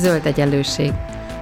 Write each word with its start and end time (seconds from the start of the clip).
Zöld 0.00 0.26
egyenlőség. 0.26 0.92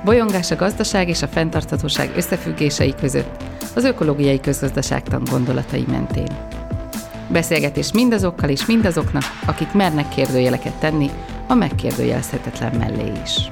Bolyongás 0.04 0.50
a 0.50 0.56
gazdaság 0.56 1.08
és 1.08 1.22
a 1.22 1.26
fenntarthatóság 1.26 2.12
összefüggései 2.16 2.94
között, 3.00 3.42
az 3.74 3.84
ökológiai 3.84 4.40
közgazdaságtan 4.40 5.22
gondolatai 5.30 5.84
mentén. 5.88 6.36
Beszélgetés 7.28 7.92
mindazokkal 7.92 8.48
és 8.48 8.66
mindazoknak, 8.66 9.22
akik 9.46 9.72
mernek 9.72 10.08
kérdőjeleket 10.08 10.72
tenni 10.72 11.10
a 11.46 11.54
megkérdőjelezhetetlen 11.54 12.74
mellé 12.78 13.12
is. 13.24 13.50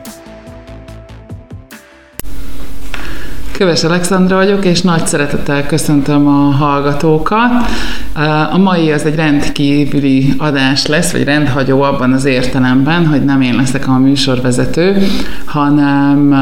Köves 3.52 3.84
Alexandra 3.84 4.36
vagyok, 4.36 4.64
és 4.64 4.82
nagy 4.82 5.06
szeretettel 5.06 5.66
köszöntöm 5.66 6.26
a 6.26 6.50
hallgatókat. 6.50 7.50
A 8.50 8.58
mai 8.58 8.92
az 8.92 9.04
egy 9.04 9.14
rendkívüli 9.14 10.34
adás 10.38 10.86
lesz, 10.86 11.12
vagy 11.12 11.24
rendhagyó 11.24 11.82
abban 11.82 12.12
az 12.12 12.24
értelemben, 12.24 13.06
hogy 13.06 13.24
nem 13.24 13.40
én 13.40 13.54
leszek 13.54 13.88
a 13.88 13.98
műsorvezető, 13.98 15.06
hanem 15.44 16.32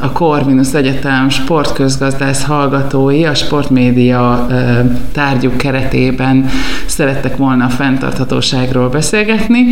a 0.00 0.12
Corvinus 0.12 0.72
Egyetem 0.72 1.28
sportközgazdász 1.28 2.44
hallgatói 2.44 3.24
a 3.24 3.34
sportmédia 3.34 4.46
tárgyuk 5.12 5.56
keretében 5.56 6.46
szerettek 6.86 7.36
volna 7.36 7.64
a 7.64 7.68
fenntarthatóságról 7.68 8.88
beszélgetni, 8.88 9.64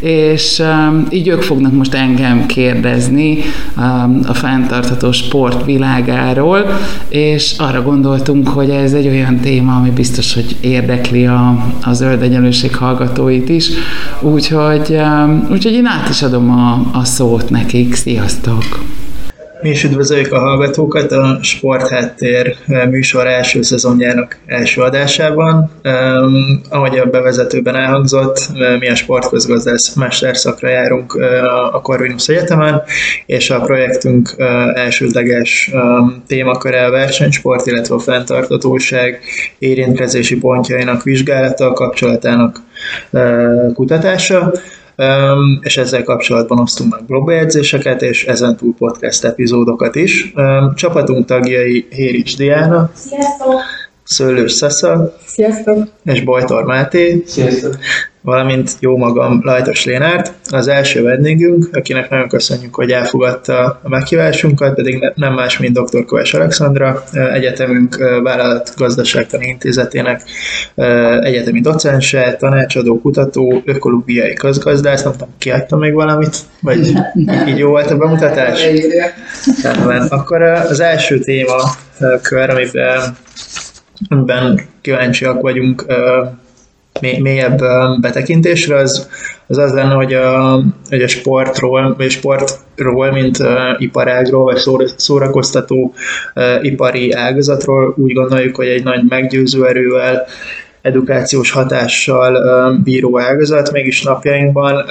és 0.00 0.62
így 1.10 1.28
ők 1.28 1.42
fognak 1.42 1.72
most 1.72 1.94
engem 1.94 2.46
kérdezni 2.46 3.38
a 4.26 4.34
fenntartható 4.34 5.12
sport 5.12 5.64
világáról, 5.64 6.66
és 7.08 7.54
arra 7.58 7.82
gondoltunk, 7.82 8.48
hogy 8.48 8.70
ez 8.70 8.92
egy 8.92 9.06
olyan 9.06 9.36
téma, 9.36 9.76
ami 9.76 9.90
biztos, 9.90 10.34
hogy 10.34 10.56
érdekel 10.60 10.96
érdekli 10.98 11.26
a, 11.26 11.64
a 11.82 11.92
zöld 11.92 12.22
egyenlőség 12.22 12.76
hallgatóit 12.76 13.48
is, 13.48 13.70
úgyhogy, 14.20 14.90
um, 14.90 15.46
úgyhogy 15.50 15.72
én 15.72 15.86
át 15.86 16.08
is 16.08 16.22
adom 16.22 16.50
a, 16.50 16.80
a 16.92 17.04
szót 17.04 17.50
nekik. 17.50 17.94
Sziasztok! 17.94 18.97
Mi 19.62 19.70
is 19.70 19.84
üdvözöljük 19.84 20.32
a 20.32 20.38
hallgatókat 20.38 21.12
a 21.12 21.38
Sportháttér 21.42 22.56
eh, 22.66 22.86
műsor 22.86 23.26
első 23.26 23.62
szezonjának 23.62 24.38
első 24.46 24.82
adásában. 24.82 25.70
Um, 25.84 26.60
ahogy 26.68 26.98
a 26.98 27.04
bevezetőben 27.04 27.76
elhangzott, 27.76 28.48
eh, 28.54 28.78
mi 28.78 28.88
a 28.88 28.94
sportközgazdász 28.94 29.94
mesterszakra 29.94 30.68
járunk 30.68 31.14
uh, 31.14 31.74
a 31.74 31.80
Corvinus 31.80 32.28
Egyetemen, 32.28 32.82
és 33.26 33.50
a 33.50 33.60
projektünk 33.60 34.34
elsődleges 34.74 35.70
témaköre 36.26 36.84
a 36.84 36.90
versenysport, 36.90 37.66
illetve 37.66 37.94
a 37.94 37.98
fenntartatóság 37.98 39.20
érintkezési 39.58 40.36
pontjainak 40.36 41.02
vizsgálata, 41.02 41.72
kapcsolatának 41.72 42.60
uh, 43.10 43.72
kutatása 43.74 44.52
és 45.60 45.76
ezzel 45.76 46.02
kapcsolatban 46.02 46.58
osztunk 46.58 46.92
meg 46.92 47.04
blogbejegyzéseket, 47.04 48.02
és 48.02 48.24
ezen 48.24 48.56
túl 48.56 48.74
podcast 48.74 49.24
epizódokat 49.24 49.94
is. 49.96 50.32
Csapatunk 50.74 51.26
tagjai 51.26 51.86
Hérics 51.90 52.36
Diana. 52.36 52.90
Sziasztok! 52.94 53.60
Szőlős 54.04 54.52
Szesza. 54.52 55.16
Sziasztok! 55.26 55.88
És 56.04 56.20
Bojtor 56.20 56.64
Máté. 56.64 57.22
Sziasztok! 57.26 57.76
Valamint 58.28 58.76
jó 58.80 58.96
magam 58.96 59.40
Lajtos 59.42 59.84
Lénárt, 59.84 60.32
az 60.50 60.68
első 60.68 61.02
vendégünk, 61.02 61.68
akinek 61.72 62.10
nagyon 62.10 62.28
köszönjük, 62.28 62.74
hogy 62.74 62.90
elfogadta 62.90 63.80
a 63.82 63.88
meghívásunkat, 63.88 64.74
pedig 64.74 65.12
nem 65.14 65.34
más, 65.34 65.58
mint 65.58 65.78
dr. 65.78 66.04
Kovács 66.04 66.34
Alexandra, 66.34 67.04
egyetemünk 67.12 67.96
vállalatgazdaságtani 68.22 69.46
intézetének 69.46 70.22
egyetemi 71.20 71.60
docense, 71.60 72.36
tanácsadó, 72.38 73.00
kutató, 73.00 73.62
ökológiai 73.64 74.34
közgazdász, 74.34 75.02
nem 75.02 75.12
tudom, 75.12 75.34
kiadta 75.38 75.76
még 75.76 75.92
valamit? 75.92 76.36
Vagy 76.60 76.86
így 77.48 77.58
jó 77.58 77.68
volt 77.68 77.90
a 77.90 77.96
bemutatás? 77.96 78.66
Rendben. 79.62 80.06
Akkor 80.08 80.42
az 80.42 80.80
első 80.80 81.18
téma 81.18 81.62
kör, 82.22 82.50
amiben, 82.50 83.16
amiben 84.08 84.60
kíváncsiak 84.80 85.40
vagyunk 85.40 85.86
mélyebb 87.00 87.62
betekintésre, 88.00 88.76
az 88.76 89.08
az, 89.48 89.58
az 89.58 89.72
lenne, 89.72 89.94
hogy 89.94 90.14
a, 90.14 90.62
hogy 90.88 91.02
a 91.02 91.08
sportról, 91.08 91.94
vagy 91.96 92.10
sportról, 92.10 93.12
mint 93.12 93.38
uh, 93.38 93.48
iparágról, 93.78 94.44
vagy 94.44 94.60
szórakoztató 94.96 95.94
uh, 96.34 96.64
ipari 96.64 97.12
ágazatról 97.12 97.94
úgy 97.96 98.12
gondoljuk, 98.12 98.56
hogy 98.56 98.68
egy 98.68 98.82
nagy 98.82 99.00
meggyőző 99.08 99.66
erővel, 99.66 100.26
edukációs 100.82 101.50
hatással 101.50 102.72
bíró 102.84 103.20
ágazat, 103.20 103.72
mégis 103.72 104.02
napjainkban 104.02 104.84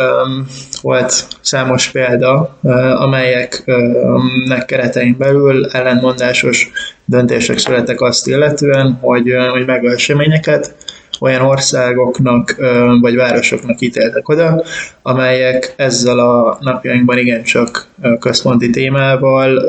volt 0.82 1.28
számos 1.42 1.90
példa, 1.90 2.58
amelyeknek 2.98 4.66
keretein 4.66 5.16
belül 5.18 5.66
ellenmondásos 5.66 6.70
döntések 7.06 7.58
születtek 7.58 8.02
azt 8.02 8.28
illetően, 8.28 8.98
hogy, 9.02 9.34
hogy 9.52 9.66
megölseményeket 9.66 10.76
olyan 11.20 11.42
országoknak 11.42 12.56
vagy 13.02 13.16
városoknak 13.16 13.82
ítéltek 13.82 14.30
oda, 14.30 14.64
amelyek 15.02 15.74
ezzel 15.76 16.20
a 16.20 16.58
napjainkban 16.62 17.18
igencsak 17.18 17.88
központi 18.20 18.70
témával 18.70 19.66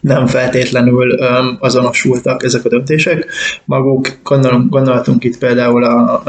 nem 0.00 0.26
feltétlenül 0.26 1.12
azonosultak 1.58 2.42
ezek 2.42 2.64
a 2.64 2.68
döntések. 2.68 3.26
Maguk 3.64 4.08
gondolunk, 4.22 4.70
gondoltunk 4.70 5.24
itt 5.24 5.38
például 5.38 5.84
a, 5.84 6.22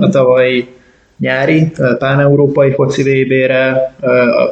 a, 0.00 0.08
tavalyi 0.10 0.68
nyári 1.18 1.72
pán-európai 1.98 2.72
foci 2.72 3.02
VB-re, 3.02 3.94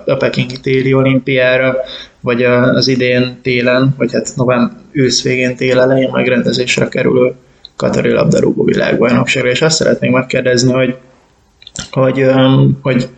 a 0.06 0.14
pekingi 0.14 0.60
téli 0.60 0.92
olimpiára, 0.94 1.76
vagy 2.20 2.42
az 2.42 2.88
idén 2.88 3.38
télen, 3.42 3.94
vagy 3.98 4.12
hát 4.12 4.32
november 4.36 4.76
ősz 4.92 5.22
végén 5.22 5.56
tél 5.56 5.80
elején 5.80 6.10
megrendezésre 6.12 6.88
kerülő 6.88 7.34
Katari 7.78 8.10
labdarúgó 8.10 8.64
világbajnokságra, 8.64 9.50
és 9.50 9.62
azt 9.62 9.76
szeretnénk 9.76 10.14
megkérdezni, 10.14 10.72
hogy, 10.72 10.96
hogy, 11.90 12.26
hogy 12.82 13.08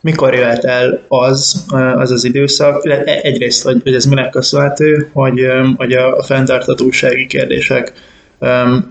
mikor 0.00 0.34
jöhet 0.34 0.64
el 0.64 1.02
az, 1.08 1.64
az 1.96 2.10
az 2.10 2.24
időszak, 2.24 2.86
egyrészt, 3.22 3.62
hogy, 3.62 3.80
hogy 3.82 3.94
ez 3.94 4.04
minek 4.04 4.30
köszönhető, 4.30 5.10
hogy, 5.12 5.40
hogy 5.76 5.92
a, 5.92 6.16
a 6.16 6.22
fenntartatósági 6.22 7.26
kérdések 7.26 7.92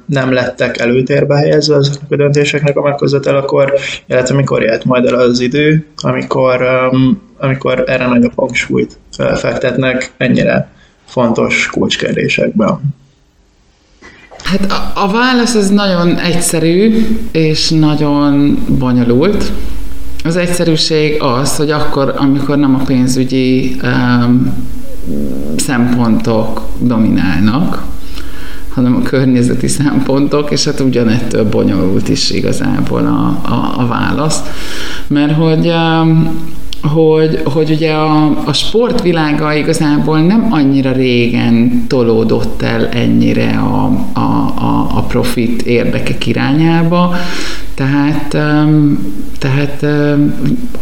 nem 0.06 0.32
lettek 0.32 0.78
előtérbe 0.78 1.36
helyezve 1.36 1.76
azoknak 1.76 2.12
a 2.12 2.16
döntéseknek 2.16 2.78
a 2.78 2.82
meghozatalakor, 2.82 3.74
illetve 4.06 4.36
mikor 4.36 4.64
jött 4.64 4.86
majd 4.86 5.06
el 5.06 5.14
az 5.14 5.40
idő, 5.40 5.86
amikor, 5.98 6.64
amikor 7.38 7.84
erre 7.88 8.08
nagyobb 8.08 8.34
hangsúlyt 8.36 8.98
fektetnek 9.36 10.12
ennyire 10.18 10.70
fontos 11.06 11.68
kulcskérdésekben. 11.68 12.80
Hát 14.44 14.72
a, 14.72 14.92
a 15.04 15.08
válasz 15.08 15.56
az 15.56 15.70
nagyon 15.70 16.18
egyszerű 16.18 17.08
és 17.32 17.70
nagyon 17.70 18.58
bonyolult. 18.80 19.52
Az 20.24 20.36
egyszerűség 20.36 21.22
az, 21.22 21.56
hogy 21.56 21.72
akkor, 21.72 22.14
amikor 22.18 22.58
nem 22.58 22.76
a 22.76 22.84
pénzügyi 22.84 23.76
um, 23.84 24.54
szempontok 25.58 26.62
dominálnak, 26.80 27.84
hanem 28.70 28.96
a 28.96 29.02
környezeti 29.02 29.68
szempontok, 29.68 30.52
és 30.52 30.66
hát 30.66 30.80
ugyanettől 30.80 31.50
bonyolult 31.50 32.10
is 32.10 32.30
igazából 32.30 33.06
a, 33.06 33.50
a, 33.52 33.74
a 33.78 33.88
válasz. 33.88 34.40
Mert 35.08 35.34
hogy 35.34 35.68
um, 35.68 36.40
hogy, 36.82 37.42
hogy 37.44 37.70
ugye 37.72 37.92
a, 37.92 38.38
a 38.46 38.54
sportvilága 38.54 39.54
igazából 39.54 40.20
nem 40.20 40.48
annyira 40.52 40.92
régen 40.92 41.86
tolódott 41.88 42.62
el 42.62 42.88
ennyire 42.88 43.50
a, 43.50 43.86
a, 44.14 44.54
a, 44.56 44.88
a 44.96 45.02
profit 45.08 45.62
érdekek 45.62 46.28
irányába, 46.28 47.16
tehát, 47.74 48.38
tehát 49.40 49.86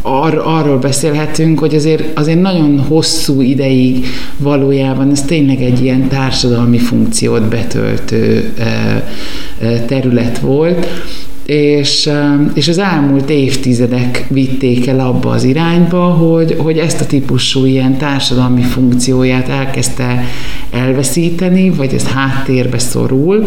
ar, 0.01 0.41
arról 0.45 0.77
beszélhetünk, 0.77 1.59
hogy 1.59 1.75
azért, 1.75 2.17
azért 2.17 2.41
nagyon 2.41 2.79
hosszú 2.87 3.41
ideig 3.41 4.05
valójában 4.37 5.11
ez 5.11 5.21
tényleg 5.21 5.61
egy 5.61 5.83
ilyen 5.83 6.07
társadalmi 6.07 6.77
funkciót 6.77 7.43
betöltő 7.43 8.53
terület 9.87 10.39
volt, 10.39 10.87
és, 11.47 12.09
és 12.53 12.67
az 12.67 12.77
elmúlt 12.77 13.29
évtizedek 13.29 14.25
vitték 14.29 14.87
el 14.87 14.99
abba 14.99 15.29
az 15.29 15.43
irányba, 15.43 16.03
hogy, 16.03 16.55
hogy 16.57 16.77
ezt 16.77 17.01
a 17.01 17.05
típusú 17.05 17.65
ilyen 17.65 17.97
társadalmi 17.97 18.61
funkcióját 18.61 19.49
elkezdte 19.49 20.23
elveszíteni, 20.71 21.69
vagy 21.69 21.93
ez 21.93 22.07
háttérbe 22.07 22.79
szorul, 22.79 23.45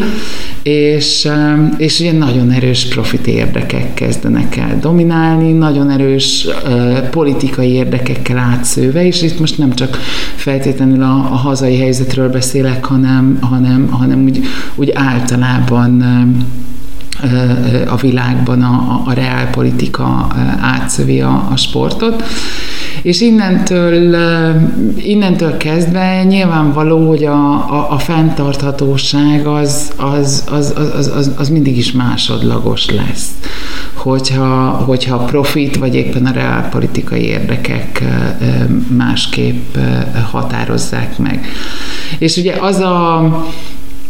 és, 0.62 1.28
és 1.76 2.00
ugye 2.00 2.12
nagyon 2.12 2.50
erős 2.50 2.86
profit 2.86 3.26
érdekek 3.26 3.94
kezdenek 3.94 4.56
el 4.56 4.78
dominálni, 4.80 5.52
nagyon 5.52 5.90
erős 5.90 6.46
politikai 7.10 7.70
érdekekkel 7.70 8.38
átszőve, 8.38 9.06
és 9.06 9.22
itt 9.22 9.38
most 9.38 9.58
nem 9.58 9.74
csak 9.74 9.98
feltétlenül 10.34 11.02
a, 11.02 11.14
a 11.14 11.36
hazai 11.36 11.78
helyzetről 11.78 12.28
beszélek, 12.28 12.84
hanem, 12.84 13.38
hanem, 13.40 13.88
hanem 13.90 14.24
úgy, 14.24 14.40
úgy 14.74 14.90
általában 14.94 16.04
a 17.88 17.96
világban 17.96 18.62
a, 18.62 19.02
a 19.04 19.12
reálpolitika 19.12 20.26
átszövi 20.60 21.20
a, 21.20 21.48
a 21.50 21.56
sportot. 21.56 22.24
és 23.02 23.20
innentől, 23.20 24.16
innentől 24.96 25.56
kezdve 25.56 26.24
nyilvánvaló, 26.24 27.08
hogy 27.08 27.24
a, 27.24 27.52
a, 27.52 27.86
a 27.90 27.98
fenntarthatóság 27.98 29.46
az, 29.46 29.92
az, 29.96 30.44
az, 30.50 30.74
az, 30.96 31.12
az, 31.16 31.32
az 31.36 31.48
mindig 31.48 31.78
is 31.78 31.92
másodlagos 31.92 32.90
lesz 32.90 33.30
hogyha, 34.00 34.68
hogyha 34.86 35.14
a 35.16 35.24
profit 35.24 35.76
vagy 35.76 35.94
éppen 35.94 36.26
a 36.26 36.32
reálpolitikai 36.32 37.22
érdekek 37.22 38.04
másképp 38.96 39.76
határozzák 40.30 41.18
meg. 41.18 41.46
És 42.18 42.36
ugye 42.36 42.54
az 42.60 42.78
a, 42.78 43.16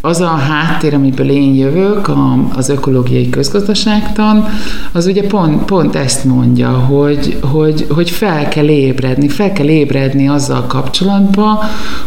az 0.00 0.20
a 0.20 0.26
háttér, 0.26 0.94
amiből 0.94 1.30
én 1.30 1.54
jövök, 1.54 2.10
az 2.54 2.68
ökológiai 2.68 3.28
közgazdaságtan, 3.28 4.48
az 4.92 5.06
ugye 5.06 5.26
pont, 5.26 5.64
pont 5.64 5.94
ezt 5.96 6.24
mondja, 6.24 6.70
hogy, 6.70 7.38
hogy, 7.42 7.86
hogy 7.88 8.10
fel 8.10 8.48
kell 8.48 8.68
ébredni, 8.68 9.28
fel 9.28 9.52
kell 9.52 9.68
ébredni 9.68 10.28
azzal 10.28 10.66
kapcsolatban, 10.66 11.58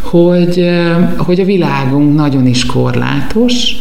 hogy, 0.02 0.70
hogy 1.18 1.40
a 1.40 1.46
világunk 1.46 2.16
nagyon 2.16 2.48
is 2.48 2.66
korlátos, 2.66 3.78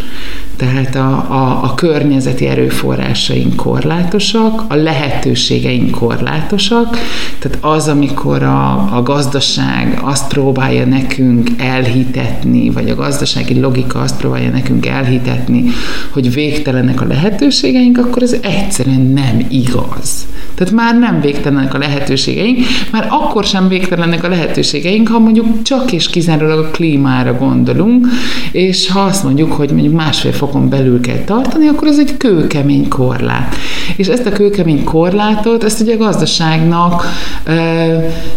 tehát 0.63 0.95
a, 0.95 1.27
a, 1.29 1.65
a 1.65 1.75
környezeti 1.75 2.47
erőforrásaink 2.47 3.57
korlátosak, 3.57 4.65
a 4.69 4.75
lehetőségeink 4.75 5.91
korlátosak, 5.91 6.99
tehát 7.39 7.59
az, 7.61 7.89
amikor 7.89 8.43
a, 8.43 8.97
a 8.97 9.03
gazdaság 9.03 9.99
azt 10.03 10.29
próbálja 10.29 10.85
nekünk 10.85 11.51
elhitetni, 11.59 12.71
vagy 12.71 12.91
a 12.91 12.95
gazdasági 12.95 13.61
logika 13.61 14.01
azt 14.01 14.17
próbálja 14.17 14.51
nekünk 14.51 14.87
elhitetni, 14.87 15.65
hogy 16.11 16.33
végtelenek 16.33 17.01
a 17.01 17.07
lehetőségeink, 17.07 17.99
akkor 17.99 18.23
ez 18.23 18.37
egyszerűen 18.43 19.01
nem 19.01 19.47
igaz. 19.49 20.27
Tehát 20.55 20.73
már 20.73 20.99
nem 20.99 21.21
végtelenek 21.21 21.75
a 21.75 21.79
lehetőségeink, 21.79 22.59
már 22.93 23.07
akkor 23.11 23.45
sem 23.45 23.69
végtelenek 23.69 24.25
a 24.25 24.29
lehetőségeink, 24.29 25.09
ha 25.09 25.19
mondjuk 25.19 25.63
csak 25.63 25.93
és 25.93 26.11
kizárólag 26.11 26.59
a 26.59 26.71
klímára 26.71 27.37
gondolunk, 27.39 28.07
és 28.53 28.91
ha 28.91 29.01
azt 29.01 29.25
mondjuk, 29.25 29.53
hogy 29.53 29.71
mondjuk 29.71 29.95
másfél 29.95 30.33
fokon 30.53 30.69
belül 30.69 31.01
kell 31.01 31.25
tartani, 31.25 31.67
akkor 31.67 31.89
ez 31.89 31.99
egy 31.99 32.17
kőkemény 32.17 32.89
korlát. 32.89 33.55
És 33.97 34.07
ezt 34.07 34.27
a 34.27 34.31
kőkemény 34.31 34.85
korlátot, 34.85 35.65
ezt 35.65 35.81
ugye 35.81 35.95
a 35.95 35.97
gazdaságnak 35.97 37.05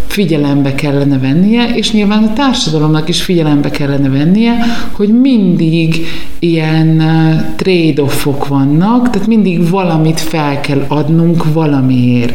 figyelembe 0.08 0.76
kellene 0.76 1.18
vennie, 1.18 1.76
és 1.76 1.92
nyilván 1.92 2.24
a 2.24 2.34
társadalomnak 2.34 3.10
is 3.10 3.22
figyelembe 3.22 3.70
kellene 3.70 4.10
vennie, 4.10 4.54
hogy 4.92 5.20
mindig 5.20 6.06
ilyen 6.40 7.04
trade-offok 7.56 8.48
vannak, 8.48 9.10
tehát 9.10 9.28
mindig 9.28 9.70
valamit 9.70 10.20
fel 10.20 10.60
kell 10.60 10.86
adnunk 10.88 11.54
valamiért. 11.54 12.34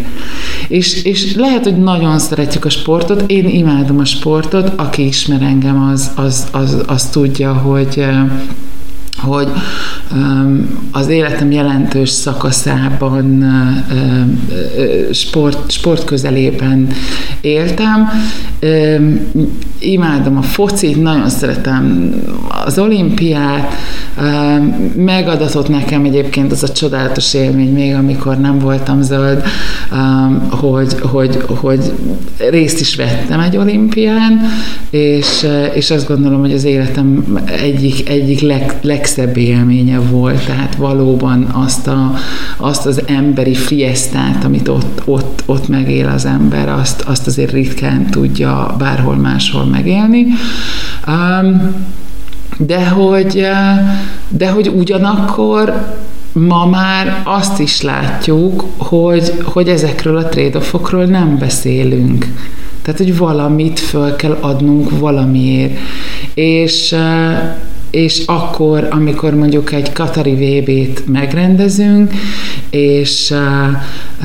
És, 0.69 1.03
és 1.03 1.35
lehet, 1.35 1.65
hogy 1.65 1.79
nagyon 1.79 2.19
szeretjük 2.19 2.65
a 2.65 2.71
sportot, 2.71 3.25
én 3.27 3.49
imádom 3.49 3.99
a 3.99 4.05
sportot, 4.05 4.73
aki 4.77 5.07
ismer 5.07 5.43
engem, 5.43 5.89
az, 5.93 6.11
az, 6.15 6.49
az, 6.53 6.83
az 6.87 7.05
tudja, 7.09 7.53
hogy 7.53 8.05
hogy 9.21 9.49
az 10.93 11.09
életem 11.09 11.51
jelentős 11.51 12.11
szakaszában 12.11 13.45
sport, 15.13 15.71
sport 15.71 16.05
közelében 16.05 16.89
éltem. 17.41 18.09
Imádom 19.79 20.37
a 20.37 20.43
focit, 20.43 21.03
nagyon 21.03 21.29
szeretem 21.29 22.15
az 22.65 22.79
olimpiát, 22.79 23.75
megadatott 24.97 25.69
nekem 25.69 26.05
egyébként 26.05 26.53
az 26.53 26.63
a 26.63 26.73
csodálatos 26.73 27.35
élmény 27.35 27.73
még, 27.73 27.95
amikor 27.95 28.39
nem 28.41 28.59
voltam 28.59 29.03
zöld, 29.03 29.43
hogy, 30.51 30.95
hogy, 31.01 31.43
hogy 31.47 31.93
részt 32.51 32.81
is 32.81 32.97
vettem 32.97 33.41
egy 33.41 33.57
olimpián, 33.57 34.41
és, 34.91 35.47
és 35.75 35.91
azt 35.91 36.09
gondolom, 36.09 36.41
hogy 36.41 36.53
az 36.53 36.65
életem 36.65 37.39
egyik, 37.63 38.09
egyik 38.09 38.41
leg, 38.41 38.75
legszebb 39.17 39.37
élménye 39.37 39.99
volt, 39.99 40.47
tehát 40.47 40.75
valóban 40.75 41.43
azt, 41.43 41.87
a, 41.87 42.15
azt 42.57 42.87
az 42.87 43.03
emberi 43.07 43.55
fiesztát, 43.55 44.45
amit 44.45 44.69
ott, 44.69 45.03
ott, 45.05 45.43
ott 45.47 45.69
megél 45.69 46.09
az 46.09 46.25
ember, 46.25 46.69
azt, 46.69 47.01
azt 47.01 47.27
azért 47.27 47.53
ritkán 47.53 48.07
tudja 48.11 48.75
bárhol 48.79 49.17
máshol 49.17 49.65
megélni. 49.65 50.27
Um, 51.07 51.75
de 52.59 52.89
hogy, 52.89 53.47
de 54.29 54.51
hogy 54.51 54.69
ugyanakkor 54.69 55.95
ma 56.33 56.67
már 56.67 57.21
azt 57.25 57.59
is 57.59 57.83
látjuk, 57.83 58.65
hogy, 58.77 59.33
hogy 59.43 59.69
ezekről 59.69 60.17
a 60.17 60.29
trade 60.29 61.07
nem 61.07 61.39
beszélünk. 61.39 62.27
Tehát, 62.83 63.01
hogy 63.01 63.17
valamit 63.17 63.79
föl 63.79 64.17
kell 64.17 64.37
adnunk 64.41 64.99
valamiért. 64.99 65.79
És, 66.35 66.95
és 67.91 68.23
akkor, 68.27 68.89
amikor 68.91 69.35
mondjuk 69.35 69.73
egy 69.73 69.93
Katari 69.93 70.35
VB-t 70.35 71.07
megrendezünk, 71.07 72.13
és 72.71 73.35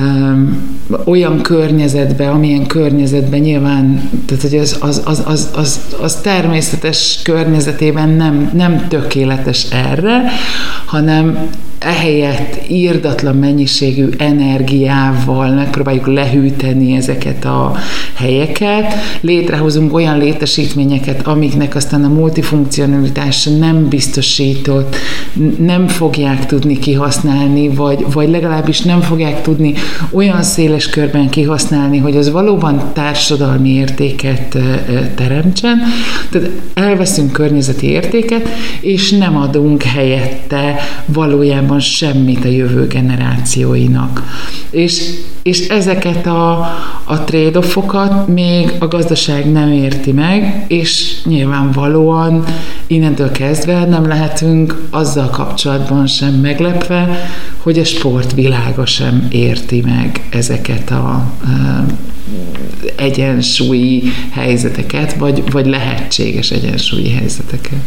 um, 0.00 0.76
olyan 1.04 1.42
környezetben, 1.42 2.32
amilyen 2.32 2.66
környezetben 2.66 3.40
nyilván, 3.40 4.10
tehát 4.26 4.42
hogy 4.42 4.56
az, 4.56 4.76
az, 4.80 5.02
az, 5.04 5.22
az, 5.26 5.48
az, 5.54 5.80
az 6.00 6.14
természetes 6.14 7.20
környezetében 7.22 8.08
nem, 8.08 8.50
nem 8.54 8.88
tökéletes 8.88 9.66
erre, 9.70 10.22
hanem 10.84 11.48
ehelyett 11.86 12.60
írdatlan 12.68 13.36
mennyiségű 13.36 14.08
energiával 14.18 15.50
megpróbáljuk 15.50 16.06
lehűteni 16.06 16.96
ezeket 16.96 17.44
a 17.44 17.74
helyeket, 18.14 18.94
létrehozunk 19.20 19.94
olyan 19.94 20.18
létesítményeket, 20.18 21.26
amiknek 21.26 21.74
aztán 21.74 22.04
a 22.04 22.08
multifunkcionalitása 22.08 23.50
nem 23.50 23.88
biztosított, 23.88 24.96
nem 25.58 25.88
fogják 25.88 26.46
tudni 26.46 26.78
kihasználni, 26.78 27.68
vagy, 27.68 28.04
vagy 28.12 28.28
legalábbis 28.30 28.80
nem 28.80 29.00
fogják 29.00 29.42
tudni 29.42 29.74
olyan 30.10 30.42
széles 30.42 30.88
körben 30.88 31.28
kihasználni, 31.28 31.98
hogy 31.98 32.16
az 32.16 32.30
valóban 32.30 32.82
társadalmi 32.92 33.68
értéket 33.68 34.56
teremtsen. 35.14 35.78
Tehát 36.30 36.50
elveszünk 36.74 37.32
környezeti 37.32 37.86
értéket, 37.86 38.48
és 38.80 39.10
nem 39.10 39.36
adunk 39.36 39.82
helyette 39.82 40.74
valójában 41.06 41.75
semmit 41.80 42.44
a 42.44 42.48
jövő 42.48 42.86
generációinak. 42.86 44.22
És, 44.70 45.10
és 45.46 45.68
ezeket 45.68 46.26
a, 46.26 46.50
a 47.04 47.24
trade-offokat 47.24 48.28
még 48.28 48.72
a 48.78 48.88
gazdaság 48.88 49.52
nem 49.52 49.72
érti 49.72 50.12
meg, 50.12 50.64
és 50.68 51.22
nyilvánvalóan 51.24 52.44
innentől 52.86 53.30
kezdve 53.30 53.84
nem 53.84 54.06
lehetünk 54.06 54.88
azzal 54.90 55.30
kapcsolatban 55.30 56.06
sem 56.06 56.34
meglepve, 56.34 57.28
hogy 57.62 57.78
a 57.78 57.84
sport 57.84 58.32
világa 58.32 58.86
sem 58.86 59.26
érti 59.30 59.82
meg 59.84 60.26
ezeket 60.30 60.90
a 60.90 61.24
egyensúlyi 62.96 64.02
helyzeteket, 64.30 65.14
vagy, 65.14 65.50
vagy 65.50 65.66
lehetséges 65.66 66.50
egyensúlyi 66.50 67.10
helyzeteket. 67.10 67.80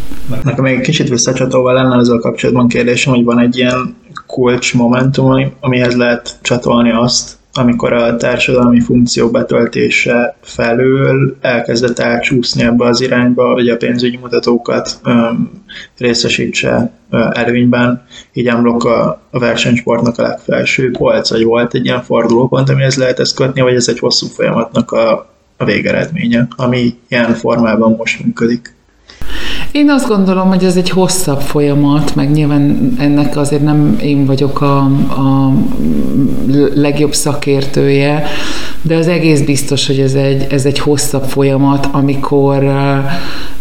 Nekem 0.43 0.63
még 0.63 0.81
kicsit 0.81 1.09
visszacsatolva 1.09 1.71
lenne 1.71 1.95
azzal 1.95 2.19
kapcsolatban 2.19 2.67
kérdésem, 2.67 3.13
hogy 3.13 3.23
van 3.23 3.39
egy 3.39 3.57
ilyen 3.57 3.95
kulcs 4.27 4.73
momentum, 4.73 5.53
amihez 5.59 5.95
lehet 5.95 6.37
csatolni 6.41 6.91
azt, 6.91 7.37
amikor 7.53 7.93
a 7.93 8.15
társadalmi 8.15 8.79
funkció 8.79 9.29
betöltése 9.29 10.37
felől 10.41 11.37
elkezdett 11.41 11.99
elcsúszni 11.99 12.63
ebbe 12.63 12.85
az 12.85 13.01
irányba, 13.01 13.53
hogy 13.53 13.69
a 13.69 13.77
pénzügyi 13.77 14.17
mutatókat 14.17 14.99
um, 15.05 15.63
részesítse 15.97 16.91
uh, 17.11 17.39
előnyben, 17.39 18.05
így 18.33 18.47
emlok 18.47 18.83
a, 18.83 19.21
a 19.31 19.39
versenysportnak 19.39 20.17
a 20.17 20.21
legfelső 20.21 20.91
polc, 20.91 21.29
vagy 21.29 21.43
volt 21.43 21.73
egy 21.73 21.85
ilyen 21.85 22.03
fordulópont, 22.03 22.69
amihez 22.69 22.97
lehet 22.97 23.19
ezt 23.19 23.35
kötni, 23.35 23.61
vagy 23.61 23.75
ez 23.75 23.87
egy 23.87 23.99
hosszú 23.99 24.27
folyamatnak 24.27 24.91
a, 24.91 25.29
a 25.57 25.65
végeredménye, 25.65 26.47
ami 26.55 26.97
ilyen 27.07 27.33
formában 27.33 27.95
most 27.95 28.23
működik. 28.23 28.77
Én 29.71 29.89
azt 29.89 30.07
gondolom, 30.07 30.47
hogy 30.47 30.63
ez 30.63 30.75
egy 30.75 30.89
hosszabb 30.89 31.41
folyamat, 31.41 32.15
meg 32.15 32.31
nyilván 32.31 32.93
ennek 32.99 33.37
azért 33.37 33.63
nem 33.63 33.97
én 34.01 34.25
vagyok 34.25 34.61
a, 34.61 34.77
a 35.09 35.53
legjobb 36.73 37.13
szakértője, 37.13 38.23
de 38.81 38.95
az 38.95 39.07
egész 39.07 39.41
biztos, 39.41 39.87
hogy 39.87 39.99
ez 39.99 40.13
egy, 40.13 40.47
ez 40.49 40.65
egy 40.65 40.79
hosszabb 40.79 41.23
folyamat, 41.23 41.87
amikor, 41.91 42.63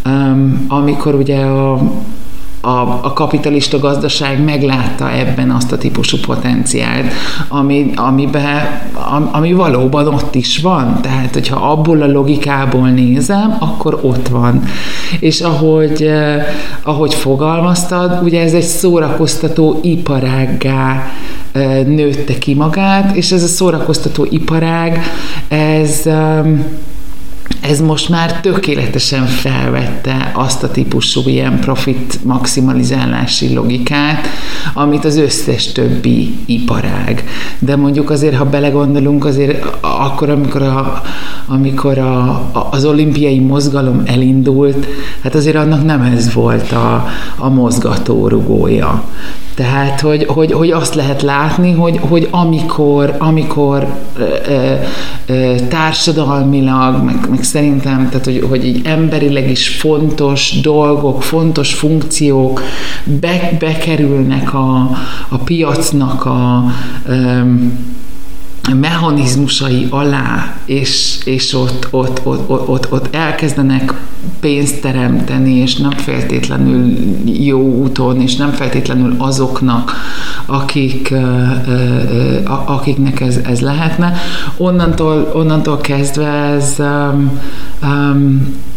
um, 0.07 0.65
amikor 0.69 1.15
ugye 1.15 1.39
a, 1.39 1.81
a, 2.69 2.99
a, 3.03 3.13
kapitalista 3.13 3.79
gazdaság 3.79 4.45
meglátta 4.45 5.13
ebben 5.13 5.51
azt 5.51 5.73
a 5.73 5.79
típusú 5.79 6.17
potenciált, 6.27 7.13
ami, 7.49 7.91
amiben, 7.97 8.81
ami 9.33 9.53
valóban 9.53 10.07
ott 10.07 10.35
is 10.35 10.59
van. 10.59 11.01
Tehát, 11.01 11.33
hogyha 11.33 11.71
abból 11.71 12.03
a 12.03 12.07
logikából 12.07 12.89
nézem, 12.89 13.57
akkor 13.61 13.99
ott 14.03 14.29
van. 14.29 14.63
És 15.21 15.41
ahogy, 15.41 16.03
eh, 16.03 16.47
ahogy 16.83 17.15
fogalmaztad, 17.15 18.23
ugye 18.23 18.43
ez 18.43 18.53
egy 18.53 18.63
szórakoztató 18.63 19.79
iparággá 19.83 21.11
eh, 21.53 21.85
nőtte 21.87 22.39
ki 22.39 22.55
magát, 22.55 23.17
és 23.17 23.33
ez 23.33 23.43
a 23.43 23.47
szórakoztató 23.47 24.27
iparág, 24.31 25.01
ez 25.49 26.09
ez 27.61 27.81
most 27.81 28.09
már 28.09 28.41
tökéletesen 28.41 29.27
felvette 29.27 30.31
azt 30.35 30.63
a 30.63 30.71
típusú 30.71 31.23
ilyen 31.27 31.61
profit 31.61 32.25
maximalizálási 32.25 33.55
logikát, 33.55 34.27
amit 34.75 35.05
az 35.05 35.17
összes 35.17 35.73
többi 35.73 36.39
iparág. 36.47 37.25
De 37.59 37.77
mondjuk 37.77 38.11
azért, 38.11 38.37
ha 38.37 38.45
belegondolunk, 38.45 39.25
azért 39.25 39.67
akkor, 39.81 40.31
amikor, 40.31 40.63
a, 40.63 41.03
amikor 41.47 41.99
a, 41.99 42.43
az 42.71 42.85
olimpiai 42.85 43.39
mozgalom 43.39 44.03
elindult, 44.07 44.87
hát 45.23 45.35
azért 45.35 45.57
annak 45.57 45.85
nem 45.85 46.01
ez 46.03 46.33
volt 46.33 46.73
a, 46.73 47.07
a 47.37 47.49
mozgatórugója. 47.49 49.05
Tehát, 49.59 50.01
hogy, 50.01 50.25
hogy, 50.29 50.53
hogy 50.53 50.71
azt 50.71 50.95
lehet 50.95 51.23
látni, 51.23 51.73
hogy, 51.73 52.01
hogy 52.09 52.29
amikor, 52.31 53.15
amikor 53.19 53.87
ö, 54.49 54.75
ö, 55.27 55.55
társadalmilag, 55.69 57.05
meg, 57.05 57.29
meg 57.31 57.38
szerintem, 57.41 58.09
tehát, 58.09 58.25
hogy, 58.25 58.45
hogy 58.49 58.67
így 58.67 58.81
emberileg 58.85 59.51
is 59.51 59.69
fontos 59.69 60.61
dolgok, 60.61 61.23
fontos 61.23 61.75
funkciók 61.75 62.63
be, 63.21 63.57
bekerülnek 63.59 64.55
a, 64.55 64.91
a 65.29 65.39
piacnak 65.39 66.25
a 66.25 66.65
ö, 67.07 67.41
mechanizmusai 68.75 69.87
alá, 69.91 70.57
és, 70.65 71.19
és 71.25 71.55
ott, 71.55 71.89
ott, 71.91 72.21
ott, 72.25 72.49
ott, 72.49 72.69
ott, 72.69 72.93
ott 72.93 73.15
elkezdenek 73.15 73.95
pénzt 74.41 74.81
teremteni, 74.81 75.55
és 75.55 75.77
nem 75.77 75.91
feltétlenül 75.91 76.97
jó 77.25 77.61
úton, 77.61 78.21
és 78.21 78.37
nem 78.37 78.51
feltétlenül 78.51 79.15
azoknak, 79.19 79.93
akik, 80.47 81.15
akiknek 82.67 83.21
ez, 83.21 83.37
ez 83.45 83.61
lehetne. 83.61 84.13
Onnantól, 84.57 85.31
onnantól 85.35 85.77
kezdve 85.77 86.29
ez, 86.29 86.77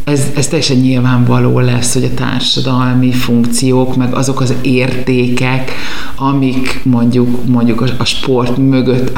ez, 0.03 0.27
ez 0.35 0.47
teljesen 0.47 0.77
nyilvánvaló 0.77 1.59
lesz, 1.59 1.93
hogy 1.93 2.03
a 2.03 2.13
társadalmi 2.13 3.11
funkciók, 3.11 3.95
meg 3.95 4.13
azok 4.13 4.41
az 4.41 4.53
értékek, 4.61 5.71
amik 6.15 6.81
mondjuk, 6.83 7.45
mondjuk 7.45 7.81
a 7.97 8.05
sport 8.05 8.57
mögött 8.57 9.17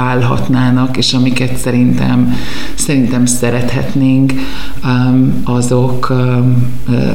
állhatnának, 0.64 0.98
és 0.98 1.14
amiket 1.14 1.56
szerintem, 1.56 2.36
szerintem 2.76 3.26
szerethetnénk, 3.26 4.34
azok, 5.44 6.14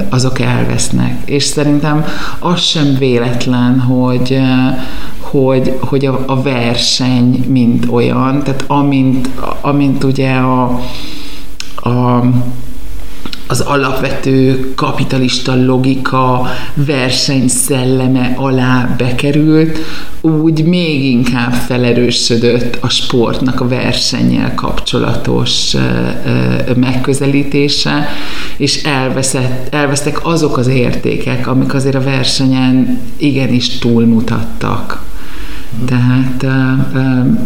azok 0.09 0.41
elvesznek. 0.41 1.23
És 1.25 1.43
szerintem 1.43 2.05
az 2.39 2.61
sem 2.61 2.97
véletlen, 2.99 3.81
hogy 3.81 4.41
hogy, 5.21 5.79
hogy 5.81 6.07
a, 6.07 6.23
a 6.27 6.43
verseny 6.43 7.45
mint 7.49 7.87
olyan, 7.91 8.43
tehát 8.43 8.65
amint, 8.67 9.29
amint 9.61 10.05
ugye 10.05 10.31
a 10.31 10.81
az 13.49 13.61
alapvető 13.61 14.73
kapitalista 14.75 15.65
logika 15.65 16.47
versenyszelleme 16.75 18.33
alá 18.37 18.95
bekerült, 18.99 19.79
úgy 20.21 20.65
még 20.65 21.05
inkább 21.05 21.53
felerősödött 21.53 22.79
a 22.81 22.89
sportnak 22.89 23.61
a 23.61 23.69
versennyel 23.69 24.55
kapcsolatos 24.55 25.77
megközelítése, 26.77 28.09
és 28.57 28.83
elveszett, 28.83 29.75
elvesztek 29.75 30.27
azok 30.27 30.57
az 30.57 30.67
értékek, 30.67 31.47
amik 31.47 31.75
azért 31.75 31.95
a 31.95 32.03
versenyen 32.03 33.01
igenis 33.17 33.79
túlmutattak. 33.79 35.08
Tehát, 35.87 36.47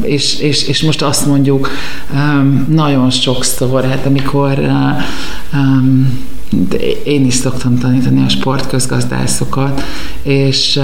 és, 0.03 0.39
és, 0.39 0.69
és 0.69 0.83
most 0.83 1.03
azt 1.03 1.27
mondjuk 1.27 1.69
nagyon 2.69 3.11
sokszor, 3.11 3.85
hát 3.85 4.07
amikor 4.07 4.59
én 7.05 7.27
is 7.27 7.35
szoktam 7.35 7.79
tanítani 7.79 8.25
a 8.25 8.29
sportközgazdászokat, 8.29 9.83
és, 10.23 10.81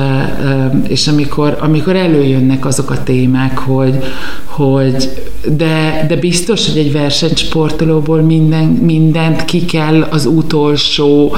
és 0.89 1.09
amikor, 1.09 1.57
amikor 1.61 1.97
előjönnek 1.97 2.67
azok 2.67 2.91
a 2.91 3.03
témák, 3.03 3.59
hogy, 3.59 3.99
hogy 4.45 5.11
de, 5.57 6.05
de 6.09 6.17
biztos, 6.17 6.67
hogy 6.67 6.79
egy 6.79 6.93
versenysportolóból 6.93 8.21
minden, 8.21 8.65
mindent 8.65 9.45
ki 9.45 9.65
kell 9.65 10.03
az 10.03 10.27
utolsó 10.27 11.37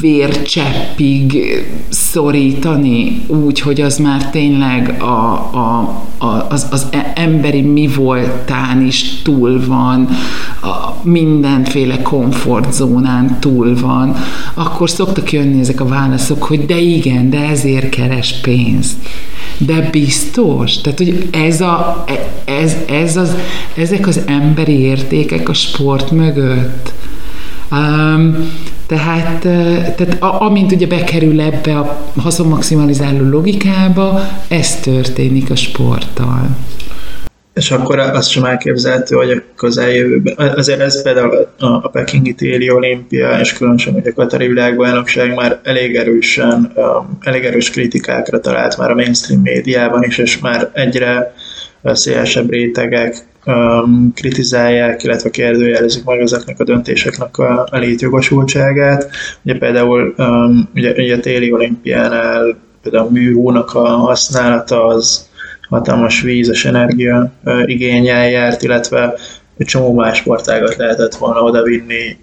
vércseppig 0.00 1.38
szorítani, 1.88 3.22
úgy, 3.26 3.60
hogy 3.60 3.80
az 3.80 3.96
már 3.96 4.30
tényleg 4.30 5.02
a, 5.02 5.32
a, 5.52 5.78
a, 6.18 6.46
az, 6.48 6.66
az 6.70 6.86
emberi 7.14 7.60
mi 7.60 7.86
voltán 7.86 8.86
is 8.86 9.22
túl 9.22 9.66
van, 9.66 10.08
a 10.62 10.94
mindenféle 11.02 12.02
komfortzónán 12.02 13.40
túl 13.40 13.76
van, 13.80 14.16
akkor 14.54 14.90
szoktak 14.90 15.32
jönni 15.32 15.60
ezek 15.60 15.80
a 15.80 15.86
válaszok, 15.86 16.42
hogy 16.42 16.66
de 16.66 16.78
igen, 16.78 17.30
de 17.30 17.38
ezért 17.38 17.88
keres 17.88 18.34
pénzt. 18.42 18.96
De 19.58 19.88
biztos, 19.90 20.80
tehát 20.80 20.98
hogy 20.98 21.28
ez 21.30 21.60
a, 21.60 22.04
ez, 22.44 22.76
ez 22.88 23.16
az, 23.16 23.36
ezek 23.76 24.06
az 24.06 24.20
emberi 24.26 24.78
értékek 24.80 25.48
a 25.48 25.52
sport 25.52 26.10
mögött. 26.10 26.92
Um, 27.70 28.36
tehát, 28.86 29.40
tehát 29.96 30.16
amint 30.20 30.72
ugye 30.72 30.86
bekerül 30.86 31.40
ebbe 31.40 31.78
a 31.78 32.06
haszonmaximalizáló 32.16 33.28
logikába, 33.28 34.20
ez 34.48 34.80
történik 34.80 35.50
a 35.50 35.56
sporttal. 35.56 36.56
És 37.54 37.70
akkor 37.70 37.98
az 37.98 38.26
sem 38.26 38.44
elképzelhető, 38.44 39.16
hogy 39.16 39.30
a 39.30 39.42
közeljövőben, 39.56 40.48
azért 40.56 40.80
ez 40.80 41.02
például 41.02 41.48
a, 41.58 41.66
a 41.66 41.88
Pekingi 41.88 42.34
téli 42.34 42.70
olimpia, 42.70 43.40
és 43.40 43.52
különösen 43.52 43.94
ugye 43.94 44.10
a 44.10 44.14
Katari 44.14 44.46
világbajnokság 44.46 45.34
már 45.34 45.60
elég 45.62 45.96
erősen, 45.96 46.72
elég 47.20 47.44
erős 47.44 47.70
kritikákra 47.70 48.40
talált 48.40 48.76
már 48.76 48.90
a 48.90 48.94
mainstream 48.94 49.40
médiában 49.40 50.02
is, 50.02 50.18
és 50.18 50.38
már 50.38 50.70
egyre 50.72 51.34
szélesebb 51.82 52.50
rétegek 52.50 53.16
um, 53.46 54.12
kritizálják, 54.14 55.02
illetve 55.02 55.30
kérdőjelezik 55.30 56.04
meg 56.04 56.20
ezeknek 56.20 56.60
a 56.60 56.64
döntéseknek 56.64 57.38
a, 57.38 57.68
a 57.70 57.78
létjogosultságát. 57.78 59.10
Ugye 59.42 59.58
például 59.58 60.14
um, 60.18 60.68
ugye, 60.74 60.92
ugye 60.92 61.16
a 61.16 61.20
téli 61.20 61.52
olimpiánál 61.52 62.56
például 62.82 63.06
a 63.06 63.10
műhónak 63.10 63.74
a 63.74 63.88
használata 63.88 64.86
az 64.86 65.30
hatalmas 65.68 66.20
vízes 66.20 66.64
energia 66.64 67.32
igényel 67.64 68.30
járt, 68.30 68.62
illetve 68.62 69.14
egy 69.56 69.66
csomó 69.66 69.94
más 69.94 70.18
sportágat 70.18 70.76
lehetett 70.76 71.14
volna 71.14 71.40
odavinni, 71.40 72.18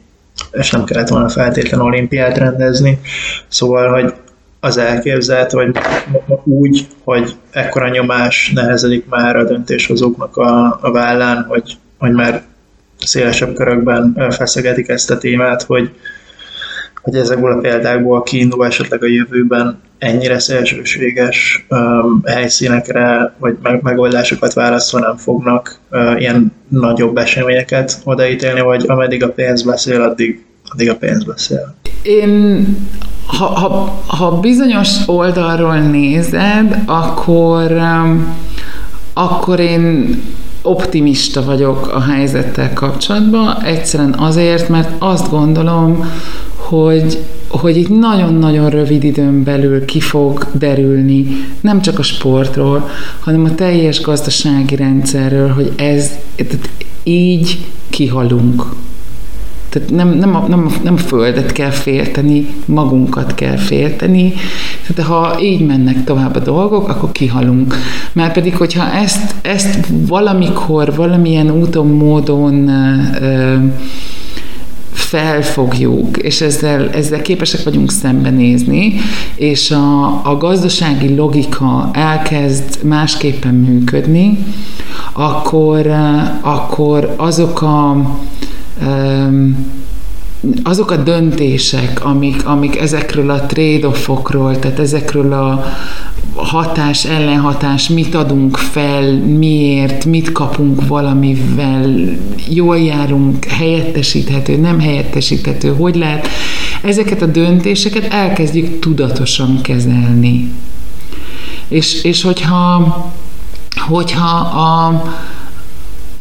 és 0.52 0.72
nem 0.72 0.84
kellett 0.84 1.08
volna 1.08 1.30
feltétlen 1.30 1.82
olimpiát 1.82 2.38
rendezni. 2.38 3.00
Szóval, 3.48 4.02
hogy 4.02 4.14
az 4.60 4.78
elképzelhető, 4.78 5.58
hogy 5.58 5.78
úgy, 6.50 6.88
hogy 7.04 7.36
ekkora 7.52 7.90
nyomás 7.90 8.52
nehezedik 8.54 9.06
már 9.10 9.36
a 9.36 9.44
döntéshozóknak 9.44 10.38
a, 10.38 10.80
a 10.82 10.92
vállán, 10.92 11.46
hogy, 11.48 11.78
hogy 11.98 12.12
már 12.12 12.44
szélesebb 13.00 13.54
körökben 13.54 14.28
feszegetik 14.30 14.88
ezt 14.88 15.12
a 15.12 15.18
témát, 15.18 15.64
hogy, 15.64 15.92
hogy 17.02 17.16
ezekből 17.16 17.52
a 17.52 17.60
példákból 17.60 18.24
kiindulva 18.24 18.66
esetleg 18.66 19.04
a 19.04 19.08
jövőben 19.08 19.82
ennyire 19.98 20.40
szélsőséges 20.40 21.66
um, 21.70 22.22
helyszínekre, 22.26 23.34
vagy 23.38 23.58
meg, 23.64 23.82
megoldásokat 23.82 24.54
választva 24.54 25.00
nem 25.00 25.18
fognak 25.18 25.80
uh, 25.92 26.20
ilyen 26.20 26.54
nagyobb 26.68 27.18
eseményeket 27.18 28.02
odaítélni, 28.04 28.62
vagy 28.62 28.84
ameddig 28.88 29.24
a 29.24 29.32
pénz 29.32 29.64
beszél, 29.64 30.02
addig, 30.02 30.46
addig 30.64 30.90
a 30.90 30.96
pénz 30.96 31.24
beszél. 31.24 31.76
Én 32.02 32.66
ha, 33.38 33.46
ha, 33.46 34.02
ha 34.08 34.40
bizonyos 34.40 34.90
oldalról 35.06 35.78
nézed, 35.78 36.84
akkor, 36.86 37.72
um, 37.72 38.28
akkor 39.14 39.60
én 39.60 40.22
optimista 40.62 41.44
vagyok 41.44 41.92
a 41.94 42.02
helyzettel 42.02 42.74
kapcsolatban, 42.74 43.64
egyszerűen 43.64 44.14
azért, 44.14 44.70
mert 44.70 44.90
azt 45.00 45.30
gondolom, 45.30 46.12
hogy, 46.56 47.24
hogy 47.48 47.78
itt 47.78 48.00
nagyon-nagyon 48.00 48.70
rövid 48.70 49.04
időn 49.04 49.44
belül 49.44 49.86
ki 49.86 50.00
fog 50.00 50.46
derülni 50.52 51.26
nem 51.62 51.82
csak 51.82 52.00
a 52.00 52.04
sportról, 52.04 52.90
hanem 53.20 53.44
a 53.44 53.56
teljes 53.56 54.02
gazdasági 54.02 54.76
rendszerről, 54.76 55.50
hogy 55.50 55.72
ez 55.76 56.12
így 57.04 57.66
kihalunk. 57.90 58.66
Tehát 59.70 59.90
nem, 59.90 60.10
nem, 60.10 60.36
a, 60.36 60.46
nem, 60.48 60.76
nem 60.84 60.94
a 60.94 60.98
földet 60.98 61.52
kell 61.52 61.70
félteni, 61.70 62.48
magunkat 62.66 63.36
kell 63.36 63.58
félteni. 63.58 64.34
Tehát 64.88 65.12
ha 65.12 65.42
így 65.42 65.66
mennek 65.66 66.04
tovább 66.04 66.36
a 66.36 66.40
dolgok, 66.40 66.90
akkor 66.90 67.12
kihalunk. 67.12 67.76
Már 68.12 68.32
pedig, 68.32 68.56
hogyha 68.56 68.92
ezt, 68.92 69.36
ezt 69.42 69.88
valamikor, 69.90 70.96
valamilyen 70.96 71.52
úton, 71.52 71.88
módon 71.88 72.68
ö, 73.22 73.56
felfogjuk, 74.92 76.18
és 76.18 76.42
ezzel, 76.42 76.90
ezzel 76.90 77.22
képesek 77.22 77.64
vagyunk 77.64 77.92
szembenézni, 77.92 78.94
és 79.36 79.72
a, 79.72 80.06
a 80.24 80.38
gazdasági 80.38 81.16
logika 81.16 81.90
elkezd 81.94 82.84
másképpen 82.84 83.54
működni, 83.54 84.38
akkor, 85.14 85.88
akkor 86.42 87.14
azok 87.18 87.62
a 87.62 87.98
azok 90.64 90.92
a 90.92 90.96
döntések, 90.96 92.06
amik, 92.06 92.46
amik 92.46 92.80
ezekről 92.80 93.30
a 93.30 93.46
trade-offokról, 93.46 94.60
tehát 94.60 94.80
ezekről 94.80 95.34
a 95.34 95.66
hatás, 96.36 97.06
ellenhatás, 97.06 97.90
mit 97.90 98.16
adunk 98.16 98.58
fel, 98.58 99.14
miért, 99.18 100.06
mit 100.06 100.32
kapunk 100.32 100.88
valamivel, 100.88 101.96
jól 102.48 102.78
járunk, 102.78 103.46
helyettesíthető, 103.46 104.58
nem 104.58 104.80
helyettesíthető, 104.80 105.70
hogy 105.70 105.96
lehet, 105.96 106.28
ezeket 106.84 107.22
a 107.22 107.26
döntéseket 107.26 108.14
elkezdjük 108.14 108.80
tudatosan 108.80 109.62
kezelni. 109.62 110.52
És, 111.68 112.04
és 112.04 112.22
hogyha, 112.22 113.12
hogyha 113.88 114.38
a, 114.38 115.04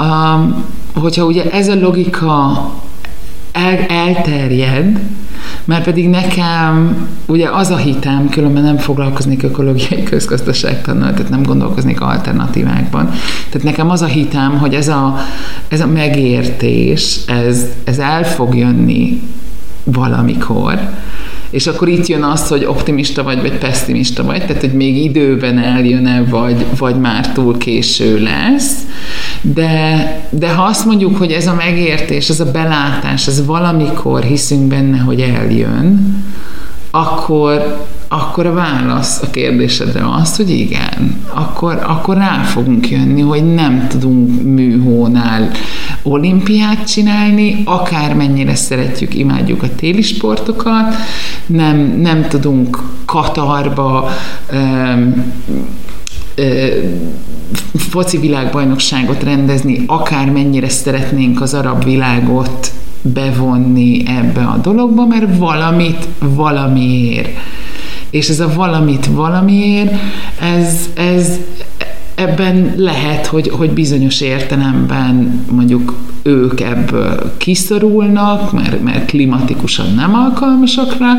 a, 0.05 0.41
hogyha 0.99 1.25
ugye 1.25 1.51
ez 1.51 1.69
a 1.69 1.75
logika 1.75 2.71
el, 3.53 3.87
elterjed, 3.89 5.01
mert 5.65 5.85
pedig 5.85 6.09
nekem 6.09 7.07
ugye 7.27 7.49
az 7.51 7.71
a 7.71 7.77
hitem, 7.77 8.29
különben 8.29 8.63
nem 8.63 8.77
foglalkoznék 8.77 9.43
ökológiai 9.43 10.03
közgazdaságtannal, 10.03 11.13
tehát 11.13 11.31
nem 11.31 11.43
gondolkoznék 11.43 12.01
alternatívákban. 12.01 13.11
Tehát 13.51 13.63
nekem 13.63 13.91
az 13.91 14.03
a 14.03 14.07
hitem, 14.07 14.59
hogy 14.59 14.75
ez 14.75 14.89
a, 14.89 15.17
ez 15.69 15.81
a 15.81 15.87
megértés, 15.87 17.19
ez, 17.27 17.67
ez 17.85 17.99
el 17.99 18.25
fog 18.25 18.57
jönni 18.57 19.21
valamikor, 19.85 20.79
és 21.51 21.67
akkor 21.67 21.89
itt 21.89 22.07
jön 22.07 22.23
az, 22.23 22.49
hogy 22.49 22.65
optimista 22.65 23.23
vagy, 23.23 23.41
vagy 23.41 23.59
pessimista 23.59 24.25
vagy, 24.25 24.47
tehát 24.47 24.61
hogy 24.61 24.73
még 24.73 25.05
időben 25.05 25.59
eljön-e, 25.59 26.25
vagy, 26.25 26.67
vagy 26.79 27.01
már 27.01 27.33
túl 27.33 27.57
késő 27.57 28.19
lesz. 28.23 28.73
De, 29.41 30.21
de 30.31 30.53
ha 30.55 30.63
azt 30.63 30.85
mondjuk, 30.85 31.17
hogy 31.17 31.33
ez 31.33 31.47
a 31.47 31.55
megértés, 31.55 32.29
ez 32.29 32.41
a 32.41 32.51
belátás, 32.51 33.27
ez 33.27 33.47
valamikor 33.47 34.23
hiszünk 34.23 34.63
benne, 34.63 34.99
hogy 34.99 35.21
eljön, 35.21 36.17
akkor, 36.91 37.87
akkor 38.09 38.47
a 38.47 38.53
válasz 38.53 39.23
a 39.23 39.31
kérdésedre 39.31 40.15
az, 40.21 40.37
hogy 40.37 40.51
igen, 40.51 41.21
akkor, 41.33 41.83
akkor 41.87 42.17
rá 42.17 42.43
fogunk 42.43 42.91
jönni, 42.91 43.21
hogy 43.21 43.55
nem 43.55 43.87
tudunk 43.89 44.43
műhónál 44.43 45.51
olimpiát 46.03 46.87
csinálni, 46.87 47.63
akármennyire 47.65 48.55
szeretjük, 48.55 49.15
imádjuk 49.15 49.63
a 49.63 49.75
téli 49.75 50.03
sportokat, 50.03 50.95
nem, 51.47 51.77
nem 52.01 52.29
tudunk 52.29 52.83
Katarba 53.05 54.11
um, 54.53 55.33
foci 57.75 58.19
világbajnokságot 58.19 59.23
rendezni, 59.23 59.85
akármennyire 59.87 60.69
szeretnénk 60.69 61.41
az 61.41 61.55
arab 61.55 61.85
világot 61.85 62.73
bevonni 63.03 64.03
ebbe 64.07 64.45
a 64.45 64.57
dologba, 64.57 65.07
mert 65.07 65.37
valamit 65.39 66.09
valamiért. 66.19 67.37
És 68.11 68.29
ez 68.29 68.41
a 68.41 68.53
valamit 68.55 69.07
valamiért, 69.07 69.93
ez, 70.41 70.89
ez 70.95 71.39
ebben 72.19 72.75
lehet, 72.77 73.27
hogy, 73.27 73.49
hogy 73.49 73.71
bizonyos 73.71 74.21
értelemben 74.21 75.45
mondjuk 75.51 75.95
ők 76.23 76.61
ebből 76.61 77.37
kiszorulnak, 77.37 78.53
mert, 78.53 78.83
mert 78.83 79.07
klimatikusan 79.07 79.95
nem 79.95 80.15
alkalmasak 80.15 80.99
rá, 80.99 81.15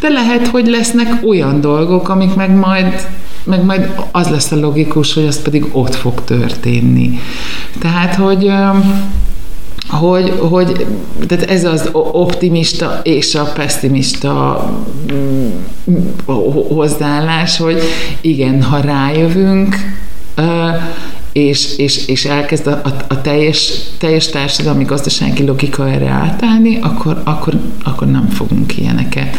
de 0.00 0.08
lehet, 0.08 0.46
hogy 0.46 0.66
lesznek 0.66 1.20
olyan 1.26 1.60
dolgok, 1.60 2.08
amik 2.08 2.34
meg 2.34 2.56
majd 2.56 3.06
meg 3.44 3.64
majd 3.64 3.90
az 4.10 4.28
lesz 4.28 4.52
a 4.52 4.60
logikus, 4.60 5.14
hogy 5.14 5.26
az 5.26 5.42
pedig 5.42 5.66
ott 5.72 5.94
fog 5.94 6.24
történni. 6.24 7.18
Tehát, 7.78 8.14
hogy 8.14 8.52
hogy, 9.88 10.32
hogy 10.38 10.86
tehát 11.26 11.50
ez 11.50 11.64
az 11.64 11.88
optimista 11.92 13.00
és 13.02 13.34
a 13.34 13.52
pessimista 13.54 14.64
mm, 15.12 15.48
hozzáállás, 16.68 17.56
hogy 17.56 17.82
igen, 18.20 18.62
ha 18.62 18.80
rájövünk, 18.80 19.76
és, 21.32 21.76
és, 21.76 22.06
és 22.06 22.24
elkezd 22.24 22.66
a, 22.66 22.80
a, 22.84 22.94
a 23.08 23.20
teljes, 23.20 23.72
teljes 23.98 24.28
társadalmi 24.28 24.84
gazdasági 24.84 25.44
logika 25.44 25.88
erre 25.88 26.08
átállni, 26.08 26.78
akkor, 26.80 27.20
akkor, 27.24 27.54
akkor 27.84 28.10
nem 28.10 28.28
fogunk 28.28 28.76
ilyeneket. 28.78 29.36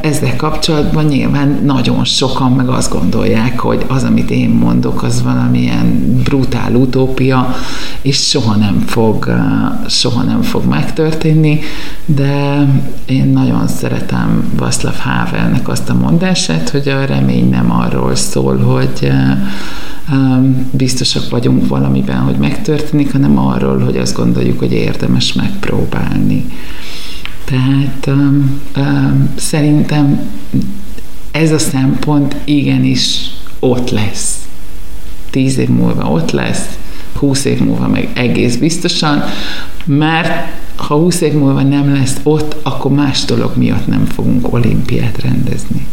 Ezzel 0.00 0.36
kapcsolatban 0.36 1.04
nyilván 1.04 1.60
nagyon 1.64 2.04
sokan 2.04 2.52
meg 2.52 2.68
azt 2.68 2.92
gondolják, 2.92 3.58
hogy 3.60 3.84
az, 3.88 4.02
amit 4.02 4.30
én 4.30 4.48
mondok, 4.48 5.02
az 5.02 5.22
valamilyen 5.22 6.14
brutál 6.24 6.74
utópia, 6.74 7.54
és 8.02 8.28
soha 8.28 8.56
nem 8.56 8.84
fog, 8.86 9.32
soha 9.88 10.22
nem 10.22 10.42
fog 10.42 10.64
megtörténni, 10.64 11.60
de 12.04 12.66
én 13.06 13.26
nagyon 13.26 13.68
szeretem 13.68 14.52
Václav 14.56 14.98
Havelnek 14.98 15.68
azt 15.68 15.88
a 15.88 15.94
mondását, 15.94 16.68
hogy 16.68 16.88
a 16.88 17.04
remény 17.04 17.48
nem 17.48 17.70
arról 17.70 18.14
szól, 18.14 18.58
hogy 18.58 19.10
biztosak 20.70 21.30
vagyunk 21.30 21.68
valamiben, 21.68 22.18
hogy 22.18 22.36
megtörténik, 22.36 23.12
hanem 23.12 23.38
arról, 23.38 23.78
hogy 23.78 23.96
azt 23.96 24.16
gondoljuk, 24.16 24.58
hogy 24.58 24.72
érdemes 24.72 25.32
megpróbálni. 25.32 26.44
Tehát 27.46 28.06
um, 28.06 28.60
um, 28.76 29.30
szerintem 29.36 30.30
ez 31.30 31.52
a 31.52 31.58
szempont 31.58 32.36
igenis 32.44 33.30
ott 33.58 33.90
lesz. 33.90 34.48
Tíz 35.30 35.58
év 35.58 35.68
múlva 35.68 36.10
ott 36.10 36.30
lesz, 36.30 36.78
húsz 37.12 37.44
év 37.44 37.60
múlva 37.60 37.88
meg 37.88 38.08
egész 38.14 38.56
biztosan, 38.56 39.22
mert 39.84 40.52
ha 40.76 40.94
húsz 40.94 41.20
év 41.20 41.32
múlva 41.32 41.62
nem 41.62 41.92
lesz 41.92 42.20
ott, 42.22 42.56
akkor 42.62 42.92
más 42.92 43.24
dolog 43.24 43.56
miatt 43.56 43.86
nem 43.86 44.04
fogunk 44.04 44.52
olimpiát 44.52 45.22
rendezni. 45.22 45.86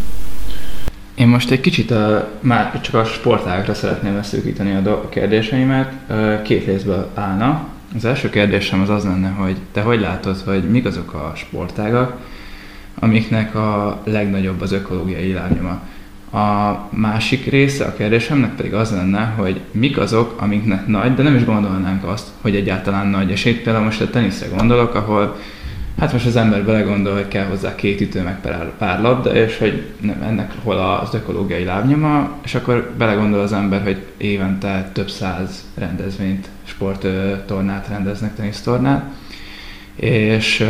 Én 1.15 1.27
most 1.27 1.51
egy 1.51 1.61
kicsit 1.61 1.91
a, 1.91 2.29
már 2.39 2.81
csak 2.81 2.93
a 2.93 3.05
sportágakra 3.05 3.73
szeretném 3.73 4.15
leszűkíteni 4.15 4.75
a, 4.75 4.79
do- 4.79 5.03
a 5.03 5.09
kérdéseimet. 5.09 5.91
Két 6.43 6.65
részből 6.65 7.11
állna. 7.13 7.67
Az 7.95 8.06
első 8.06 8.29
kérdésem 8.29 8.82
az 8.82 8.89
az 8.89 9.03
lenne, 9.03 9.29
hogy 9.29 9.56
te 9.71 9.82
hogy 9.82 9.99
látod, 9.99 10.38
hogy 10.38 10.63
mik 10.63 10.86
azok 10.86 11.13
a 11.13 11.32
sportágak, 11.36 12.17
amiknek 12.99 13.56
a 13.56 14.01
legnagyobb 14.03 14.62
az 14.62 14.71
ökológiai 14.71 15.34
lábnyoma. 15.34 15.82
A 16.32 16.79
másik 16.89 17.45
része 17.45 17.86
a 17.86 17.93
kérdésemnek 17.93 18.56
pedig 18.56 18.73
az 18.73 18.91
lenne, 18.91 19.34
hogy 19.38 19.62
mik 19.71 19.97
azok, 19.97 20.41
amiknek 20.41 20.88
nagy, 20.88 21.13
de 21.13 21.23
nem 21.23 21.36
is 21.36 21.45
gondolnánk 21.45 22.03
azt, 22.03 22.27
hogy 22.41 22.56
egyáltalán 22.56 23.08
nagy 23.08 23.32
esélyt. 23.32 23.62
Például 23.62 23.86
most 23.86 24.01
a 24.01 24.10
teniszre 24.10 24.47
gondolok, 24.56 24.95
ahol 24.95 25.36
Hát 25.99 26.12
most 26.12 26.25
az 26.25 26.36
ember 26.36 26.63
belegondol, 26.63 27.13
hogy 27.13 27.27
kell 27.27 27.45
hozzá 27.45 27.75
két 27.75 28.01
ütő, 28.01 28.21
meg 28.21 28.39
pár 28.77 29.01
labda, 29.01 29.36
és 29.36 29.58
hogy 29.58 29.84
nem, 30.01 30.21
ennek 30.21 30.53
hol 30.63 30.77
az 30.77 31.13
ökológiai 31.13 31.63
lábnyoma, 31.63 32.29
és 32.43 32.56
akkor 32.56 32.93
belegondol 32.97 33.39
az 33.39 33.53
ember, 33.53 33.84
hogy 33.84 34.06
évente 34.17 34.89
több 34.93 35.10
száz 35.10 35.63
rendezvényt, 35.75 36.49
sporttornát 36.73 37.88
rendeznek, 37.88 38.36
tenisztornát, 38.36 39.05
és 39.95 40.67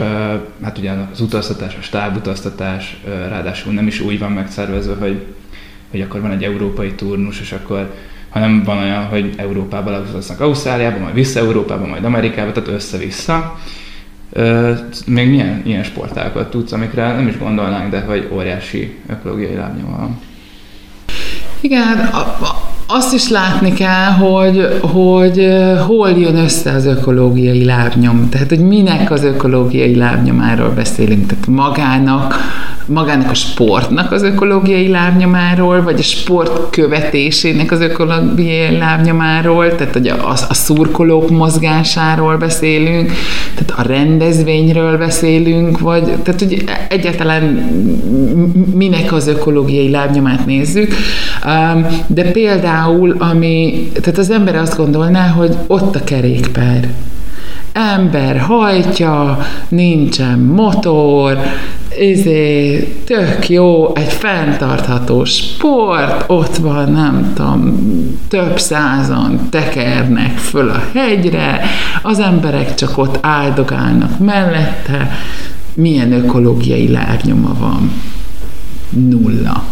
hát 0.64 0.78
ugye 0.78 0.92
az 1.12 1.22
utaztatás, 1.22 1.76
a 1.80 1.82
stábutaztatás 1.82 3.02
ráadásul 3.06 3.74
nem 3.74 3.88
is 3.88 4.00
úgy 4.00 4.20
van 4.20 4.32
megszervezve, 4.32 4.96
hogy, 4.96 5.26
hogy 5.92 6.02
akkor 6.02 6.22
van 6.22 6.32
egy 6.32 6.44
európai 6.44 6.92
turnus, 6.92 7.40
és 7.40 7.52
akkor 7.52 7.94
hanem 8.30 8.64
van 8.64 8.78
olyan, 8.78 9.06
hogy 9.06 9.34
Európába 9.38 9.90
leutaznak 9.90 10.40
Ausztráliába, 10.40 10.98
majd 10.98 11.14
vissza 11.14 11.40
Európába, 11.40 11.86
majd 11.86 12.04
Amerikába, 12.04 12.52
tehát 12.52 12.70
össze-vissza 12.70 13.60
még 15.06 15.30
milyen 15.30 15.62
ilyen 15.66 15.84
sportákat 15.84 16.50
tudsz, 16.50 16.72
amikre 16.72 17.14
nem 17.14 17.28
is 17.28 17.38
gondolnánk, 17.38 17.92
de 17.92 18.02
hogy 18.02 18.30
óriási 18.32 18.98
ökológiai 19.10 19.56
lábnyoma 19.56 19.98
van. 19.98 20.20
Igen, 21.62 22.10
azt 22.96 23.14
is 23.14 23.30
látni 23.30 23.74
kell, 23.74 24.12
hogy, 24.12 24.80
hogy 24.82 25.48
hol 25.86 26.10
jön 26.10 26.36
össze 26.36 26.72
az 26.72 26.86
ökológiai 26.86 27.66
lábnyom. 27.66 28.30
Tehát, 28.30 28.50
hogy 28.50 28.68
minek 28.68 29.12
az 29.12 29.24
ökológiai 29.24 29.96
lábnyomáról 29.96 30.70
beszélünk. 30.70 31.26
Tehát 31.26 31.48
magának 31.48 32.36
magának 32.86 33.30
a 33.30 33.34
sportnak 33.34 34.12
az 34.12 34.24
ökológiai 34.24 34.88
lábnyomáról, 34.88 35.82
vagy 35.82 36.00
a 36.00 36.04
sport 36.04 36.70
követésének 36.70 37.72
az 37.72 37.80
ökológiai 37.80 38.78
lábnyomáról, 38.78 39.76
tehát 39.76 39.94
hogy 39.94 40.08
a, 40.08 40.30
a 40.50 40.54
szurkolók 40.54 41.30
mozgásáról 41.30 42.38
beszélünk, 42.38 43.12
tehát 43.56 43.86
a 43.86 43.94
rendezvényről 43.94 44.98
beszélünk, 44.98 45.80
vagy 45.80 46.04
tehát 46.04 46.40
hogy 46.40 46.64
egyáltalán 46.90 47.44
minek 48.74 49.14
az 49.14 49.28
ökológiai 49.28 49.90
lábnyomát 49.90 50.46
nézzük. 50.46 50.94
De 52.08 52.32
például, 52.32 53.16
ami, 53.20 53.90
tehát 54.02 54.18
az 54.18 54.30
ember 54.30 54.56
azt 54.56 54.78
gondolná, 54.78 55.28
hogy 55.28 55.56
ott 55.68 55.96
a 55.96 56.04
kerékpár 56.04 56.90
ember 57.74 58.40
hajtja, 58.40 59.38
nincsen 59.68 60.40
motor, 60.40 61.38
izé, 62.00 62.80
tök 63.06 63.50
jó, 63.50 63.96
egy 63.96 64.14
fenntartható 64.14 65.24
sport, 65.24 66.24
ott 66.28 66.56
van, 66.56 66.92
nem 66.92 67.32
tudom, 67.36 67.78
több 68.28 68.60
százan 68.60 69.48
tekernek 69.50 70.38
föl 70.38 70.70
a 70.70 70.84
hegyre, 70.94 71.62
az 72.02 72.20
emberek 72.20 72.76
csak 72.76 72.98
ott 72.98 73.18
áldogálnak 73.22 74.20
mellette, 74.20 75.12
milyen 75.74 76.12
ökológiai 76.12 76.88
lábnyoma 76.88 77.56
van? 77.60 77.92
Nulla. 78.90 79.64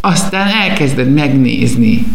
Aztán 0.00 0.48
elkezded 0.48 1.12
megnézni, 1.12 2.06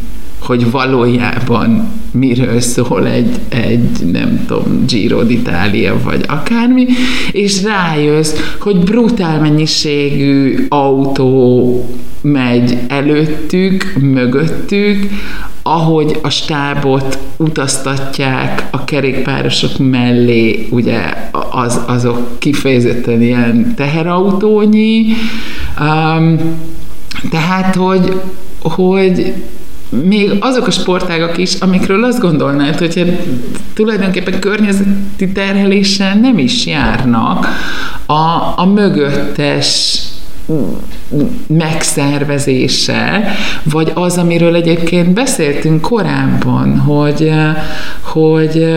hogy 0.45 0.71
valójában 0.71 1.91
miről 2.11 2.59
szól 2.59 3.07
egy, 3.07 3.39
egy 3.49 4.11
nem 4.11 4.45
tudom, 4.47 4.85
Giro 4.85 5.21
d'Italia, 5.23 5.93
vagy 6.03 6.23
akármi, 6.27 6.85
és 7.31 7.63
rájössz, 7.63 8.33
hogy 8.59 8.77
brutál 8.77 9.39
mennyiségű 9.39 10.65
autó 10.69 11.85
megy 12.21 12.77
előttük, 12.87 13.93
mögöttük, 13.99 15.09
ahogy 15.63 16.19
a 16.21 16.29
stábot 16.29 17.19
utaztatják 17.37 18.67
a 18.71 18.83
kerékpárosok 18.83 19.77
mellé, 19.77 20.67
ugye 20.71 20.99
az, 21.51 21.81
azok 21.87 22.39
kifejezetten 22.39 23.21
ilyen 23.21 23.73
teherautónyi, 23.75 25.05
um, 25.79 26.39
tehát, 27.29 27.75
hogy, 27.75 28.21
hogy 28.61 29.33
még 29.89 30.37
azok 30.39 30.67
a 30.67 30.71
sportágak 30.71 31.37
is, 31.37 31.53
amikről 31.53 32.03
azt 32.03 32.19
gondolnád, 32.19 32.77
hogy 32.77 33.19
tulajdonképpen 33.73 34.39
környezeti 34.39 35.31
terheléssel 35.33 36.15
nem 36.15 36.37
is 36.37 36.65
járnak, 36.65 37.47
a, 38.05 38.53
a 38.55 38.65
mögöttes 38.73 39.99
megszervezése, 41.47 43.27
vagy 43.63 43.91
az, 43.93 44.17
amiről 44.17 44.55
egyébként 44.55 45.13
beszéltünk 45.13 45.81
korábban, 45.81 46.79
hogy, 46.79 47.31
hogy 48.01 48.67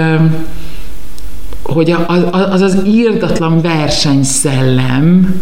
hogy 1.62 1.94
az 2.32 2.60
az 2.60 2.78
írdatlan 2.86 3.60
versenyszellem, 3.60 5.40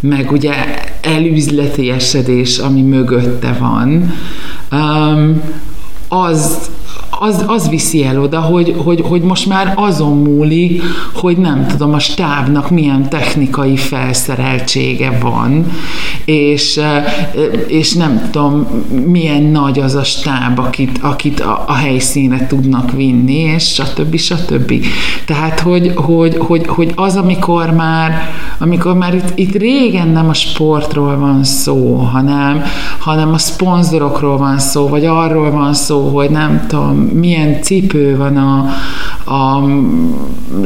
meg 0.00 0.32
ugye 0.32 0.52
elüzletiesedés, 1.00 2.58
ami 2.58 2.82
mögötte 2.82 3.56
van, 3.58 4.14
az, 6.08 6.70
az, 7.20 7.44
az 7.46 7.68
viszi 7.68 8.04
el 8.04 8.20
oda, 8.20 8.40
hogy, 8.40 8.74
hogy, 8.76 9.00
hogy 9.08 9.22
most 9.22 9.46
már 9.46 9.72
azon 9.76 10.18
múlik, 10.18 10.82
hogy 11.14 11.36
nem 11.36 11.66
tudom, 11.66 11.92
a 11.92 11.98
stábnak 11.98 12.70
milyen 12.70 13.08
technikai 13.08 13.76
felszereltsége 13.76 15.18
van, 15.20 15.66
és, 16.24 16.80
és 17.66 17.92
nem 17.92 18.28
tudom, 18.30 18.66
milyen 19.06 19.42
nagy 19.42 19.78
az 19.78 19.94
a 19.94 20.04
stáb, 20.04 20.58
akit, 20.58 20.98
akit 21.02 21.40
a, 21.40 21.64
a 21.66 21.72
helyszínre 21.72 22.46
tudnak 22.46 22.92
vinni, 22.92 23.38
és 23.38 23.64
stb. 23.64 24.16
stb. 24.16 24.72
Tehát, 25.26 25.60
hogy, 25.60 25.92
hogy, 25.94 26.36
hogy, 26.38 26.66
hogy 26.66 26.92
az, 26.94 27.16
amikor 27.16 27.70
már, 27.70 28.30
amikor 28.58 28.94
már 28.94 29.14
itt, 29.14 29.32
itt 29.34 29.54
régen 29.54 30.08
nem 30.08 30.28
a 30.28 30.34
sportról 30.34 31.16
van 31.16 31.44
szó, 31.44 31.94
hanem, 31.96 32.62
hanem 32.98 33.32
a 33.32 33.38
szponzorokról 33.38 34.36
van 34.36 34.58
szó, 34.58 34.88
vagy 34.88 35.04
arról 35.04 35.50
van 35.50 35.74
szó, 35.74 36.08
hogy 36.08 36.30
nem 36.30 36.64
tudom, 36.68 37.03
milyen 37.12 37.62
cipő 37.62 38.16
van 38.16 38.36
a, 38.36 38.68
a 39.34 39.62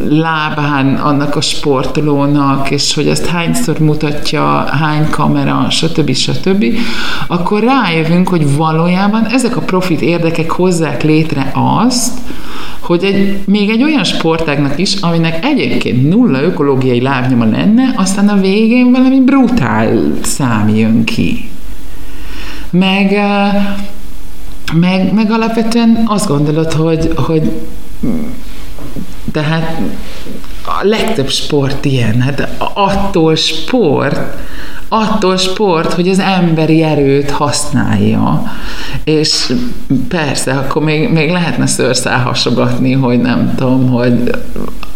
lábán 0.08 0.94
annak 0.94 1.36
a 1.36 1.40
sportolónak, 1.40 2.70
és 2.70 2.94
hogy 2.94 3.08
ezt 3.08 3.26
hányszor 3.26 3.78
mutatja, 3.78 4.42
hány 4.70 5.10
kamera, 5.10 5.66
stb. 5.70 6.14
stb., 6.14 6.64
akkor 7.26 7.62
rájövünk, 7.62 8.28
hogy 8.28 8.56
valójában 8.56 9.26
ezek 9.26 9.56
a 9.56 9.60
profit 9.60 10.00
érdekek 10.00 10.50
hozzák 10.50 11.02
létre 11.02 11.52
azt, 11.86 12.18
hogy 12.80 13.04
egy, 13.04 13.38
még 13.46 13.68
egy 13.68 13.82
olyan 13.82 14.04
sportágnak 14.04 14.78
is, 14.78 14.94
aminek 14.94 15.44
egyébként 15.44 16.08
nulla 16.08 16.42
ökológiai 16.42 17.00
lábnyoma 17.00 17.44
lenne, 17.44 17.92
aztán 17.96 18.28
a 18.28 18.40
végén 18.40 18.90
valami 18.90 19.20
brutál 19.20 20.12
szám 20.22 20.68
jön 20.68 21.04
ki. 21.04 21.48
Meg 22.70 23.18
meg, 24.72 25.12
meg 25.12 25.30
alapvetően 25.30 26.04
azt 26.06 26.26
gondolod, 26.26 26.72
hogy, 26.72 27.12
hogy 27.16 27.52
tehát 29.32 29.80
a 30.64 30.78
legtöbb 30.82 31.28
sport 31.28 31.84
ilyen, 31.84 32.20
hát 32.20 32.48
attól 32.74 33.34
sport, 33.34 34.18
attól 34.88 35.36
sport, 35.36 35.92
hogy 35.92 36.08
az 36.08 36.18
emberi 36.18 36.82
erőt 36.82 37.30
használja. 37.30 38.42
És 39.04 39.52
persze, 40.08 40.52
akkor 40.52 40.82
még, 40.82 41.08
még 41.08 41.30
lehetne 41.30 41.66
szőrszál 41.66 42.22
hasogatni, 42.22 42.92
hogy 42.92 43.20
nem 43.20 43.54
tudom, 43.56 43.90
hogy 43.90 44.30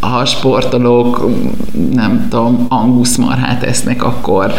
ha 0.00 0.16
a 0.16 0.24
sportolók 0.24 1.28
nem 1.92 2.26
tudom, 2.30 2.66
anguszmarhát 2.68 3.62
esznek, 3.62 4.04
akkor, 4.04 4.52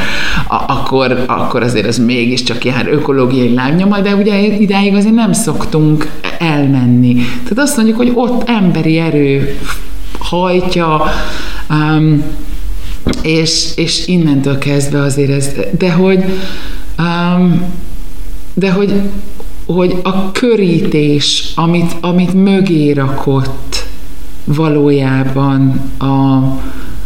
a, 0.47 0.63
akkor, 0.67 1.23
akkor 1.27 1.63
azért 1.63 1.87
ez 1.87 1.97
mégiscsak 1.97 2.65
jár 2.65 2.87
ökológiai 2.87 3.53
lábnyoma, 3.53 3.99
de 3.99 4.15
ugye 4.15 4.39
idáig 4.39 4.95
azért 4.95 5.13
nem 5.13 5.33
szoktunk 5.33 6.11
elmenni. 6.39 7.13
Tehát 7.13 7.57
azt 7.57 7.75
mondjuk, 7.75 7.97
hogy 7.97 8.11
ott 8.15 8.49
emberi 8.49 8.97
erő 8.97 9.59
hajtja, 10.19 11.03
um, 11.69 12.23
és, 13.21 13.71
és 13.75 14.07
innentől 14.07 14.57
kezdve 14.57 15.01
azért 15.01 15.31
ez, 15.31 15.49
de 15.77 15.91
hogy 15.91 16.23
um, 16.99 17.63
de 18.53 18.71
hogy, 18.71 19.01
hogy 19.65 19.99
a 20.03 20.31
körítés, 20.31 21.51
amit, 21.55 21.95
amit 22.01 22.33
mögé 22.33 22.91
rakott 22.91 23.85
valójában 24.43 25.91
a, 25.97 26.35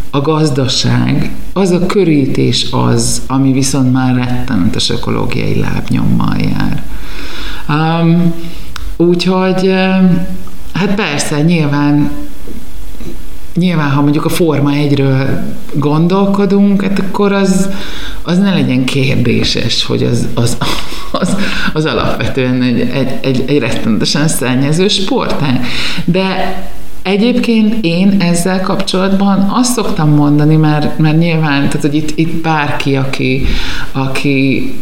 a 0.10 0.22
gazdaság, 0.22 1.32
az 1.54 1.72
a 1.72 1.86
körítés 1.86 2.68
az, 2.72 3.22
ami 3.28 3.52
viszont 3.52 3.92
már 3.92 4.16
rettenetes 4.16 4.90
ökológiai 4.90 5.60
lábnyommal 5.60 6.36
jár. 6.38 6.84
Um, 7.70 8.34
úgyhogy 8.98 9.72
hát 10.74 10.96
persze, 10.96 11.42
nyilván 11.42 12.12
nyilván, 13.58 13.92
ha 13.92 14.02
mondjuk 14.02 14.26
a 14.26 14.30
Forma 14.30 14.72
egyről 14.72 15.40
gondolkodunk, 15.74 16.82
hát 16.82 17.00
akkor 17.00 17.32
az, 17.32 17.70
az 18.22 18.38
ne 18.38 18.54
legyen 18.54 18.86
kérdéses, 18.86 19.86
hogy 19.86 20.04
az, 20.04 20.28
az, 20.34 20.58
az, 21.12 21.36
az 21.74 21.86
alapvetően 21.86 22.62
egy, 22.62 22.80
egy, 22.80 23.20
egy, 23.22 23.44
egy 23.48 23.60
rettenetesen 23.60 24.28
szennyező 24.28 24.88
sportág. 24.88 25.66
De 26.06 26.56
Egyébként 27.08 27.76
én 27.82 28.16
ezzel 28.20 28.62
kapcsolatban 28.62 29.50
azt 29.54 29.74
szoktam 29.74 30.10
mondani, 30.10 30.56
mert, 30.56 30.98
mert 30.98 31.18
nyilván, 31.18 31.70
tehát 31.70 31.82
hogy 31.82 31.96
itt, 31.96 32.18
itt 32.18 32.42
bárki, 32.42 32.96
aki, 32.96 33.46
aki 33.92 34.74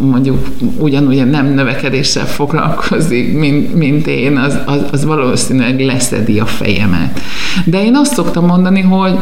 mondjuk 0.00 0.48
ugyanúgy 0.78 1.30
nem 1.30 1.46
növekedéssel 1.46 2.26
foglalkozik, 2.26 3.38
mint, 3.38 3.74
mint 3.74 4.06
én, 4.06 4.36
az, 4.36 4.58
az, 4.66 4.84
az 4.92 5.04
valószínűleg 5.04 5.80
leszedi 5.80 6.38
a 6.38 6.46
fejemet. 6.46 7.20
De 7.64 7.84
én 7.84 7.96
azt 7.96 8.14
szoktam 8.14 8.46
mondani, 8.46 8.80
hogy, 8.80 9.18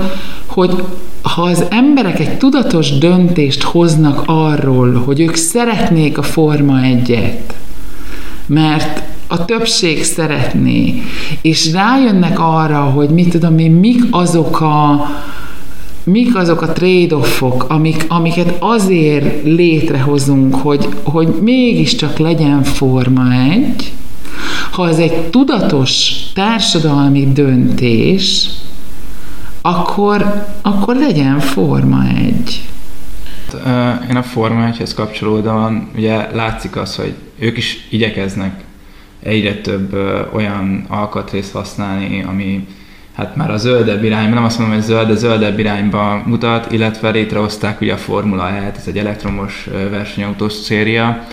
hogy 0.46 0.82
ha 1.22 1.42
az 1.42 1.64
emberek 1.70 2.18
egy 2.20 2.38
tudatos 2.38 2.98
döntést 2.98 3.62
hoznak 3.62 4.22
arról, 4.26 4.92
hogy 4.92 5.20
ők 5.20 5.34
szeretnék 5.34 6.18
a 6.18 6.22
Forma 6.22 6.82
egyet, 6.82 7.54
mert 8.46 9.02
a 9.26 9.44
többség 9.44 10.04
szeretné, 10.04 11.02
és 11.40 11.72
rájönnek 11.72 12.38
arra, 12.38 12.80
hogy 12.80 13.08
mit 13.08 13.28
tudom 13.28 13.58
én, 13.58 13.70
mik 13.70 14.02
azok 14.10 14.60
a, 14.60 15.06
mik 16.10 16.36
azok 16.36 16.62
a 16.62 16.72
trade-offok, 16.72 17.64
amik, 17.68 18.04
amiket 18.08 18.56
azért 18.58 19.44
létrehozunk, 19.44 20.54
hogy, 20.54 20.88
hogy 21.02 21.28
mégiscsak 21.40 22.18
legyen 22.18 22.62
forma 22.62 23.32
egy, 23.32 23.92
ha 24.70 24.88
ez 24.88 24.98
egy 24.98 25.30
tudatos 25.30 26.12
társadalmi 26.34 27.32
döntés, 27.32 28.48
akkor, 29.60 30.46
akkor 30.62 30.96
legyen 30.96 31.38
forma 31.38 32.04
egy. 32.16 32.62
Én 34.10 34.16
a 34.16 34.22
Forma 34.22 34.70
1-hez 34.72 34.92
kapcsolódóan 34.94 35.90
ugye 35.96 36.30
látszik 36.34 36.76
az, 36.76 36.96
hogy 36.96 37.14
ők 37.38 37.56
is 37.56 37.86
igyekeznek 37.90 38.64
egyre 39.22 39.54
több 39.54 39.96
olyan 40.32 40.84
alkatrészt 40.88 41.52
használni, 41.52 42.22
ami 42.22 42.66
hát 43.18 43.36
már 43.36 43.50
a 43.50 43.56
zöldebb 43.56 44.04
irányba, 44.04 44.34
nem 44.34 44.44
azt 44.44 44.58
mondom, 44.58 44.76
hogy 44.76 44.84
zöld, 44.84 45.08
de 45.08 45.14
zöldebb 45.14 45.58
irányba 45.58 46.22
mutat, 46.24 46.72
illetve 46.72 47.10
létrehozták 47.10 47.80
ugye 47.80 47.92
a 47.92 47.96
Formula 47.96 48.48
E-t, 48.48 48.76
ez 48.76 48.84
egy 48.86 48.98
elektromos 48.98 49.68
versenyautós 49.90 50.52
széria. 50.52 51.24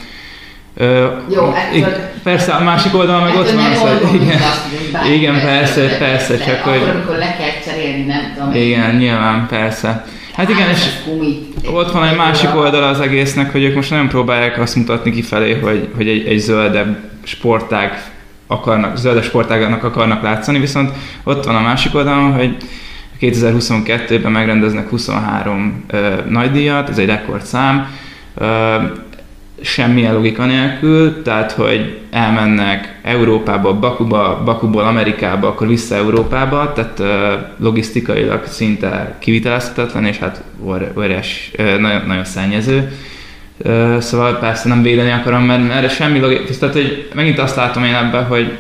Jó, 1.29 1.53
ettől, 1.53 1.93
persze 2.23 2.51
a 2.51 2.63
másik 2.63 2.95
oldalon 2.95 3.23
meg 3.23 3.35
ott 3.35 3.51
van 3.51 3.65
az, 3.65 3.79
hogy 3.79 4.21
igen, 4.21 4.41
azt, 4.41 4.67
igen, 5.13 5.41
persze, 5.41 5.97
persze, 5.97 6.37
csak 6.37 6.59
akkor, 6.59 6.77
hogy... 6.77 6.89
Amikor 6.89 7.17
le 7.17 7.35
kell 7.37 7.73
cserélni, 7.73 8.05
nem 8.05 8.33
tudom. 8.35 8.53
Igen, 8.53 8.95
nyilván, 8.95 9.47
persze. 9.47 10.05
Hát 10.33 10.49
igen, 10.49 10.69
és 10.69 10.85
ott 11.73 11.91
van 11.91 12.07
egy 12.07 12.17
másik 12.17 12.55
oldala 12.55 12.87
az 12.87 12.99
egésznek, 12.99 13.51
hogy 13.51 13.63
ők 13.63 13.75
most 13.75 13.89
nem 13.89 14.07
próbálják 14.07 14.59
azt 14.59 14.75
mutatni 14.75 15.11
kifelé, 15.11 15.59
hogy, 15.59 15.89
hogy 15.95 16.07
egy, 16.07 16.27
egy 16.27 16.39
zöldebb 16.39 16.97
sportág 17.23 18.13
akarnak, 18.47 18.97
zöld 18.97 19.23
sportágnak 19.23 19.83
akarnak 19.83 20.23
látszani, 20.23 20.59
viszont 20.59 20.91
ott 21.23 21.45
van 21.45 21.55
a 21.55 21.61
másik 21.61 21.95
oldalon, 21.95 22.33
hogy 22.33 22.57
2022-ben 23.21 24.31
megrendeznek 24.31 24.89
23 24.89 25.83
ö, 25.87 26.13
nagydíjat, 26.29 26.89
ez 26.89 26.97
egy 26.97 27.05
rekordszám, 27.05 27.87
ö, 28.35 28.75
semmilyen 29.61 30.13
logika 30.13 30.45
nélkül, 30.45 31.21
tehát 31.21 31.51
hogy 31.51 31.99
elmennek 32.11 32.99
Európába, 33.03 33.73
Bakuba, 33.73 34.41
Bakuból 34.45 34.83
Amerikába, 34.83 35.47
akkor 35.47 35.67
vissza 35.67 35.95
Európába, 35.95 36.73
tehát 36.73 36.99
ö, 36.99 37.33
logisztikailag 37.57 38.45
szinte 38.45 39.15
kivitelezhetetlen, 39.19 40.05
és 40.05 40.17
hát 40.17 40.43
óriás, 40.97 41.51
nagyon, 41.57 42.01
nagyon 42.05 42.25
szennyező 42.25 42.91
Szóval 43.99 44.37
persze 44.39 44.67
nem 44.67 44.81
védeni 44.81 45.11
akarom, 45.11 45.43
mert 45.43 45.71
erre 45.71 45.89
semmi 45.89 46.19
logika. 46.19 46.43
Tehát, 46.59 46.75
hogy 46.75 47.09
megint 47.13 47.39
azt 47.39 47.55
látom 47.55 47.83
én 47.83 47.93
ebben, 47.93 48.25
hogy 48.25 48.57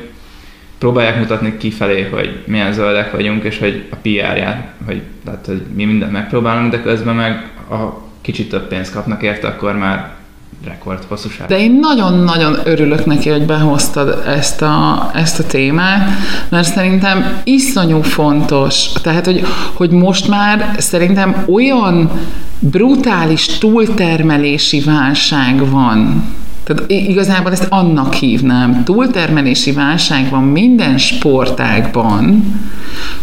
próbálják 0.77 1.19
mutatni 1.19 1.57
kifelé, 1.57 2.01
hogy 2.01 2.43
milyen 2.45 2.73
zöldek 2.73 3.11
vagyunk, 3.11 3.43
és 3.43 3.59
hogy 3.59 3.83
a 3.91 3.95
PR-ját, 3.95 4.67
hogy, 4.85 5.01
tehát, 5.25 5.45
hogy 5.45 5.61
mi 5.75 5.85
mindent 5.85 6.11
megpróbálunk, 6.11 6.71
de 6.71 6.81
közben 6.81 7.15
meg 7.15 7.49
a 7.69 8.03
kicsit 8.21 8.49
több 8.49 8.67
pénzt 8.67 8.93
kapnak 8.93 9.23
érte, 9.23 9.47
akkor 9.47 9.77
már 9.77 10.14
rekord 10.63 11.03
hosszúság. 11.07 11.47
De 11.47 11.59
én 11.59 11.79
nagyon-nagyon 11.81 12.57
örülök 12.63 13.05
neki, 13.05 13.29
hogy 13.29 13.45
behoztad 13.45 14.23
ezt 14.27 14.61
a, 14.61 15.09
ezt 15.13 15.39
a 15.39 15.43
témát, 15.47 16.09
mert 16.49 16.67
szerintem 16.67 17.41
iszonyú 17.43 18.01
fontos. 18.01 18.91
Tehát, 19.01 19.25
hogy, 19.25 19.45
hogy 19.73 19.91
most 19.91 20.27
már 20.27 20.75
szerintem 20.77 21.45
olyan 21.47 22.11
brutális 22.59 23.45
túltermelési 23.45 24.79
válság 24.79 25.69
van, 25.69 26.23
tehát 26.65 26.83
igazából 26.87 27.51
ezt 27.51 27.67
annak 27.69 28.13
hívnám. 28.13 28.83
Túltermelési 28.83 29.71
válság 29.71 30.29
van 30.29 30.43
minden 30.43 30.97
sportágban, 30.97 32.53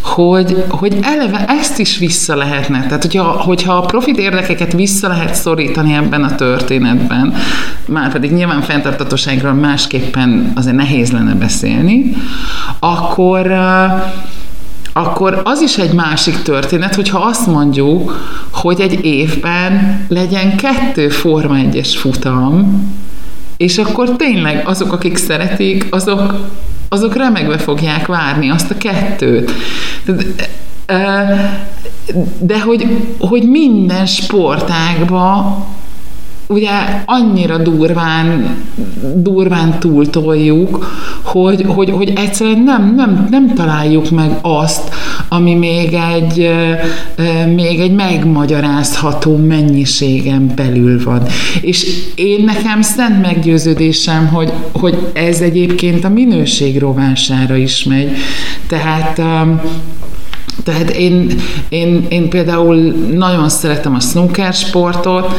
hogy, 0.00 0.64
hogy 0.68 0.98
eleve 1.02 1.44
ezt 1.48 1.78
is 1.78 1.98
vissza 1.98 2.36
lehetne. 2.36 2.82
Tehát, 2.82 3.02
hogyha, 3.02 3.22
hogyha 3.22 3.72
a 3.72 3.80
profit 3.80 4.18
érdekeket 4.18 4.72
vissza 4.72 5.08
lehet 5.08 5.34
szorítani 5.34 5.94
ebben 5.94 6.24
a 6.24 6.34
történetben, 6.34 7.34
már 7.86 8.12
pedig 8.12 8.32
nyilván 8.32 8.60
fenntartatóságról 8.60 9.52
másképpen 9.52 10.52
azért 10.54 10.76
nehéz 10.76 11.12
lenne 11.12 11.34
beszélni, 11.34 12.16
akkor 12.78 13.54
akkor 14.94 15.40
az 15.44 15.60
is 15.60 15.78
egy 15.78 15.92
másik 15.92 16.42
történet, 16.42 16.94
hogyha 16.94 17.18
azt 17.18 17.46
mondjuk, 17.46 18.20
hogy 18.50 18.80
egy 18.80 19.04
évben 19.04 20.04
legyen 20.08 20.56
kettő 20.56 21.08
Forma 21.08 21.54
1-es 21.58 21.92
futam, 21.96 22.84
és 23.62 23.78
akkor 23.78 24.10
tényleg 24.16 24.62
azok, 24.66 24.92
akik 24.92 25.16
szeretik, 25.16 25.86
azok, 25.90 26.48
azok 26.88 27.16
remegve 27.16 27.58
fogják 27.58 28.06
várni 28.06 28.50
azt 28.50 28.70
a 28.70 28.76
kettőt. 28.76 29.52
De 32.38 32.60
hogy, 32.60 32.86
hogy 33.18 33.48
minden 33.48 34.06
sportágban 34.06 35.64
ugye 36.52 36.70
annyira 37.06 37.58
durván, 37.58 38.56
durván 39.14 39.78
túltoljuk, 39.78 40.86
hogy, 41.22 41.64
hogy, 41.66 41.90
hogy 41.90 42.12
egyszerűen 42.16 42.62
nem, 42.62 42.94
nem, 42.94 43.26
nem 43.30 43.54
találjuk 43.54 44.10
meg 44.10 44.38
azt, 44.42 44.94
ami 45.28 45.54
még 45.54 45.96
egy, 46.14 46.50
még 47.54 47.80
egy 47.80 47.94
megmagyarázható 47.94 49.36
mennyiségen 49.36 50.52
belül 50.56 51.04
van. 51.04 51.22
És 51.60 51.86
én 52.14 52.44
nekem 52.44 52.82
szent 52.82 53.22
meggyőződésem, 53.22 54.26
hogy, 54.26 54.52
hogy 54.72 55.10
ez 55.12 55.40
egyébként 55.40 56.04
a 56.04 56.08
minőség 56.08 56.78
rovására 56.78 57.56
is 57.56 57.84
megy. 57.84 58.10
Tehát 58.66 59.20
tehát 60.64 60.90
én, 60.90 61.40
én, 61.68 62.06
én 62.08 62.28
például 62.28 62.76
nagyon 63.14 63.48
szeretem 63.48 63.94
a 63.94 64.00
snooker 64.00 64.52
sportot, 64.52 65.34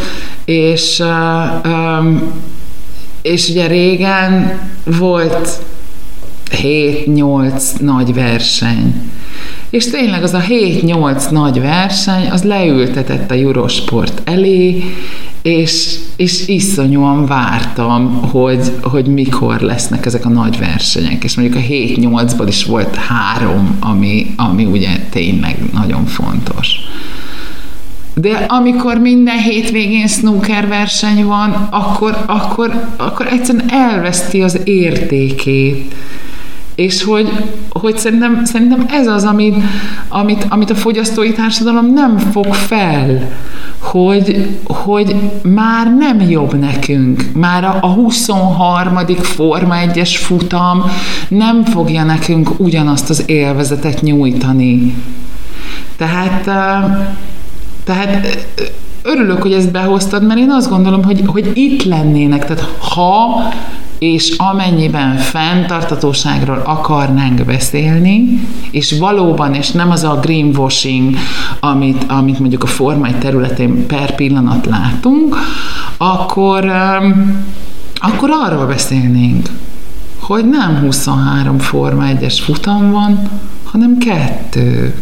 és, 0.46 1.04
és 3.22 3.50
ugye 3.50 3.68
régen 3.68 4.60
volt 4.86 5.60
7-8 6.52 7.80
nagy 7.80 8.14
verseny. 8.14 9.12
És 9.70 9.90
tényleg 9.90 10.24
az 10.24 10.34
a 10.34 10.40
7-8 10.40 11.30
nagy 11.30 11.62
verseny, 11.62 12.30
az 12.30 12.44
leültetett 12.44 13.32
a 13.32 13.34
Eurosport 13.34 14.22
elé, 14.24 14.84
és, 15.42 16.00
és 16.16 16.48
iszonyúan 16.48 17.26
vártam, 17.26 18.22
hogy, 18.22 18.72
hogy 18.82 19.06
mikor 19.06 19.60
lesznek 19.60 20.06
ezek 20.06 20.26
a 20.26 20.30
nagy 20.30 20.60
versenyek, 20.60 21.24
és 21.24 21.36
mondjuk 21.36 21.64
a 21.64 21.68
7-8-ban 21.68 22.46
is 22.48 22.66
volt 22.66 22.96
három, 22.96 23.78
ami, 23.80 24.34
ami 24.36 24.66
ugye 24.66 24.90
tényleg 25.10 25.58
nagyon 25.74 26.06
fontos. 26.06 26.80
De 28.16 28.46
amikor 28.48 28.98
minden 28.98 29.38
hétvégén 29.38 30.08
snooker 30.08 30.68
verseny 30.68 31.26
van, 31.26 31.68
akkor, 31.72 32.24
akkor, 32.26 32.88
akkor 32.98 33.28
egyszerűen 33.28 33.70
elveszti 33.70 34.42
az 34.42 34.60
értékét. 34.64 35.96
És 36.76 37.04
hogy, 37.04 37.32
hogy 37.70 37.98
szerintem, 37.98 38.46
szerintem 38.46 38.86
ez 38.90 39.08
az, 39.08 39.24
amit, 39.24 39.56
amit, 40.08 40.46
amit 40.50 40.70
a 40.70 40.76
fogyasztói 40.76 41.32
társadalom 41.32 41.94
nem 41.94 42.18
fog 42.18 42.54
fel, 42.54 43.32
hogy, 43.80 44.58
hogy 44.64 45.16
már 45.44 45.94
nem 45.98 46.22
jobb 46.30 46.60
nekünk, 46.60 47.24
már 47.34 47.64
a, 47.64 47.78
a 47.82 47.88
23. 47.88 48.98
Forma 49.22 49.76
1-es 49.86 50.16
futam 50.16 50.84
nem 51.28 51.64
fogja 51.64 52.04
nekünk 52.04 52.60
ugyanazt 52.60 53.10
az 53.10 53.24
élvezetet 53.26 54.02
nyújtani. 54.02 54.96
Tehát, 55.98 56.50
tehát 57.84 58.48
örülök, 59.04 59.42
hogy 59.42 59.54
ezt 59.54 59.72
behoztad, 59.72 60.26
mert 60.26 60.40
én 60.40 60.52
azt 60.52 60.70
gondolom, 60.70 61.04
hogy, 61.04 61.22
hogy 61.26 61.52
itt 61.54 61.84
lennének. 61.84 62.46
Tehát 62.46 62.78
ha 62.80 63.42
és 64.04 64.36
amennyiben 64.38 65.16
fenntartatóságról 65.18 66.62
akarnánk 66.66 67.46
beszélni, 67.46 68.48
és 68.72 68.98
valóban, 69.00 69.54
és 69.54 69.72
nem 69.72 69.92
az 69.92 70.04
a 70.04 70.20
greenwashing, 70.22 71.16
amit, 71.60 72.04
amit 72.08 72.40
mondjuk 72.40 72.64
a 72.64 72.68
formai 72.68 73.14
területén 73.14 73.86
per 73.86 74.16
pillanat 74.16 74.66
látunk, 74.66 75.38
akkor, 75.98 76.72
akkor 77.96 78.30
arról 78.46 78.66
beszélnénk, 78.66 79.50
hogy 80.20 80.50
nem 80.50 80.80
23 80.80 81.58
Forma 81.58 82.04
1-es 82.06 82.38
futam 82.44 82.92
van, 82.92 83.30
hanem 83.64 83.98
kettő. 83.98 84.94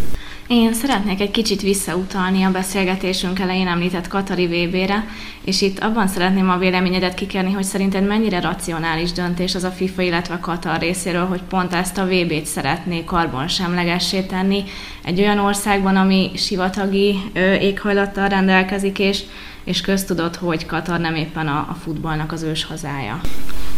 Én 0.51 0.73
szeretnék 0.73 1.21
egy 1.21 1.31
kicsit 1.31 1.61
visszautalni 1.61 2.43
a 2.43 2.51
beszélgetésünk 2.51 3.39
elején 3.39 3.67
említett 3.67 4.07
Katari 4.07 4.47
VB-re, 4.47 5.05
és 5.43 5.61
itt 5.61 5.79
abban 5.79 6.07
szeretném 6.07 6.49
a 6.49 6.57
véleményedet 6.57 7.13
kikérni, 7.13 7.51
hogy 7.51 7.63
szerinted 7.63 8.07
mennyire 8.07 8.39
racionális 8.39 9.11
döntés 9.11 9.55
az 9.55 9.63
a 9.63 9.69
FIFA, 9.69 10.01
illetve 10.01 10.39
Katar 10.39 10.79
részéről, 10.79 11.25
hogy 11.25 11.41
pont 11.49 11.73
ezt 11.73 11.97
a 11.97 12.05
VB-t 12.05 12.45
szeretné 12.45 13.03
karbonsemlegessé 13.03 14.21
tenni 14.21 14.63
egy 15.03 15.19
olyan 15.19 15.39
országban, 15.39 15.95
ami 15.95 16.31
sivatagi 16.35 17.15
ö, 17.33 17.53
éghajlattal 17.53 18.27
rendelkezik, 18.27 18.99
és, 18.99 19.21
és 19.63 19.81
köztudott, 19.81 20.35
hogy 20.35 20.65
Katar 20.65 20.99
nem 20.99 21.15
éppen 21.15 21.47
a, 21.47 21.57
a 21.57 21.75
futballnak 21.83 22.31
az 22.31 22.43
ős 22.43 22.65
hazája. 22.65 23.21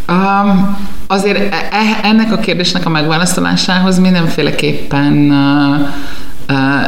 Um, 0.10 0.78
azért 1.08 1.54
e, 1.54 1.68
e, 1.72 2.00
ennek 2.04 2.32
a 2.32 2.38
kérdésnek 2.38 2.86
a 2.86 2.90
megválaszolásához 2.90 4.00
mindenféleképpen 4.00 5.32
uh, 5.32 5.88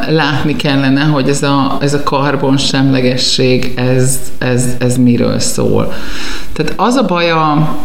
látni 0.09 0.55
kellene, 0.55 1.03
hogy 1.03 1.29
ez 1.29 1.43
a, 1.43 1.77
ez 1.81 1.93
a 1.93 2.03
karbon 2.03 2.57
semlegesség, 2.57 3.73
ez, 3.75 4.19
ez, 4.37 4.75
ez 4.79 4.97
miről 4.97 5.39
szól. 5.39 5.93
Tehát 6.53 6.73
az 6.75 6.95
a 6.95 7.05
baj 7.05 7.31
a, 7.31 7.77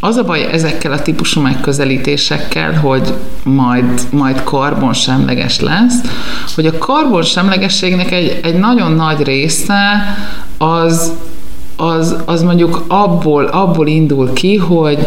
az 0.00 0.16
a 0.16 0.24
baj 0.24 0.48
ezekkel 0.52 0.92
a 0.92 1.02
típusú 1.02 1.40
megközelítésekkel, 1.40 2.72
hogy 2.72 3.14
majd, 3.42 4.00
majd 4.10 4.42
karbonsemleges 4.42 5.60
lesz, 5.60 5.94
hogy 6.54 6.66
a 6.66 6.78
karbonsemlegességnek 6.78 8.10
egy, 8.10 8.40
egy 8.42 8.58
nagyon 8.58 8.92
nagy 8.92 9.22
része 9.22 10.16
az, 10.58 11.12
az, 11.76 12.16
az 12.24 12.42
mondjuk 12.42 12.84
abból, 12.88 13.44
abból 13.44 13.86
indul 13.86 14.32
ki, 14.32 14.56
hogy, 14.56 15.06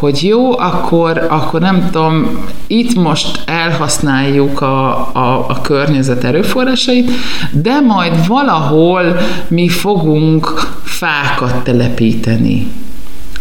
hogy 0.00 0.24
jó, 0.24 0.58
akkor, 0.58 1.26
akkor 1.30 1.60
nem 1.60 1.90
tudom, 1.90 2.44
itt 2.66 2.94
most 2.94 3.42
elhasználjuk 3.46 4.60
a, 4.60 4.88
a, 5.12 5.44
a 5.48 5.60
környezet 5.60 6.24
erőforrásait, 6.24 7.10
de 7.50 7.80
majd 7.80 8.26
valahol 8.26 9.16
mi 9.48 9.68
fogunk 9.68 10.46
fákat 10.84 11.64
telepíteni. 11.64 12.66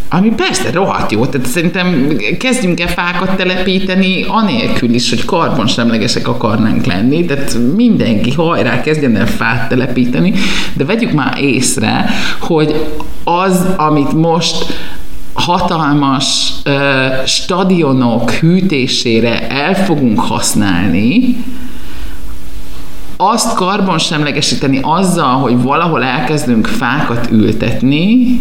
Ami 0.10 0.30
persze 0.30 0.72
rohadt 0.72 1.12
jó, 1.12 1.26
tehát 1.26 1.48
szerintem 1.48 2.18
kezdjünk 2.40 2.80
el 2.80 2.88
fákat 2.88 3.36
telepíteni, 3.36 4.26
anélkül 4.28 4.94
is, 4.94 5.10
hogy 5.10 5.26
karbonsemlegesek 5.26 6.28
akarnánk 6.28 6.86
lenni, 6.86 7.26
tehát 7.26 7.58
mindenki 7.76 8.34
hajrá 8.34 8.82
kezdjen 8.82 9.16
el 9.16 9.28
fát 9.28 9.70
telepíteni, 9.70 10.34
de 10.74 10.86
vegyük 10.86 11.12
már 11.12 11.38
észre, 11.42 12.10
hogy 12.40 12.86
az, 13.24 13.66
amit 13.78 14.14
most 14.14 14.66
hatalmas 15.34 16.49
stadionok 17.26 18.32
hűtésére 18.32 19.50
el 19.50 19.76
fogunk 19.76 20.20
használni, 20.20 21.44
azt 23.18 23.54
karbonsemlegesíteni 23.54 24.80
azzal, 24.82 25.34
hogy 25.34 25.62
valahol 25.62 26.04
elkezdünk 26.04 26.68
fákat 26.68 27.32
ültetni, 27.32 28.40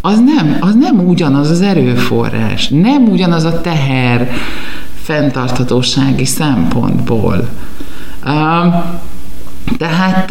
az 0.00 0.20
nem, 0.20 0.56
az 0.60 0.74
nem 0.74 1.08
ugyanaz 1.08 1.50
az 1.50 1.60
erőforrás, 1.60 2.68
nem 2.68 3.02
ugyanaz 3.02 3.44
a 3.44 3.60
teher 3.60 4.30
fenntarthatósági 5.02 6.24
szempontból. 6.24 7.48
Tehát, 9.78 10.26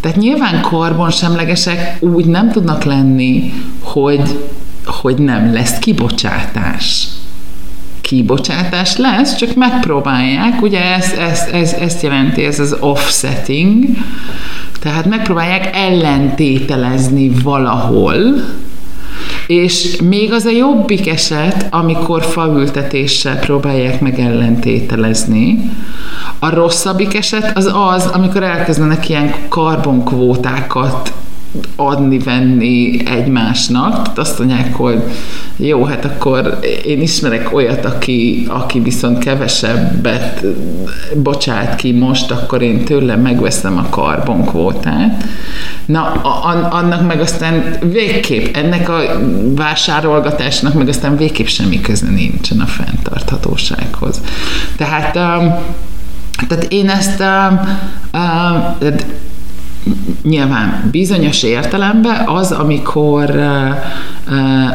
tehát 0.00 0.16
nyilván 0.16 0.60
karbonsemlegesek 0.60 1.96
úgy 2.00 2.24
nem 2.24 2.50
tudnak 2.50 2.84
lenni, 2.84 3.52
hogy, 3.80 4.48
hogy 5.00 5.16
nem 5.16 5.52
lesz 5.52 5.78
kibocsátás 5.78 7.06
kibocsátás 8.00 8.96
lesz, 8.96 9.36
csak 9.36 9.54
megpróbálják, 9.54 10.62
ugye 10.62 10.94
ez, 10.94 11.12
ez, 11.12 11.40
ez, 11.52 11.72
ezt 11.72 12.02
jelenti 12.02 12.44
ez 12.44 12.58
az 12.58 12.76
offsetting, 12.80 13.84
tehát 14.80 15.04
megpróbálják 15.04 15.76
ellentételezni 15.76 17.28
valahol, 17.42 18.16
és 19.46 20.00
még 20.00 20.32
az 20.32 20.44
a 20.44 20.50
jobbik 20.50 21.08
eset, 21.08 21.66
amikor 21.70 22.22
faültetéssel 22.22 23.38
próbálják 23.38 24.00
meg 24.00 24.20
ellentételezni. 24.20 25.70
A 26.38 26.54
rosszabbik 26.54 27.14
eset 27.14 27.56
az 27.56 27.70
az, 27.74 28.06
amikor 28.06 28.42
elkezdenek 28.42 29.08
ilyen 29.08 29.34
karbonkvótákat 29.48 31.12
adni-venni 31.76 33.06
egymásnak. 33.06 34.02
Tehát 34.02 34.18
azt 34.18 34.38
mondják, 34.38 34.74
hogy 34.74 35.02
jó, 35.56 35.84
hát 35.84 36.04
akkor 36.04 36.58
én 36.84 37.00
ismerek 37.00 37.54
olyat, 37.54 37.84
aki, 37.84 38.46
aki 38.48 38.80
viszont 38.80 39.18
kevesebbet 39.18 40.44
bocsát 41.16 41.76
ki 41.76 41.92
most, 41.92 42.30
akkor 42.30 42.62
én 42.62 42.84
tőlem 42.84 43.20
megveszem 43.20 43.78
a 43.78 43.88
karbonkvótát. 43.90 45.24
Na, 45.86 46.12
a, 46.12 46.68
annak 46.70 47.06
meg 47.06 47.20
aztán 47.20 47.76
végképp, 47.80 48.56
ennek 48.56 48.88
a 48.88 49.00
vásárolgatásnak 49.54 50.74
meg 50.74 50.88
aztán 50.88 51.16
végképp 51.16 51.46
semmi 51.46 51.80
köze 51.80 52.10
nincsen 52.10 52.60
a 52.60 52.66
fenntarthatósághoz. 52.66 54.20
Tehát, 54.76 55.16
um, 55.16 55.54
tehát 56.48 56.66
én 56.68 56.90
ezt 56.90 57.20
um, 57.20 57.60
um, 58.12 58.76
nyilván 60.22 60.88
bizonyos 60.90 61.42
értelemben 61.42 62.26
az, 62.26 62.52
amikor, 62.52 63.30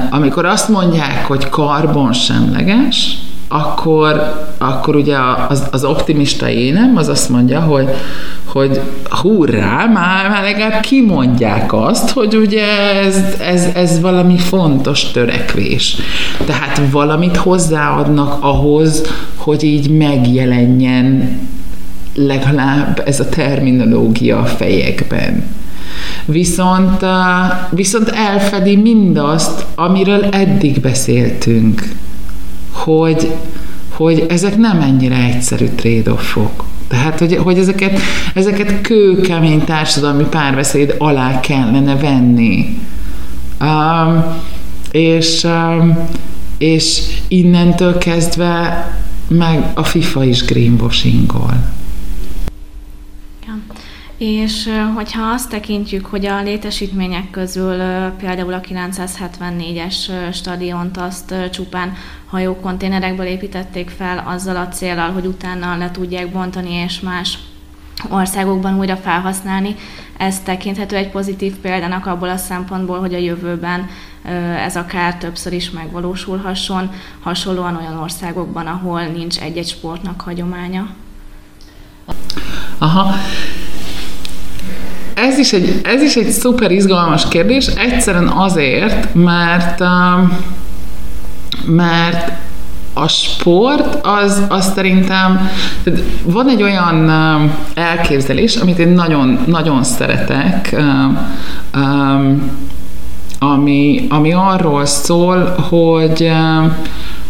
amikor 0.10 0.46
azt 0.46 0.70
mondják, 0.70 1.26
hogy 1.26 1.50
karbonsemleges, 1.50 3.18
akkor, 3.48 4.36
akkor 4.58 4.96
ugye 4.96 5.18
az, 5.50 5.68
az 5.72 5.84
optimista 5.84 6.50
énem 6.50 6.98
az 6.98 7.08
azt 7.08 7.30
mondja, 7.30 7.60
hogy, 7.60 7.90
hogy 8.46 8.82
hurrá, 9.10 9.86
már, 9.86 10.30
már 10.30 10.44
legalább 10.44 10.82
kimondják 10.82 11.74
azt, 11.74 12.10
hogy 12.10 12.36
ugye 12.36 12.66
ez, 13.06 13.24
ez, 13.40 13.68
ez 13.74 14.02
valami 14.02 14.38
fontos 14.38 15.12
törekvés. 15.12 15.98
Tehát 16.46 16.82
valamit 16.92 17.38
hozzáadnak 17.38 18.38
ahhoz, 18.40 19.02
hogy 19.36 19.64
így 19.64 19.90
megjelenjen 19.90 21.40
legalább 22.18 23.02
ez 23.06 23.20
a 23.20 23.30
terminológia 23.30 24.40
a 24.40 24.46
fejekben. 24.46 25.44
Viszont, 26.26 27.06
viszont 27.70 28.10
elfedi 28.10 28.76
mindazt, 28.76 29.66
amiről 29.76 30.24
eddig 30.24 30.80
beszéltünk, 30.80 31.90
hogy, 32.72 33.32
hogy 33.90 34.26
ezek 34.30 34.58
nem 34.58 34.82
ennyire 34.82 35.16
egyszerű 35.16 35.66
trade-offok. 35.66 36.64
Tehát, 36.88 37.20
hogy, 37.20 37.36
hogy 37.36 37.58
ezeket, 37.58 38.00
ezeket 38.34 38.82
kőkemény 38.82 39.64
társadalmi 39.64 40.24
párbeszéd 40.24 40.96
alá 40.98 41.40
kellene 41.40 41.96
venni. 41.96 42.80
Um, 43.62 44.24
és, 44.92 45.44
um, 45.44 45.98
és 46.58 47.02
innentől 47.28 47.98
kezdve 47.98 48.86
meg 49.28 49.72
a 49.74 49.84
FIFA 49.84 50.24
is 50.24 50.46
greenwashingol. 50.46 51.54
És 54.18 54.70
hogyha 54.96 55.32
azt 55.32 55.50
tekintjük, 55.50 56.06
hogy 56.06 56.26
a 56.26 56.42
létesítmények 56.42 57.30
közül 57.30 57.78
például 58.18 58.54
a 58.54 58.62
974-es 58.62 60.34
stadiont 60.34 60.98
azt 60.98 61.34
csupán 61.52 61.94
hajókonténerekből 62.30 63.26
építették 63.26 63.90
fel 63.90 64.24
azzal 64.28 64.56
a 64.56 64.68
célral, 64.68 65.12
hogy 65.12 65.26
utána 65.26 65.78
le 65.78 65.92
tudják 65.92 66.32
bontani 66.32 66.74
és 66.74 67.00
más 67.00 67.38
országokban 68.10 68.78
újra 68.78 68.96
felhasználni. 68.96 69.76
Ez 70.18 70.40
tekinthető 70.40 70.96
egy 70.96 71.10
pozitív 71.10 71.56
példának 71.56 72.06
abból 72.06 72.30
a 72.30 72.38
szempontból, 72.38 73.00
hogy 73.00 73.14
a 73.14 73.18
jövőben 73.18 73.90
ez 74.66 74.76
akár 74.76 75.18
többször 75.18 75.54
is 75.54 75.70
megvalósulhasson, 75.70 76.92
hasonlóan 77.24 77.76
olyan 77.76 77.98
országokban, 77.98 78.68
ahol 78.68 79.02
nincs 79.02 79.40
egy-egy 79.40 79.68
sportnak 79.68 80.22
hagyománya. 80.22 80.90
Aha, 82.78 83.14
ez 85.28 85.38
is 85.38 85.54
egy, 85.54 85.82
ez 85.84 86.02
is 86.02 86.16
egy 86.16 86.30
szuper 86.30 86.72
izgalmas 86.72 87.28
kérdés, 87.28 87.68
egyszerűen 87.68 88.28
azért, 88.28 89.14
mert, 89.14 89.80
um, 89.80 90.38
mert 91.66 92.32
a 92.94 93.08
sport 93.08 94.06
az, 94.06 94.42
az 94.50 94.72
szerintem, 94.76 95.50
van 96.24 96.50
egy 96.50 96.64
olyan 96.64 97.10
um, 97.10 97.56
elképzelés, 97.74 98.56
amit 98.56 98.80
én 98.80 98.90
nagyon, 98.90 99.40
nagyon 99.46 99.84
szeretek, 99.84 100.76
um, 101.74 102.52
ami, 103.40 104.06
ami 104.10 104.34
arról 104.34 104.86
szól, 104.86 105.56
hogy, 105.70 106.32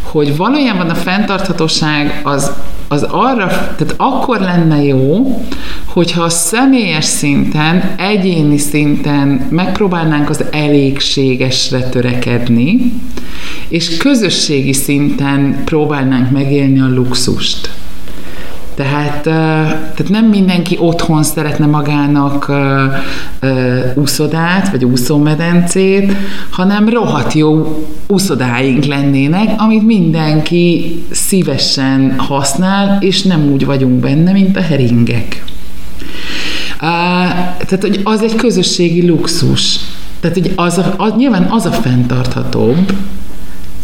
hogy 0.02 0.38
valójában 0.38 0.90
a 0.90 0.96
fenntarthatóság 0.96 2.22
az, 2.24 2.52
az 2.88 3.04
arra, 3.04 3.48
tehát 3.48 3.94
akkor 3.98 4.40
lenne 4.40 4.84
jó, 4.84 5.42
hogyha 5.86 6.24
a 6.24 6.30
személyes 6.30 7.06
szinten, 7.06 7.96
egyéni 7.98 8.58
szinten 8.58 9.48
megpróbálnánk 9.50 10.30
az 10.30 10.44
elégségesre 10.52 11.90
törekedni, 11.90 12.94
és 13.68 13.98
közösségi 13.98 14.74
szinten 14.74 15.62
próbálnánk 15.66 16.32
megélni 16.32 16.80
a 16.80 16.90
luxust. 16.94 17.70
Tehát, 18.78 19.22
tehát 19.22 20.10
nem 20.10 20.26
mindenki 20.26 20.78
otthon 20.80 21.24
szeretne 21.24 21.66
magának 21.66 22.52
úszodát, 23.96 24.70
vagy 24.70 24.86
úszómedencét, 24.86 26.14
hanem 26.50 26.90
rohadt 26.90 27.34
jó 27.34 27.84
úszodáink 28.08 28.86
lennének, 28.86 29.62
amit 29.62 29.86
mindenki 29.86 30.96
szívesen 31.12 32.14
használ, 32.18 32.98
és 33.00 33.22
nem 33.22 33.52
úgy 33.52 33.66
vagyunk 33.66 34.00
benne, 34.00 34.32
mint 34.32 34.58
a 34.58 34.62
heringek. 34.62 35.44
Tehát, 36.80 37.82
hogy 37.82 38.00
az 38.04 38.22
egy 38.22 38.36
közösségi 38.36 39.08
luxus. 39.08 39.80
Tehát, 40.20 40.38
hogy 40.38 40.52
az, 40.56 40.78
a, 40.78 40.94
az, 40.98 41.12
nyilván 41.18 41.44
az 41.50 41.66
a 41.66 41.72
fenntarthatóbb, 41.72 42.92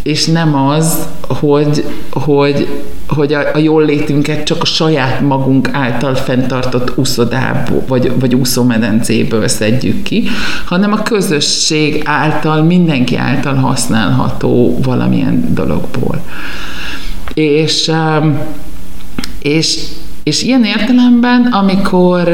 és 0.04 0.26
nem 0.26 0.56
az, 0.56 1.08
hogy, 1.28 1.86
hogy, 2.12 2.84
hogy 3.08 3.34
a, 3.34 3.40
a 3.54 3.58
jól 3.58 3.86
létünket 3.86 4.44
csak 4.44 4.62
a 4.62 4.66
saját 4.66 5.22
magunk 5.22 5.70
által 5.72 6.16
fenntartott 6.16 6.98
úszodából, 6.98 7.84
vagy, 7.88 8.12
vagy 8.20 8.36
úszómedencéből 8.36 9.48
szedjük 9.48 10.04
ki, 10.04 10.28
hanem 10.66 10.92
a 10.92 11.04
közösség 11.04 12.02
által, 12.06 12.64
mindenki 12.64 13.16
által 13.16 13.56
használható 13.56 14.80
valamilyen 14.84 15.54
dologból. 15.54 16.22
És, 17.34 17.92
és 19.42 19.78
és 20.24 20.44
ilyen 20.44 20.64
értelemben, 20.64 21.42
amikor, 21.42 22.28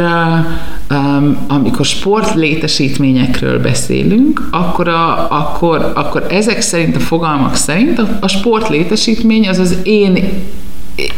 amikor 1.47 1.85
sportlétesítményekről 1.85 3.61
beszélünk, 3.61 4.47
akkor, 4.51 4.87
a, 4.87 5.31
akkor, 5.31 5.91
akkor 5.95 6.25
ezek 6.29 6.61
szerint, 6.61 6.95
a 6.95 6.99
fogalmak 6.99 7.55
szerint 7.55 7.99
a, 7.99 8.17
a 8.21 8.27
sportlétesítmény 8.27 9.47
az 9.47 9.57
az 9.57 9.77
én 9.83 10.29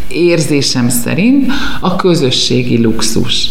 érzésem 0.07 0.89
szerint 0.89 1.51
a 1.79 1.95
közösségi 1.95 2.81
luxus. 2.81 3.49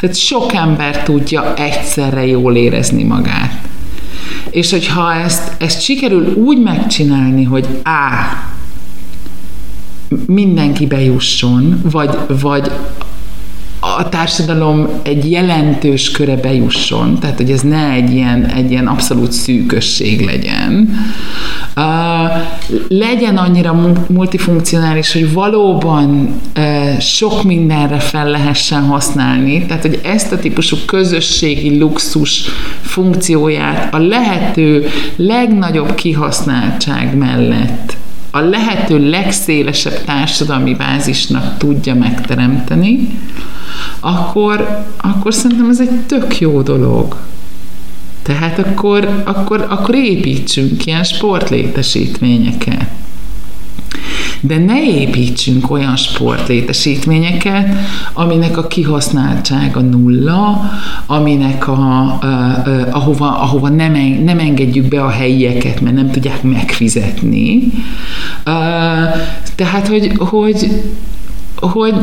Tehát 0.00 0.16
sok 0.16 0.52
ember 0.54 1.02
tudja 1.02 1.54
egyszerre 1.54 2.26
jól 2.26 2.56
érezni 2.56 3.02
magát. 3.02 3.68
És 4.50 4.70
hogyha 4.70 5.14
ezt, 5.14 5.52
ezt 5.58 5.82
sikerül 5.82 6.34
úgy 6.34 6.62
megcsinálni, 6.62 7.44
hogy 7.44 7.66
A. 7.84 8.52
mindenki 10.26 10.86
bejusson, 10.86 11.80
vagy, 11.90 12.10
vagy 12.40 12.70
a 13.96 14.08
társadalom 14.08 14.88
egy 15.02 15.30
jelentős 15.30 16.10
köre 16.10 16.36
bejusson, 16.36 17.18
tehát 17.18 17.36
hogy 17.36 17.50
ez 17.50 17.60
ne 17.60 17.90
egy 17.90 18.12
ilyen, 18.12 18.44
egy 18.44 18.70
ilyen 18.70 18.86
abszolút 18.86 19.32
szűkösség 19.32 20.24
legyen. 20.24 20.94
Uh, 21.76 21.84
legyen 22.88 23.36
annyira 23.36 23.94
multifunkcionális, 24.08 25.12
hogy 25.12 25.32
valóban 25.32 26.40
uh, 26.56 26.98
sok 26.98 27.42
mindenre 27.42 27.98
fel 27.98 28.30
lehessen 28.30 28.82
használni, 28.82 29.66
tehát 29.66 29.82
hogy 29.82 30.00
ezt 30.04 30.32
a 30.32 30.38
típusú 30.38 30.76
közösségi 30.86 31.78
luxus 31.78 32.42
funkcióját 32.80 33.94
a 33.94 33.98
lehető 33.98 34.86
legnagyobb 35.16 35.94
kihasználtság 35.94 37.16
mellett 37.16 37.96
a 38.34 38.40
lehető 38.40 39.08
legszélesebb 39.08 40.04
társadalmi 40.04 40.74
bázisnak 40.74 41.58
tudja 41.58 41.94
megteremteni, 41.94 43.18
akkor, 44.00 44.84
akkor 44.96 45.34
szerintem 45.34 45.70
ez 45.70 45.80
egy 45.80 46.00
tök 46.06 46.38
jó 46.40 46.62
dolog. 46.62 47.16
Tehát 48.22 48.58
akkor, 48.58 49.22
akkor, 49.24 49.66
akkor 49.68 49.94
építsünk 49.94 50.86
ilyen 50.86 51.02
sportlétesítményeket. 51.02 52.86
De 54.46 54.58
ne 54.58 54.82
építsünk 54.82 55.70
olyan 55.70 55.96
sportlétesítményeket, 55.96 57.68
aminek 58.12 58.56
a 58.56 58.66
kihasználtsága 58.66 59.80
nulla, 59.80 60.70
aminek 61.06 61.68
a, 61.68 61.72
a, 61.72 62.26
a, 62.26 62.88
ahova, 62.90 63.40
ahova 63.40 63.68
nem, 63.68 63.92
nem 64.24 64.38
engedjük 64.38 64.88
be 64.88 65.04
a 65.04 65.08
helyieket, 65.08 65.80
mert 65.80 65.96
nem 65.96 66.10
tudják 66.10 66.42
megfizetni. 66.42 67.72
Tehát, 69.54 69.88
hogy, 69.88 70.12
hogy, 70.16 70.82
hogy 71.60 71.94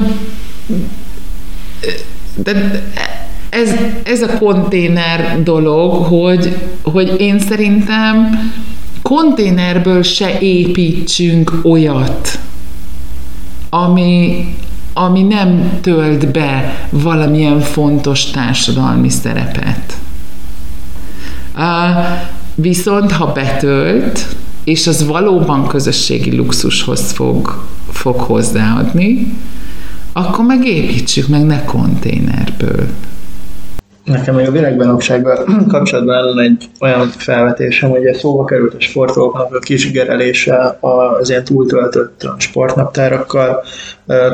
de 2.35 2.83
ez, 3.49 3.75
ez 4.03 4.21
a 4.21 4.37
konténer 4.37 5.43
dolog, 5.43 5.93
hogy, 5.93 6.57
hogy 6.81 7.15
én 7.17 7.39
szerintem 7.39 8.29
konténerből 9.11 10.03
se 10.03 10.39
építsünk 10.39 11.59
olyat, 11.63 12.39
ami, 13.69 14.45
ami 14.93 15.21
nem 15.21 15.79
tölt 15.81 16.31
be 16.31 16.87
valamilyen 16.89 17.59
fontos 17.59 18.25
társadalmi 18.25 19.09
szerepet. 19.09 19.97
Uh, 21.55 21.61
viszont 22.55 23.11
ha 23.11 23.31
betölt, 23.31 24.35
és 24.63 24.87
az 24.87 25.05
valóban 25.05 25.67
közösségi 25.67 26.35
luxushoz 26.35 27.11
fog, 27.11 27.65
fog 27.89 28.19
hozzáadni, 28.19 29.33
akkor 30.13 30.45
meg 30.45 30.65
építsük 30.65 31.27
meg, 31.27 31.45
ne 31.45 31.63
konténerből. 31.63 32.89
Nekem 34.11 34.35
a 34.35 34.51
világbajnoksággal 34.51 35.45
kapcsolatban 35.67 36.23
lenne 36.23 36.43
egy 36.43 36.69
olyan 36.79 37.07
felvetésem, 37.07 37.89
hogy 37.89 38.13
szóba 38.13 38.45
került 38.45 38.73
a 38.73 38.79
sportolóknak 38.79 39.55
a 39.55 39.59
kisgerelése 39.59 40.77
az 40.79 41.29
ilyen 41.29 41.43
túltöltött 41.43 42.29
sportnaptárakkal 42.37 43.63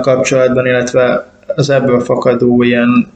kapcsolatban, 0.02 0.66
illetve 0.66 1.32
az 1.56 1.70
ebből 1.70 2.00
fakadó 2.00 2.64
ilyen 2.64 3.16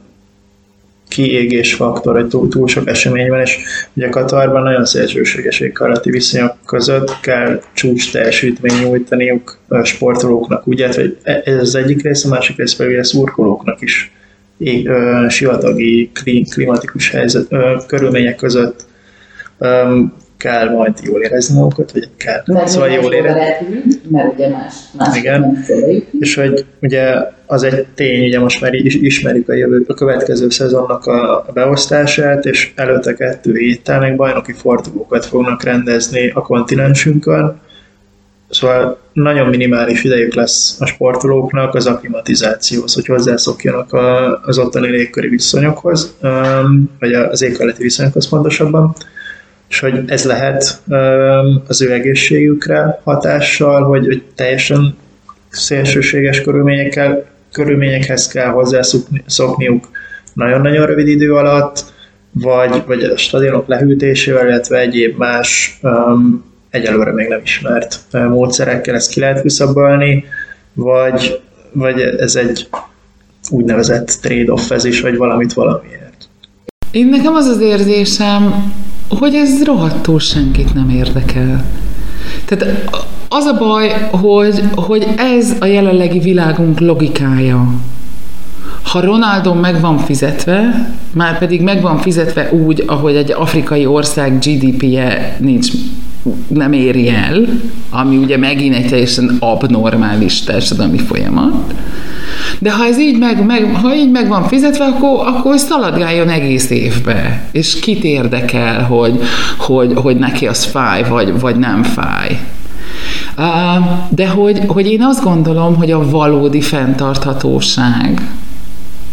kiégés 1.08 1.74
faktor, 1.74 2.14
hogy 2.14 2.28
túl, 2.28 2.48
túl 2.48 2.68
sok 2.68 2.88
esemény 2.88 3.28
van, 3.28 3.40
és 3.40 3.58
ugye 3.92 4.08
Katarban 4.08 4.62
nagyon 4.62 4.84
szélsőséges 4.84 5.60
éghajlati 5.60 6.10
viszonyok 6.10 6.56
között 6.66 7.20
kell 7.20 7.60
csúcs 7.72 8.12
teljesítmény 8.12 8.82
nyújtaniuk 8.82 9.58
a 9.68 9.84
sportolóknak, 9.84 10.66
ugye, 10.66 10.88
hogy 10.94 11.16
e, 11.22 11.42
ez 11.44 11.60
az 11.60 11.74
egyik 11.74 12.02
rész, 12.02 12.24
a 12.24 12.28
másik 12.28 12.56
rész 12.56 12.74
pedig 12.74 12.98
a 12.98 13.04
szurkolóknak 13.04 13.80
is 13.80 14.12
é, 14.62 14.86
ö, 14.86 15.26
sivatagi, 15.28 16.10
klimatikus 16.50 17.10
helyzet, 17.10 17.46
ö, 17.48 17.76
körülmények 17.86 18.36
között 18.36 18.86
ö, 19.58 19.98
kell 20.42 20.70
majd 20.70 20.92
jól 21.02 21.22
érezni 21.22 21.58
magukat, 21.58 21.92
vagy 21.92 22.08
kell. 22.16 22.42
Mert 22.46 22.68
szóval 22.68 22.88
jól 22.88 23.12
érezni. 23.12 23.40
Mert 24.08 24.34
ugye 24.34 24.48
más, 24.48 24.74
más 24.98 25.16
Igen. 25.16 25.64
És 26.18 26.34
hogy 26.34 26.64
ugye 26.80 27.14
az 27.46 27.62
egy 27.62 27.86
tény, 27.94 28.26
ugye 28.26 28.40
most 28.40 28.60
már 28.60 28.74
ismerjük 28.74 29.48
a, 29.48 29.52
jövő, 29.52 29.84
a 29.88 29.94
következő 29.94 30.50
szezonnak 30.50 31.06
a 31.06 31.46
beosztását, 31.54 32.44
és 32.44 32.72
előtte 32.76 33.14
kettő 33.14 33.56
héttel 33.56 34.00
meg 34.00 34.16
bajnoki 34.16 34.52
fordulókat 34.52 35.26
fognak 35.26 35.62
rendezni 35.62 36.30
a 36.34 36.42
kontinensünkön, 36.42 37.60
Szóval 38.52 38.98
nagyon 39.12 39.48
minimális 39.48 40.04
idejük 40.04 40.34
lesz 40.34 40.80
a 40.80 40.86
sportolóknak 40.86 41.74
az 41.74 41.86
aklimatizációhoz, 41.86 42.94
hogy 42.94 43.06
hozzászokjanak 43.06 43.92
az 44.42 44.58
ottani 44.58 44.88
légköri 44.88 45.28
viszonyokhoz, 45.28 46.16
vagy 46.98 47.12
az 47.12 47.42
éghajlati 47.42 47.82
viszonyokhoz 47.82 48.28
pontosabban 48.28 48.94
és 49.72 49.80
hogy 49.80 50.02
ez 50.06 50.24
lehet 50.24 50.82
az 51.66 51.82
ő 51.82 51.92
egészségükre 51.92 53.00
hatással, 53.04 53.82
hogy, 53.82 54.06
hogy 54.06 54.22
teljesen 54.34 54.96
szélsőséges 55.48 56.40
körülményekkel, 56.40 57.24
körülményekhez 57.52 58.28
kell 58.28 58.48
hozzászokniuk 58.48 59.88
nagyon-nagyon 60.32 60.86
rövid 60.86 61.08
idő 61.08 61.34
alatt, 61.34 61.84
vagy, 62.30 62.82
vagy 62.86 63.02
a 63.02 63.16
stadionok 63.16 63.66
lehűtésével, 63.66 64.46
illetve 64.46 64.78
egyéb 64.78 65.18
más 65.18 65.78
um, 65.82 66.44
egyelőre 66.72 67.12
még 67.12 67.28
nem 67.28 67.40
ismert 67.44 68.00
módszerekkel 68.10 68.94
ezt 68.94 69.10
ki 69.10 69.20
lehet 69.20 69.40
küszöbölni, 69.40 70.24
vagy, 70.72 71.40
vagy 71.72 72.00
ez 72.00 72.36
egy 72.36 72.68
úgynevezett 73.50 74.18
trade-off 74.22 74.70
ez 74.70 74.84
is, 74.84 75.00
vagy 75.00 75.16
valamit 75.16 75.52
valamiért. 75.52 76.28
Én 76.90 77.06
nekem 77.06 77.34
az 77.34 77.46
az 77.46 77.60
érzésem, 77.60 78.72
hogy 79.08 79.34
ez 79.34 79.64
rohadtul 79.64 80.18
senkit 80.18 80.74
nem 80.74 80.88
érdekel. 80.90 81.64
Tehát 82.44 82.90
az 83.28 83.44
a 83.44 83.58
baj, 83.58 84.08
hogy, 84.10 84.62
hogy 84.74 85.06
ez 85.16 85.52
a 85.60 85.64
jelenlegi 85.64 86.18
világunk 86.18 86.80
logikája. 86.80 87.74
Ha 88.82 89.00
Ronaldo 89.00 89.54
meg 89.54 89.80
van 89.80 89.98
fizetve, 89.98 90.90
már 91.12 91.38
pedig 91.38 91.62
meg 91.62 91.80
van 91.80 91.98
fizetve 91.98 92.52
úgy, 92.52 92.84
ahogy 92.86 93.16
egy 93.16 93.32
afrikai 93.32 93.86
ország 93.86 94.38
GDP-je 94.38 95.36
nincs, 95.40 95.70
nem 96.48 96.72
éri 96.72 97.08
el, 97.08 97.46
ami 97.90 98.16
ugye 98.16 98.36
megint 98.36 98.74
egy 98.74 98.86
teljesen 98.86 99.36
abnormális 99.40 100.40
társadalmi 100.40 100.98
folyamat, 100.98 101.74
de 102.58 102.72
ha 102.72 102.84
ez 102.84 102.98
így 102.98 103.18
meg, 103.18 103.44
meg, 103.44 103.74
ha 103.74 103.94
így 103.94 104.10
meg 104.10 104.28
van 104.28 104.48
fizetve, 104.48 104.84
akkor, 104.84 105.26
akkor 105.26 105.58
szaladgáljon 105.58 106.28
egész 106.28 106.70
évbe. 106.70 107.48
És 107.52 107.78
kit 107.80 108.04
érdekel, 108.04 108.82
hogy, 108.82 109.20
hogy, 109.58 109.92
hogy 109.94 110.16
neki 110.16 110.46
az 110.46 110.64
fáj, 110.64 111.08
vagy, 111.08 111.40
vagy 111.40 111.56
nem 111.56 111.82
fáj. 111.82 112.38
De 114.08 114.28
hogy, 114.28 114.60
hogy 114.66 114.86
én 114.86 115.02
azt 115.02 115.22
gondolom, 115.22 115.76
hogy 115.76 115.90
a 115.90 116.10
valódi 116.10 116.60
fenntarthatóság 116.60 118.30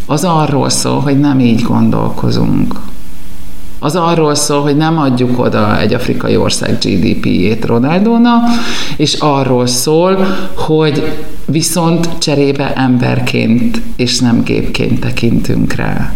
az 0.06 0.24
arról 0.24 0.68
szól, 0.68 1.00
hogy 1.00 1.20
nem 1.20 1.40
így 1.40 1.62
gondolkozunk. 1.62 2.74
Az 3.82 3.96
arról 3.96 4.34
szól, 4.34 4.62
hogy 4.62 4.76
nem 4.76 4.98
adjuk 4.98 5.38
oda 5.38 5.80
egy 5.80 5.94
afrikai 5.94 6.36
ország 6.36 6.78
GDP-jét 6.78 7.64
Ronaldónak, 7.64 8.48
és 8.96 9.14
arról 9.14 9.66
szól, 9.66 10.26
hogy 10.54 11.18
viszont 11.44 12.08
cserébe 12.18 12.72
emberként 12.72 13.80
és 13.96 14.18
nem 14.18 14.42
gépként 14.42 15.00
tekintünk 15.00 15.72
rá. 15.72 16.14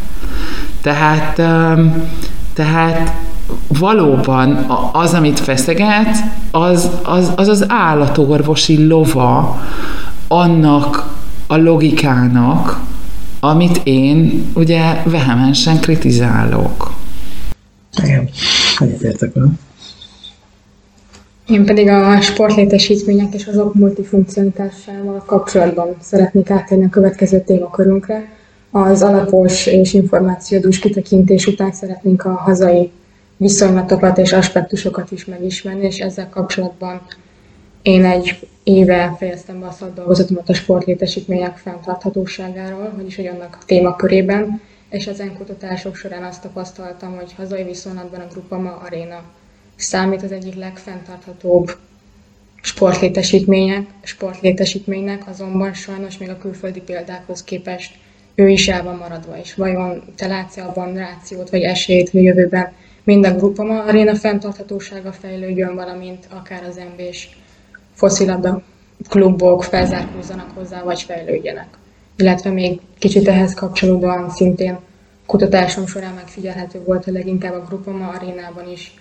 Tehát, 0.83 1.35
tehát 2.53 3.13
valóban 3.79 4.67
az, 4.93 5.13
amit 5.13 5.41
feszeget, 5.41 6.25
az 6.51 6.91
az, 7.03 7.33
az, 7.37 7.49
az 7.49 7.65
állatorvosi 7.69 8.87
lova 8.87 9.61
annak 10.29 11.15
a 11.47 11.57
logikának, 11.57 12.81
amit 13.41 13.81
én 13.83 14.47
ugye 14.55 15.03
vehemensen 15.05 15.81
kritizálok. 15.81 16.93
Igen, 18.03 18.29
egyetértek 18.79 19.33
velem. 19.33 19.59
Én 21.47 21.65
pedig 21.65 21.89
a 21.89 22.21
sportlétesítmények 22.21 23.35
és 23.35 23.47
azok 23.47 23.75
multifunkcionitásával 23.75 25.23
kapcsolatban 25.27 25.97
szeretnék 26.01 26.51
átérni 26.51 26.85
a 26.85 26.89
következő 26.89 27.41
témakörünkre, 27.41 28.29
Az 28.77 29.03
alapos 29.03 29.67
és 29.67 29.93
információdús 29.93 30.79
kitekintés 30.79 31.47
után 31.47 31.73
szeretnénk 31.73 32.25
a 32.25 32.33
hazai 32.33 32.91
viszonylatokat 33.37 34.19
és 34.19 34.33
aspektusokat 34.33 35.11
is 35.11 35.25
megismerni, 35.25 35.85
és 35.85 35.99
ezzel 35.99 36.29
kapcsolatban 36.29 37.01
én 37.83 38.05
egy 38.05 38.49
éve 38.63 39.15
fejeztem 39.19 39.61
be 39.61 39.67
a 39.67 39.71
szakdolgozatomat 39.71 40.49
a 40.49 40.55
sportlétesítmények 40.55 41.57
fenntarthatóságáról, 41.57 42.93
vagyis 42.97 43.17
hogy 43.17 43.27
annak 43.27 43.59
témakörében, 43.67 44.61
és 44.95 45.07
ezen 45.07 45.37
kutatások 45.37 45.97
során 45.97 46.23
azt 46.23 46.43
tapasztaltam, 46.43 47.17
hogy 47.17 47.33
hazai 47.33 47.63
viszonylatban 47.63 48.21
a 48.21 48.27
Grupama 48.27 48.77
Arena 48.77 49.23
számít 49.77 50.23
az 50.23 50.33
egyik 50.33 50.55
legfenntarthatóbb 50.55 51.77
sportlétesítmények, 52.63 53.87
sportlétesítménynek, 54.03 55.29
azonban 55.29 55.73
sajnos 55.73 56.19
még 56.19 56.29
a 56.29 56.39
külföldi 56.39 56.81
példákhoz 56.81 57.45
képest 57.45 57.95
ő 58.35 58.49
is 58.49 58.69
el 58.69 58.83
van 58.83 58.97
maradva, 58.97 59.39
és 59.39 59.55
vajon 59.55 60.03
te 60.17 60.27
látsz 60.27 60.57
abban 60.57 60.95
rációt 60.95 61.51
vagy 61.51 61.63
esélyt, 61.63 62.11
hogy 62.11 62.23
jövőben 62.23 62.73
mind 63.05 63.27
a 63.27 63.35
Grupama 63.35 63.83
Arena 63.83 64.15
fenntarthatósága 64.15 65.13
fejlődjön, 65.13 65.75
valamint 65.75 66.27
akár 66.31 66.65
az 66.65 66.77
MB-s 66.77 67.29
foszilabda 67.95 68.63
klubok 69.09 69.65
felzárkózzanak 69.65 70.51
hozzá, 70.55 70.83
vagy 70.83 71.03
fejlődjenek. 71.03 71.79
Illetve 72.17 72.51
még 72.51 72.81
kicsit 72.99 73.29
ehhez 73.29 73.55
kapcsolódóan 73.55 74.31
szintén 74.31 74.79
kutatásom 75.27 75.87
során 75.87 76.15
megfigyelhető 76.15 76.83
volt, 76.87 77.05
hogy 77.05 77.13
leginkább 77.13 77.53
a 77.53 77.65
Grupama 77.69 78.09
arénában 78.09 78.71
is 78.73 78.95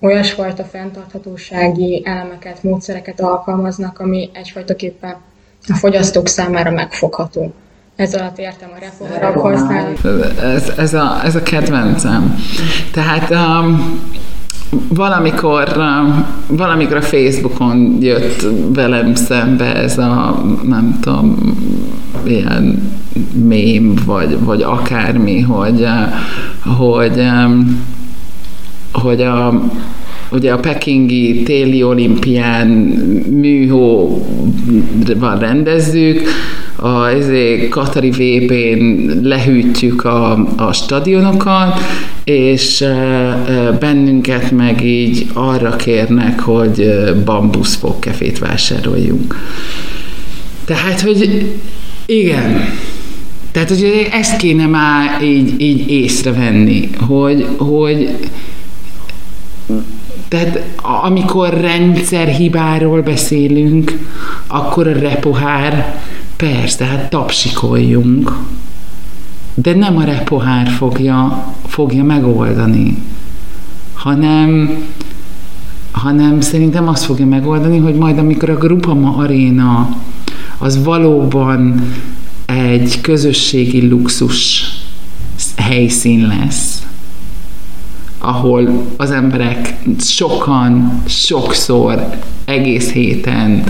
olyasfajta 0.00 0.64
fenntarthatósági 0.64 2.02
elemeket, 2.04 2.62
módszereket 2.62 3.20
alkalmaznak, 3.20 3.98
ami 3.98 4.30
egyfajtaképpen 4.32 5.16
a 5.68 5.74
fogyasztók 5.74 6.28
számára 6.28 6.70
megfogható. 6.70 7.52
Ez 7.96 8.14
alatt 8.14 8.38
értem 8.38 8.68
a 8.76 8.78
repoharak 8.78 9.38
használat. 9.38 10.04
Ez, 10.42 10.72
ez, 10.76 10.94
a, 10.94 11.20
ez 11.24 11.34
a 11.34 11.42
kedvencem. 11.42 12.34
Tehát 12.92 13.30
um, 13.30 14.00
valamikor, 14.88 15.76
um, 15.76 16.26
valamikor 16.46 16.96
a 16.96 17.02
Facebookon 17.02 17.96
jött 18.00 18.46
velem 18.74 19.14
szembe 19.14 19.74
ez 19.74 19.98
a, 19.98 20.42
nem 20.62 20.98
tudom, 21.00 21.56
ilyen 22.26 22.92
mém, 23.46 23.94
vagy, 24.04 24.38
vagy 24.40 24.62
akármi, 24.62 25.40
hogy, 25.40 25.80
uh, 25.80 26.12
hogy, 26.76 27.22
hogy 28.92 29.22
a, 29.22 29.62
ugye 30.30 30.52
a 30.52 30.58
pekingi 30.58 31.42
téli 31.42 31.82
olimpián 31.82 32.66
műhóval 33.30 35.38
rendezzük, 35.38 36.20
a 36.80 37.06
ezé, 37.06 37.68
Katari 37.68 38.10
VB-n 38.10 39.20
lehűtjük 39.22 40.04
a, 40.04 40.46
a 40.56 40.72
stadionokat, 40.72 41.80
és 42.24 42.84
bennünket 43.80 44.50
meg 44.50 44.84
így 44.84 45.26
arra 45.32 45.76
kérnek, 45.76 46.40
hogy 46.40 46.90
bambusz 47.24 47.74
fogkefét 47.74 48.38
vásároljunk. 48.38 49.36
Tehát, 50.64 51.00
hogy 51.00 51.52
igen, 52.10 52.60
tehát, 53.50 53.68
hogy 53.68 54.08
ezt 54.12 54.36
kéne 54.36 54.66
már 54.66 55.22
így, 55.22 55.60
így 55.60 55.90
észrevenni, 55.90 56.90
hogy, 57.06 57.48
hogy 57.58 58.28
tehát 60.28 60.62
amikor 61.06 61.60
rendszerhibáról 61.60 63.02
beszélünk, 63.02 63.98
akkor 64.46 64.86
a 64.86 64.98
repohár, 64.98 66.00
persze, 66.36 66.76
tehát 66.76 67.10
tapsikoljunk, 67.10 68.32
de 69.54 69.74
nem 69.74 69.96
a 69.96 70.04
repohár 70.04 70.68
fogja, 70.68 71.46
fogja 71.66 72.04
megoldani, 72.04 73.02
hanem, 73.94 74.70
hanem 75.90 76.40
szerintem 76.40 76.88
azt 76.88 77.04
fogja 77.04 77.26
megoldani, 77.26 77.78
hogy 77.78 77.94
majd 77.94 78.18
amikor 78.18 78.50
a 78.50 78.56
Grupama 78.56 79.16
Aréna 79.16 79.96
az 80.58 80.84
valóban 80.84 81.92
egy 82.46 83.00
közösségi 83.00 83.88
luxus 83.88 84.64
helyszín 85.56 86.26
lesz, 86.26 86.82
ahol 88.18 88.86
az 88.96 89.10
emberek 89.10 89.76
sokan, 90.00 91.02
sokszor, 91.06 92.08
egész 92.44 92.90
héten 92.90 93.64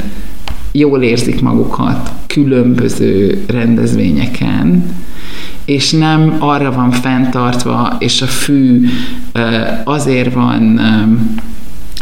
jól 0.73 1.03
érzik 1.03 1.41
magukat 1.41 2.11
különböző 2.27 3.45
rendezvényeken, 3.47 4.97
és 5.65 5.91
nem 5.91 6.37
arra 6.39 6.73
van 6.73 6.91
fenntartva, 6.91 7.97
és 7.99 8.23
a 8.23 8.27
fű 8.27 8.89
azért 9.85 10.35
van 10.35 10.81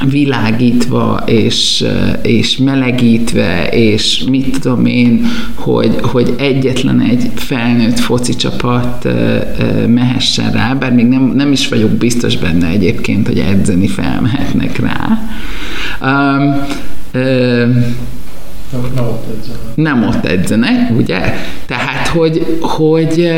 világítva, 0.05 1.23
és, 1.27 1.85
és 2.23 2.57
melegítve, 2.57 3.69
és 3.69 4.25
mit 4.31 4.61
tudom 4.61 4.87
én, 4.87 5.27
hogy, 5.55 5.97
hogy 6.01 6.35
egyetlen 6.39 7.01
egy 7.01 7.31
felnőtt 7.35 7.99
foci 7.99 8.35
csapat 8.35 9.09
mehessen 9.89 10.53
rá, 10.53 10.75
bár 10.75 10.93
még 10.93 11.07
nem, 11.07 11.33
nem 11.35 11.53
is 11.53 11.69
vagyok 11.69 11.91
biztos 11.91 12.37
benne 12.37 12.67
egyébként, 12.67 13.27
hogy 13.27 13.39
edzeni 13.39 13.89
felmehetnek 13.89 14.79
rá. 14.79 15.19
Um, 16.01 16.67
um, 17.15 17.85
nem 19.75 20.05
ott 20.09 20.25
edzenek. 20.25 20.91
Ugye? 20.97 21.35
Tehát, 21.67 22.09
hogy, 22.09 22.59
hogy, 22.61 23.31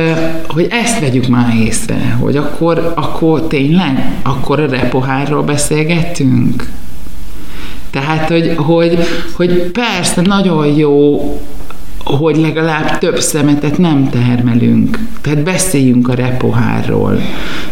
hogy 0.49 0.67
ezt 0.71 1.01
vegyük 1.01 1.29
már 1.29 1.55
észre, 1.55 2.17
hogy 2.21 2.37
akkor, 2.37 2.93
akkor 2.97 3.47
tényleg, 3.47 4.13
akkor 4.23 4.61
a 4.61 4.67
repohárról 4.67 5.43
beszélgettünk. 5.43 6.71
Tehát, 7.91 8.29
hogy, 8.29 8.55
hogy, 8.57 8.99
hogy 9.33 9.71
persze 9.71 10.21
nagyon 10.21 10.67
jó 10.67 11.21
hogy 12.17 12.37
legalább 12.37 12.99
több 12.99 13.19
szemetet 13.19 13.79
nem 13.79 14.11
termelünk. 14.11 14.99
Tehát 15.21 15.43
beszéljünk 15.43 16.09
a 16.09 16.15
repohárról, 16.15 17.21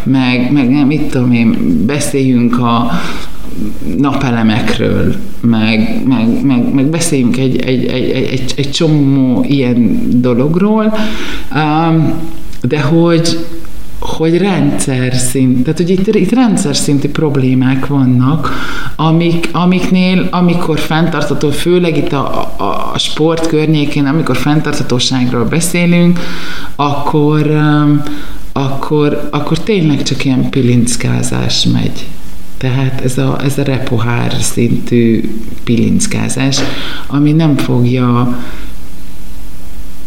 meg, 0.03 0.53
meg 0.53 0.71
nem, 0.71 0.87
mit 0.87 1.03
tudom 1.03 1.33
én, 1.33 1.57
beszéljünk 1.87 2.59
a, 2.59 2.91
napelemekről, 3.97 5.15
meg, 5.41 6.03
meg, 6.07 6.45
meg, 6.45 6.75
meg 6.75 6.87
beszéljünk 6.87 7.37
egy, 7.37 7.61
egy, 7.61 7.85
egy, 7.85 8.11
egy, 8.11 8.55
egy 8.57 8.71
csomó 8.71 9.45
ilyen 9.49 10.09
dologról, 10.21 10.97
de 12.63 12.81
hogy, 12.81 13.39
hogy 13.99 14.39
rendszer 14.39 15.15
szint, 15.15 15.63
tehát 15.63 15.79
hogy 15.79 15.91
itt, 15.91 16.15
itt 16.15 16.33
rendszer 16.33 16.77
szinti 16.77 17.09
problémák 17.09 17.87
vannak, 17.87 18.51
amik, 18.97 19.49
amiknél, 19.53 20.29
amikor 20.31 20.79
fenntartató, 20.79 21.51
főleg 21.51 21.97
itt 21.97 22.13
a, 22.13 22.53
a, 22.57 22.91
a 22.95 22.99
sport 22.99 23.47
környékén, 23.47 24.07
amikor 24.07 24.37
fenntartatóságról 24.37 25.45
beszélünk, 25.45 26.21
akkor, 26.77 27.51
akkor, 28.53 29.29
akkor 29.31 29.59
tényleg 29.59 30.03
csak 30.03 30.25
ilyen 30.25 30.51
pilinckázás 30.51 31.65
megy. 31.65 32.07
Tehát 32.59 33.01
ez 33.01 33.19
a, 33.19 33.41
ez 33.45 33.59
a 33.59 33.63
repohár 33.63 34.33
szintű 34.33 35.35
pilinckázás, 35.65 36.59
ami 37.07 37.33
nem 37.33 37.57
fogja 37.57 38.39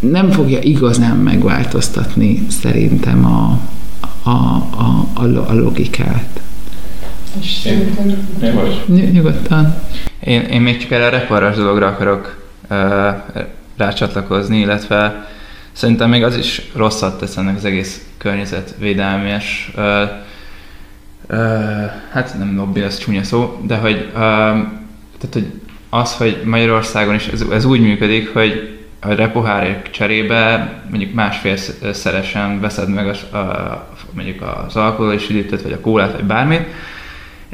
nem 0.00 0.30
fogja 0.30 0.58
igazán 0.62 1.16
megváltoztatni 1.16 2.46
szerintem 2.48 3.24
a, 3.24 3.58
a, 4.22 4.30
a, 4.30 5.08
a, 5.14 5.48
a 5.48 5.54
logikát. 5.54 6.40
Ny- 8.86 9.12
nyugodtan. 9.12 9.74
Én, 10.20 10.40
én 10.40 10.60
még 10.60 10.80
csak 10.80 10.90
erre 10.90 11.06
a 11.06 11.10
reparas 11.10 11.56
dologra 11.56 11.86
akarok 11.86 12.44
uh, 12.70 12.76
rácsatlakozni, 13.76 14.58
illetve 14.58 15.28
szerintem 15.72 16.08
még 16.08 16.22
az 16.22 16.36
is 16.36 16.70
rosszat 16.74 17.18
tesz 17.18 17.36
ennek 17.36 17.56
az 17.56 17.64
egész 17.64 18.04
környezetvédelmes 18.18 19.72
uh, 19.76 19.82
hát 22.12 22.34
nem 22.38 22.56
lobby, 22.56 22.80
ez 22.80 22.98
csúnya 22.98 23.22
szó, 23.22 23.60
de 23.66 23.76
hogy, 23.76 24.10
tehát, 24.12 25.32
hogy 25.32 25.46
az, 25.90 26.16
hogy 26.16 26.42
Magyarországon 26.44 27.14
is 27.14 27.26
ez, 27.26 27.44
ez 27.52 27.64
úgy 27.64 27.80
működik, 27.80 28.32
hogy 28.32 28.78
a 29.00 29.14
repohárek 29.14 29.90
cserébe 29.90 30.72
mondjuk 30.90 31.14
másfélszeresen 31.14 32.60
veszed 32.60 32.88
meg 32.88 33.08
az, 33.08 33.22
a, 33.22 33.88
mondjuk 34.12 34.42
az 34.66 34.76
alkoholis 34.76 35.28
üdítőt, 35.28 35.62
vagy 35.62 35.72
a 35.72 35.80
kólát, 35.80 36.12
vagy 36.12 36.24
bármit, 36.24 36.66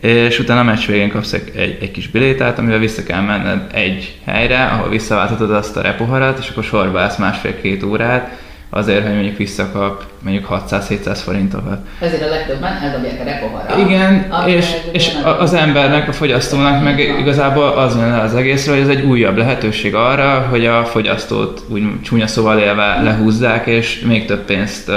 és 0.01 0.39
utána 0.39 0.61
a 0.61 0.64
meccs 0.64 0.87
végén 0.87 1.11
kapsz 1.11 1.33
egy, 1.33 1.77
egy 1.81 1.91
kis 1.91 2.09
bilétát, 2.09 2.59
amivel 2.59 2.79
vissza 2.79 3.03
kell 3.03 3.20
menned 3.20 3.70
egy 3.72 4.18
helyre, 4.24 4.64
ahol 4.64 4.89
visszaváltatod 4.89 5.51
azt 5.51 5.77
a 5.77 5.81
repoharat, 5.81 6.39
és 6.39 6.49
akkor 6.49 6.64
sorba 6.64 7.01
állsz 7.01 7.16
másfél-két 7.16 7.83
órát, 7.83 8.39
azért, 8.70 9.04
hogy 9.04 9.14
mondjuk 9.14 9.36
visszakap 9.36 10.04
mondjuk 10.22 10.46
600-700 10.50 11.18
forintokat. 11.24 11.78
Ezért 12.00 12.22
a 12.22 12.28
legtöbben 12.28 12.72
eldobják 12.82 13.20
a 13.20 13.24
repoharra. 13.24 13.78
Igen, 13.78 14.32
és, 14.46 14.76
és 14.92 15.10
az 15.38 15.54
embernek, 15.54 16.08
a 16.08 16.12
fogyasztónak 16.12 16.82
meg 16.82 16.98
igazából 16.98 17.68
az 17.68 17.96
jön 17.96 18.10
le 18.10 18.20
az 18.20 18.34
egészről, 18.34 18.74
hogy 18.74 18.84
ez 18.84 18.96
egy 18.96 19.04
újabb 19.04 19.36
lehetőség 19.36 19.94
arra, 19.94 20.46
hogy 20.50 20.66
a 20.66 20.84
fogyasztót 20.84 21.62
úgy 21.68 22.00
csúnya 22.02 22.26
szóval 22.26 22.58
élve 22.58 23.00
lehúzzák, 23.02 23.66
és 23.66 24.00
még 24.00 24.26
több 24.26 24.44
pénzt 24.44 24.90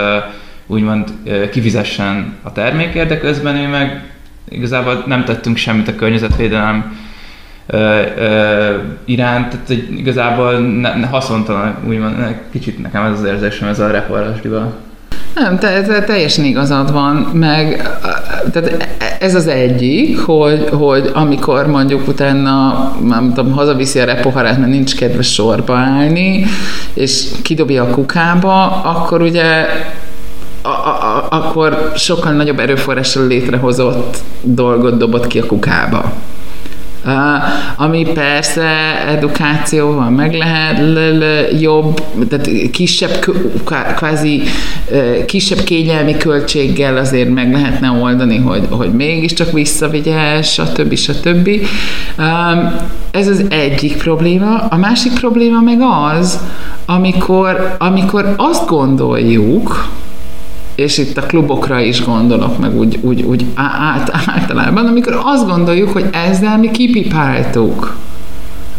úgymond 0.68 1.10
kifizessen 1.52 2.38
a 2.44 2.52
termékért, 2.52 3.08
de 3.08 3.20
közben 3.20 3.56
ő 3.56 3.68
meg 3.68 4.04
igazából 4.50 5.04
nem 5.08 5.24
tettünk 5.24 5.58
semmit 5.58 5.88
a 5.88 5.96
környezetvédelem 5.96 6.98
iránt, 9.06 9.50
tehát 9.50 9.68
hogy 9.68 9.88
igazából 9.98 10.54
ne, 10.58 10.96
ne 10.96 11.08
haszontalan, 11.08 11.76
úgymond, 11.88 12.36
kicsit 12.52 12.82
nekem 12.82 13.04
ez 13.04 13.20
az 13.20 13.26
érzésem 13.26 13.68
ez 13.68 13.80
a 13.80 13.92
reporásdival. 13.92 14.74
Nem, 15.36 15.58
te, 15.58 15.82
te, 15.82 16.04
teljesen 16.04 16.46
igazad 16.46 16.92
van, 16.92 17.16
meg 17.16 17.90
tehát 18.52 18.88
ez 19.20 19.36
az 19.36 19.48
egyik, 19.48 20.20
hogy, 20.20 20.70
hogy 20.72 21.12
amikor 21.14 21.68
mondjuk 21.68 22.08
utána, 22.08 22.92
nem 23.08 23.34
tudom, 23.34 23.52
hazaviszi 23.52 24.00
a 24.00 24.06
repoharát, 24.06 24.58
mert 24.58 24.72
nincs 24.72 24.96
kedves 24.96 25.34
sorba 25.34 25.76
állni, 25.76 26.46
és 26.94 27.28
kidobja 27.42 27.84
a 27.84 27.90
kukába, 27.90 28.82
akkor 28.82 29.22
ugye 29.22 29.66
a, 30.62 30.68
a, 30.68 31.28
akkor 31.30 31.92
sokkal 31.96 32.32
nagyobb 32.32 32.60
erőforrással 32.60 33.28
létrehozott 33.28 34.18
dolgot 34.42 34.98
dobott 34.98 35.28
ki 35.28 35.40
a 35.40 35.46
kukába. 35.46 36.14
Ami 37.76 38.06
persze 38.14 38.64
edukációval 39.08 40.10
meg 40.10 40.34
lehet 40.34 40.82
jobb, 41.62 42.02
tehát 42.30 42.50
kisebb, 42.72 43.26
kvázi 43.96 44.42
kisebb 45.26 45.64
kényelmi 45.64 46.18
költséggel 46.18 46.98
azért 46.98 47.30
meg 47.30 47.52
lehetne 47.52 47.90
oldani, 47.90 48.38
hogy, 48.38 48.68
hogy 48.70 48.94
mégiscsak 48.94 49.52
visszavigye, 49.52 50.42
stb. 50.42 50.96
stb. 50.96 51.50
Ez 53.12 53.28
az 53.28 53.46
egyik 53.50 53.98
probléma. 53.98 54.58
A 54.70 54.78
másik 54.78 55.14
probléma 55.14 55.62
meg 55.62 55.78
az, 55.82 56.40
amikor, 56.86 57.76
amikor 57.78 58.34
azt 58.38 58.68
gondoljuk, 58.68 59.90
és 60.80 60.98
itt 60.98 61.18
a 61.18 61.22
klubokra 61.22 61.80
is 61.80 62.06
gondolok, 62.06 62.60
meg 62.60 62.78
úgy, 62.78 63.00
úgy, 63.02 63.22
úgy 63.22 63.46
át, 63.56 64.12
általában, 64.26 64.86
amikor 64.86 65.22
azt 65.24 65.48
gondoljuk, 65.48 65.90
hogy 65.90 66.06
ezzel 66.12 66.58
mi 66.58 66.72
kipipáltuk 66.72 67.98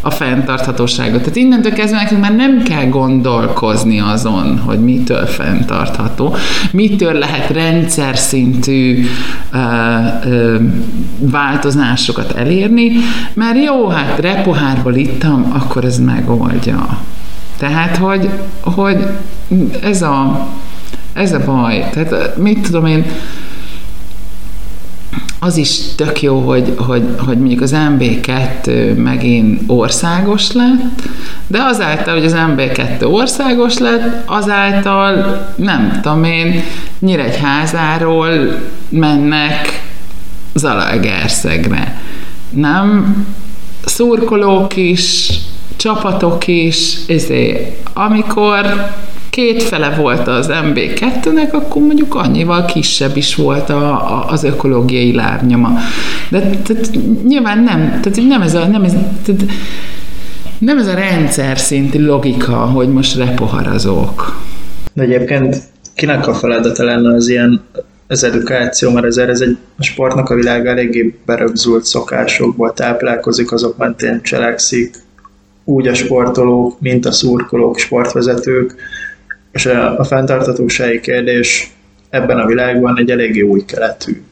a 0.01 0.11
fenntarthatóságot. 0.11 1.19
Tehát 1.19 1.37
innentől 1.37 1.73
kezdve 1.73 1.97
nekünk 1.97 2.21
már 2.21 2.35
nem 2.35 2.63
kell 2.63 2.87
gondolkozni 2.87 4.01
azon, 4.01 4.59
hogy 4.59 4.81
mitől 4.81 5.27
fenntartható, 5.27 6.35
mitől 6.73 7.13
lehet 7.13 7.51
rendszer 7.51 8.19
szintű 8.19 9.07
ö, 9.53 9.59
ö, 10.25 10.57
változásokat 11.19 12.33
elérni, 12.33 12.93
mert 13.35 13.65
jó, 13.65 13.89
hát 13.89 14.19
repohárból 14.19 14.95
ittam, 14.95 15.53
akkor 15.53 15.85
ez 15.85 15.99
megoldja. 15.99 16.99
Tehát, 17.59 17.97
hogy, 17.97 18.29
hogy 18.61 19.07
ez 19.83 20.03
a 20.03 20.47
ez 21.13 21.33
a 21.33 21.45
baj. 21.45 21.89
Tehát 21.93 22.37
mit 22.37 22.61
tudom 22.61 22.87
én, 22.87 23.05
az 25.39 25.57
is 25.57 25.95
tök 25.95 26.23
jó, 26.23 26.39
hogy, 26.39 26.75
hogy, 26.77 27.03
hogy 27.19 27.39
mondjuk 27.39 27.61
az 27.61 27.75
MB2 27.75 28.97
megint 28.97 29.63
országos 29.67 30.53
lett, 30.53 31.03
de 31.47 31.63
azáltal, 31.63 32.15
hogy 32.15 32.25
az 32.25 32.37
MB2 32.37 33.13
országos 33.13 33.79
lett, 33.79 34.29
azáltal 34.29 35.39
nem 35.57 35.99
tudom 36.03 36.25
én, 36.25 36.63
Nyíregyházáról 36.99 38.61
mennek 38.89 39.83
Zalaegerszegre. 40.55 42.01
Nem? 42.51 43.17
Szurkolók 43.85 44.77
is, 44.77 45.31
csapatok 45.77 46.47
is, 46.47 46.95
ezért, 47.09 47.89
amikor 47.93 48.91
két 49.31 49.62
fele 49.62 49.95
volt 49.97 50.28
az 50.28 50.49
MB2-nek, 50.51 51.51
akkor 51.51 51.83
mondjuk 51.83 52.14
annyival 52.14 52.64
kisebb 52.64 53.16
is 53.16 53.35
volt 53.35 53.70
a, 53.70 53.91
a, 53.91 54.26
az 54.28 54.45
ökológiai 54.45 55.14
lábnyoma. 55.14 55.78
De 56.31 56.41
tehát, 56.41 56.91
nyilván 57.24 57.59
nem, 57.59 58.01
tehát 58.03 58.28
nem 58.28 58.43
ez 58.43 58.55
a, 58.55 58.66
nem 58.66 58.85
ez, 58.85 58.93
tehát, 59.24 59.43
nem 60.59 60.78
ez 60.78 60.87
a 60.87 60.95
rendszer 60.95 61.59
szinti 61.59 61.99
logika, 61.99 62.57
hogy 62.57 62.89
most 62.89 63.16
repoharazok. 63.16 64.43
De 64.93 65.03
egyébként 65.03 65.57
kinek 65.95 66.26
a 66.26 66.35
feladata 66.35 66.85
lenne 66.85 67.14
az 67.14 67.28
ilyen 67.28 67.61
az 68.07 68.24
edukáció, 68.24 68.91
mert 68.91 69.07
ezért 69.07 69.28
ez 69.28 69.41
egy 69.41 69.57
a 69.78 69.83
sportnak 69.83 70.31
a 70.31 70.35
világ 70.35 70.66
eléggé 70.66 71.18
berögzült 71.26 71.85
szokásokból 71.85 72.72
táplálkozik, 72.72 73.53
azok 73.53 73.76
mentén 73.76 74.20
cselekszik, 74.22 74.95
úgy 75.64 75.87
a 75.87 75.95
sportolók, 75.95 76.81
mint 76.81 77.07
a 77.07 77.12
szurkolók, 77.12 77.78
sportvezetők, 77.78 78.74
és 79.53 79.67
a, 79.67 79.99
a 79.99 80.05
fenntartatósági 80.05 81.01
kérdés 81.01 81.73
ebben 82.11 82.39
a 82.39 82.47
világban 82.47 82.99
egy 82.99 83.11
eléggé 83.11 83.41
új 83.41 83.65
keletű 83.65 84.23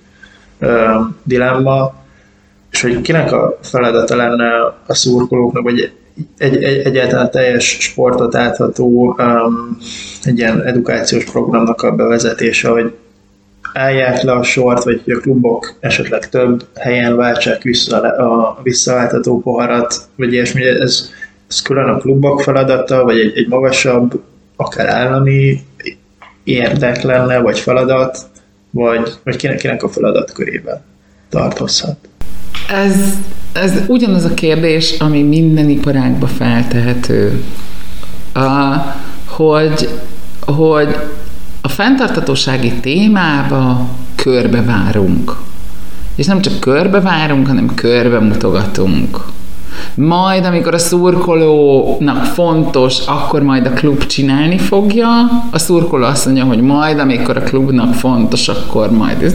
dilemma, 1.23 1.95
és 2.71 2.83
hogy 2.83 3.01
kinek 3.01 3.33
a 3.33 3.59
feladata 3.63 4.17
lenne 4.17 4.75
a 4.87 4.95
szurkolóknak, 4.95 5.63
vagy 5.63 5.93
egy, 6.39 6.63
egy, 6.63 6.87
egyáltalán 6.87 7.31
teljes 7.31 7.65
sportot 7.81 8.35
átható 8.35 9.17
um, 9.19 9.79
egy 10.23 10.39
ilyen 10.39 10.63
edukációs 10.63 11.25
programnak 11.25 11.83
a 11.83 11.95
bevezetése, 11.95 12.69
hogy 12.69 12.93
állják 13.73 14.23
le 14.23 14.33
a 14.33 14.43
sort, 14.43 14.85
vagy 14.85 15.01
hogy 15.05 15.13
a 15.13 15.21
klubok 15.21 15.75
esetleg 15.81 16.29
több 16.29 16.67
helyen 16.75 17.17
váltsák 17.17 17.63
vissza 17.63 18.01
a 18.01 18.61
visszaváltató 18.63 19.41
poharat, 19.41 19.95
vagy 20.17 20.33
ilyesmi, 20.33 20.67
ez, 20.67 21.11
ez 21.49 21.63
külön 21.63 21.89
a 21.89 21.97
klubok 21.97 22.41
feladata, 22.41 23.05
vagy 23.05 23.19
egy, 23.19 23.37
egy 23.37 23.49
magasabb 23.49 24.23
akár 24.61 24.87
állami 24.87 25.61
érdek 26.45 27.03
lenne, 27.03 27.39
vagy 27.39 27.59
feladat, 27.59 28.27
vagy, 28.71 29.13
vagy 29.25 29.37
kinek, 29.37 29.57
kinek 29.57 29.83
a 29.83 29.89
feladat 29.89 30.33
körében 30.33 30.81
tartozhat. 31.29 31.97
Ez, 32.69 32.97
ez 33.53 33.83
ugyanaz 33.87 34.25
a 34.25 34.35
kérdés, 34.35 34.99
ami 34.99 35.23
minden 35.23 35.69
iparágba 35.69 36.27
feltehető, 36.27 37.45
a, 38.35 38.77
hogy, 39.27 39.89
hogy 40.41 40.97
a 41.61 41.69
fenntartatósági 41.69 42.73
témába 42.73 43.89
körbevárunk. 44.15 45.37
És 46.15 46.27
nem 46.27 46.41
csak 46.41 46.61
körbevárunk, 46.61 47.47
hanem 47.47 47.75
körbe 47.75 48.19
mutogatunk. 48.19 49.21
Majd, 49.95 50.45
amikor 50.45 50.75
a 50.75 50.79
szurkolónak 50.79 52.25
fontos, 52.25 52.99
akkor 53.07 53.43
majd 53.43 53.67
a 53.67 53.71
klub 53.71 54.07
csinálni 54.07 54.59
fogja. 54.59 55.09
A 55.51 55.59
szurkoló 55.59 56.05
azt 56.05 56.25
mondja, 56.25 56.45
hogy 56.45 56.61
majd, 56.61 56.99
amikor 56.99 57.37
a 57.37 57.43
klubnak 57.43 57.95
fontos, 57.95 58.49
akkor 58.49 58.91
majd. 58.91 59.23
Ez 59.23 59.35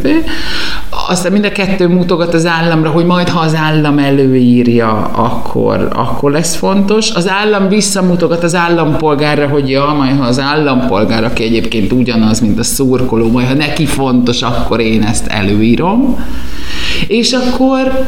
aztán 1.08 1.32
mind 1.32 1.46
a 1.46 1.52
kettő 1.52 1.88
mutogat 1.88 2.34
az 2.34 2.46
államra, 2.46 2.90
hogy 2.90 3.06
majd 3.06 3.30
ha 3.30 3.40
az 3.40 3.56
állam 3.56 3.98
előírja, 3.98 5.12
akkor, 5.16 5.88
akkor 5.96 6.32
lesz 6.32 6.56
fontos. 6.56 7.12
Az 7.12 7.30
állam 7.30 7.68
visszamutogat 7.68 8.44
az 8.44 8.56
állampolgárra, 8.56 9.48
hogy 9.48 9.70
ja, 9.70 9.94
majd 9.98 10.18
ha 10.18 10.26
az 10.26 10.40
állampolgár, 10.40 11.24
aki 11.24 11.44
egyébként 11.44 11.92
ugyanaz, 11.92 12.40
mint 12.40 12.60
a 12.60 12.64
szurkoló, 12.64 13.32
majd 13.32 13.48
ha 13.48 13.54
neki 13.54 13.86
fontos, 13.86 14.42
akkor 14.42 14.80
én 14.80 15.04
ezt 15.04 15.28
előírom. 15.28 16.26
És 17.08 17.32
akkor 17.32 18.08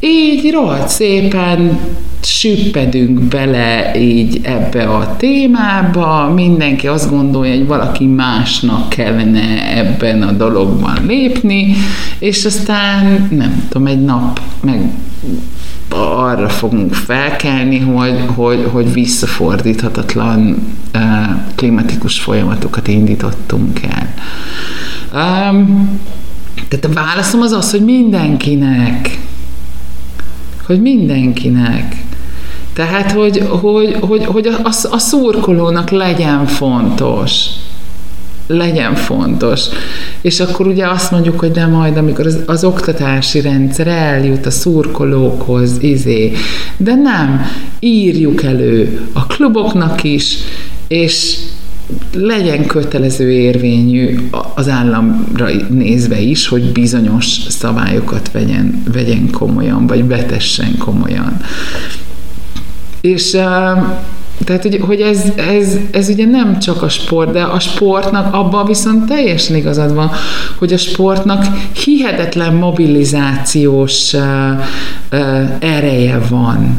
így 0.00 0.50
rohadt 0.50 0.88
szépen 0.88 1.78
süppedünk 2.22 3.20
bele 3.20 3.98
így 4.00 4.40
ebbe 4.42 4.84
a 4.88 5.16
témába, 5.16 6.32
mindenki 6.34 6.86
azt 6.86 7.10
gondolja, 7.10 7.54
hogy 7.54 7.66
valaki 7.66 8.04
másnak 8.04 8.88
kellene 8.88 9.76
ebben 9.76 10.22
a 10.22 10.32
dologban 10.32 10.98
lépni, 11.06 11.74
és 12.18 12.44
aztán 12.44 13.28
nem 13.30 13.66
tudom, 13.68 13.86
egy 13.86 14.04
nap 14.04 14.40
meg 14.60 14.90
arra 15.92 16.48
fogunk 16.48 16.94
felkelni, 16.94 17.78
hogy, 17.78 18.24
hogy, 18.34 18.68
hogy 18.72 18.92
visszafordíthatatlan 18.92 20.66
uh, 20.94 21.02
klimatikus 21.54 22.20
folyamatokat 22.20 22.88
indítottunk 22.88 23.80
el. 23.82 24.14
Um, 25.12 25.90
tehát 26.68 26.84
a 26.84 26.92
válaszom 26.92 27.40
az 27.40 27.52
az, 27.52 27.70
hogy 27.70 27.84
mindenkinek 27.84 29.18
hogy 30.70 30.80
mindenkinek. 30.80 32.04
Tehát, 32.72 33.12
hogy, 33.12 33.42
hogy, 33.48 33.96
hogy, 34.00 34.24
hogy 34.24 34.46
a, 34.46 34.68
a, 34.90 34.98
szurkolónak 34.98 35.90
legyen 35.90 36.46
fontos. 36.46 37.44
Legyen 38.46 38.94
fontos. 38.94 39.60
És 40.20 40.40
akkor 40.40 40.66
ugye 40.66 40.86
azt 40.86 41.10
mondjuk, 41.10 41.38
hogy 41.40 41.50
de 41.50 41.66
majd, 41.66 41.96
amikor 41.96 42.26
az, 42.26 42.42
az 42.46 42.64
oktatási 42.64 43.40
rendszer 43.40 43.86
eljut 43.86 44.46
a 44.46 44.50
szurkolókhoz, 44.50 45.82
izé. 45.82 46.32
De 46.76 46.94
nem, 46.94 47.46
írjuk 47.78 48.42
elő 48.42 49.08
a 49.12 49.26
kluboknak 49.26 50.02
is, 50.02 50.36
és 50.88 51.36
legyen 52.12 52.66
kötelező 52.66 53.32
érvényű 53.32 54.28
az 54.54 54.68
államra 54.68 55.48
nézve 55.68 56.20
is, 56.20 56.48
hogy 56.48 56.72
bizonyos 56.72 57.26
szabályokat 57.48 58.30
vegyen, 58.32 58.82
vegyen 58.92 59.30
komolyan, 59.30 59.86
vagy 59.86 60.06
vetessen 60.06 60.78
komolyan. 60.78 61.36
És 63.00 63.30
tehát, 64.44 64.62
hogy, 64.62 64.80
hogy 64.80 65.00
ez, 65.00 65.22
ez, 65.36 65.76
ez 65.90 66.08
ugye 66.08 66.24
nem 66.24 66.58
csak 66.58 66.82
a 66.82 66.88
sport, 66.88 67.32
de 67.32 67.42
a 67.42 67.58
sportnak 67.58 68.34
abban 68.34 68.66
viszont 68.66 69.06
teljesen 69.06 69.56
igazad 69.56 69.94
van, 69.94 70.10
hogy 70.58 70.72
a 70.72 70.76
sportnak 70.76 71.46
hihetetlen 71.84 72.54
mobilizációs 72.54 74.12
uh, 74.12 74.22
uh, 75.12 75.50
ereje 75.58 76.20
van. 76.28 76.78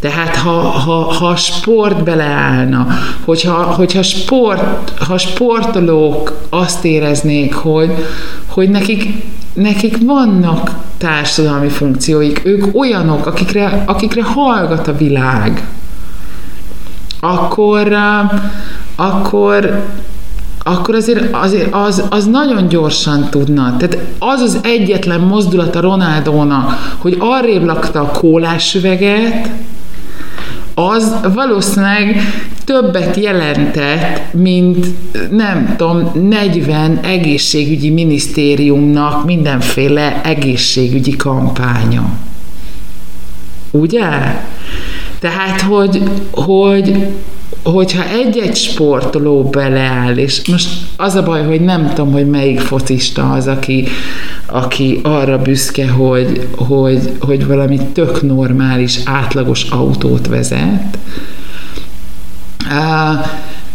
Tehát 0.00 0.36
ha, 0.36 0.60
ha, 0.60 0.92
ha 0.92 1.26
a 1.26 1.36
sport 1.36 2.02
beleállna, 2.02 2.86
hogyha, 3.24 3.52
hogyha 3.52 4.02
sport, 4.02 4.98
ha 4.98 5.18
sportolók 5.18 6.46
azt 6.48 6.84
éreznék, 6.84 7.54
hogy, 7.54 7.94
hogy 8.46 8.68
nekik, 8.70 9.24
nekik 9.52 9.96
vannak 10.04 10.70
társadalmi 10.98 11.68
funkcióik, 11.68 12.40
ők 12.44 12.78
olyanok, 12.78 13.26
akikre, 13.26 13.82
akikre 13.86 14.22
hallgat 14.22 14.88
a 14.88 14.96
világ, 14.96 15.66
akkor, 17.20 17.96
akkor 18.96 19.84
akkor 20.62 20.94
azért, 20.94 21.34
azért 21.34 21.74
az, 21.74 22.04
az 22.10 22.26
nagyon 22.26 22.68
gyorsan 22.68 23.28
tudna. 23.30 23.76
Tehát 23.76 23.98
az 24.18 24.40
az 24.40 24.58
egyetlen 24.62 25.20
mozdulat 25.20 25.76
a 25.76 25.80
Ronaldónak, 25.80 26.96
hogy 26.98 27.16
arrébb 27.18 27.64
lakta 27.64 28.00
a 28.00 28.10
kólás 28.10 28.74
üveget, 28.74 29.50
az 30.88 31.14
valószínűleg 31.34 32.16
többet 32.64 33.16
jelentett, 33.16 34.32
mint 34.32 34.86
nem 35.30 35.74
tudom, 35.76 36.10
40 36.28 36.98
egészségügyi 37.02 37.90
minisztériumnak 37.90 39.24
mindenféle 39.24 40.20
egészségügyi 40.24 41.16
kampánya. 41.16 42.10
Ugye? 43.70 44.08
Tehát, 45.18 45.60
hogy, 45.60 46.02
hogy 46.30 47.06
hogyha 47.62 48.08
egy-egy 48.08 48.56
sportoló 48.56 49.44
beleáll, 49.44 50.16
és 50.16 50.48
most 50.48 50.68
az 50.96 51.14
a 51.14 51.22
baj, 51.22 51.44
hogy 51.44 51.60
nem 51.60 51.88
tudom, 51.88 52.12
hogy 52.12 52.28
melyik 52.28 52.60
focista 52.60 53.32
az, 53.32 53.46
aki, 53.46 53.88
aki 54.46 55.00
arra 55.02 55.38
büszke, 55.38 55.90
hogy, 55.90 56.48
hogy, 56.56 57.12
hogy 57.20 57.46
valami 57.46 57.78
tök 57.92 58.22
normális, 58.22 58.98
átlagos 59.04 59.62
autót 59.70 60.26
vezet, 60.26 60.98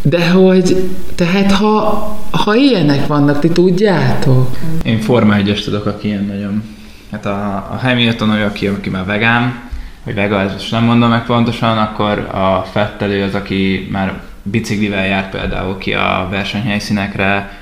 de 0.01 0.29
hogy, 0.29 0.89
tehát 1.15 1.51
ha, 1.51 2.17
ha 2.31 2.55
ilyenek 2.55 3.07
vannak, 3.07 3.39
ti 3.39 3.49
tudjátok? 3.49 4.57
Én 4.83 4.99
Forma 4.99 5.35
1 5.35 5.61
tudok, 5.63 5.85
aki 5.85 6.07
ilyen 6.07 6.25
nagyon... 6.25 6.63
Hát 7.11 7.25
a, 7.25 7.55
a 7.71 7.79
Hamilton 7.81 8.29
olyan, 8.29 8.47
aki, 8.47 8.67
aki 8.67 8.89
már 8.89 9.05
vegán, 9.05 9.64
hogy 10.05 10.13
vega, 10.13 10.41
ezt 10.41 10.71
nem 10.71 10.83
mondom 10.83 11.09
meg 11.09 11.25
pontosan, 11.25 11.77
akkor 11.77 12.19
a 12.19 12.65
Fettelő 12.71 13.23
az, 13.23 13.33
aki 13.33 13.87
már 13.91 14.21
biciklivel 14.43 15.05
jár 15.05 15.29
például 15.29 15.77
ki 15.77 15.93
a 15.93 16.27
versenyhelyszínekre, 16.29 17.57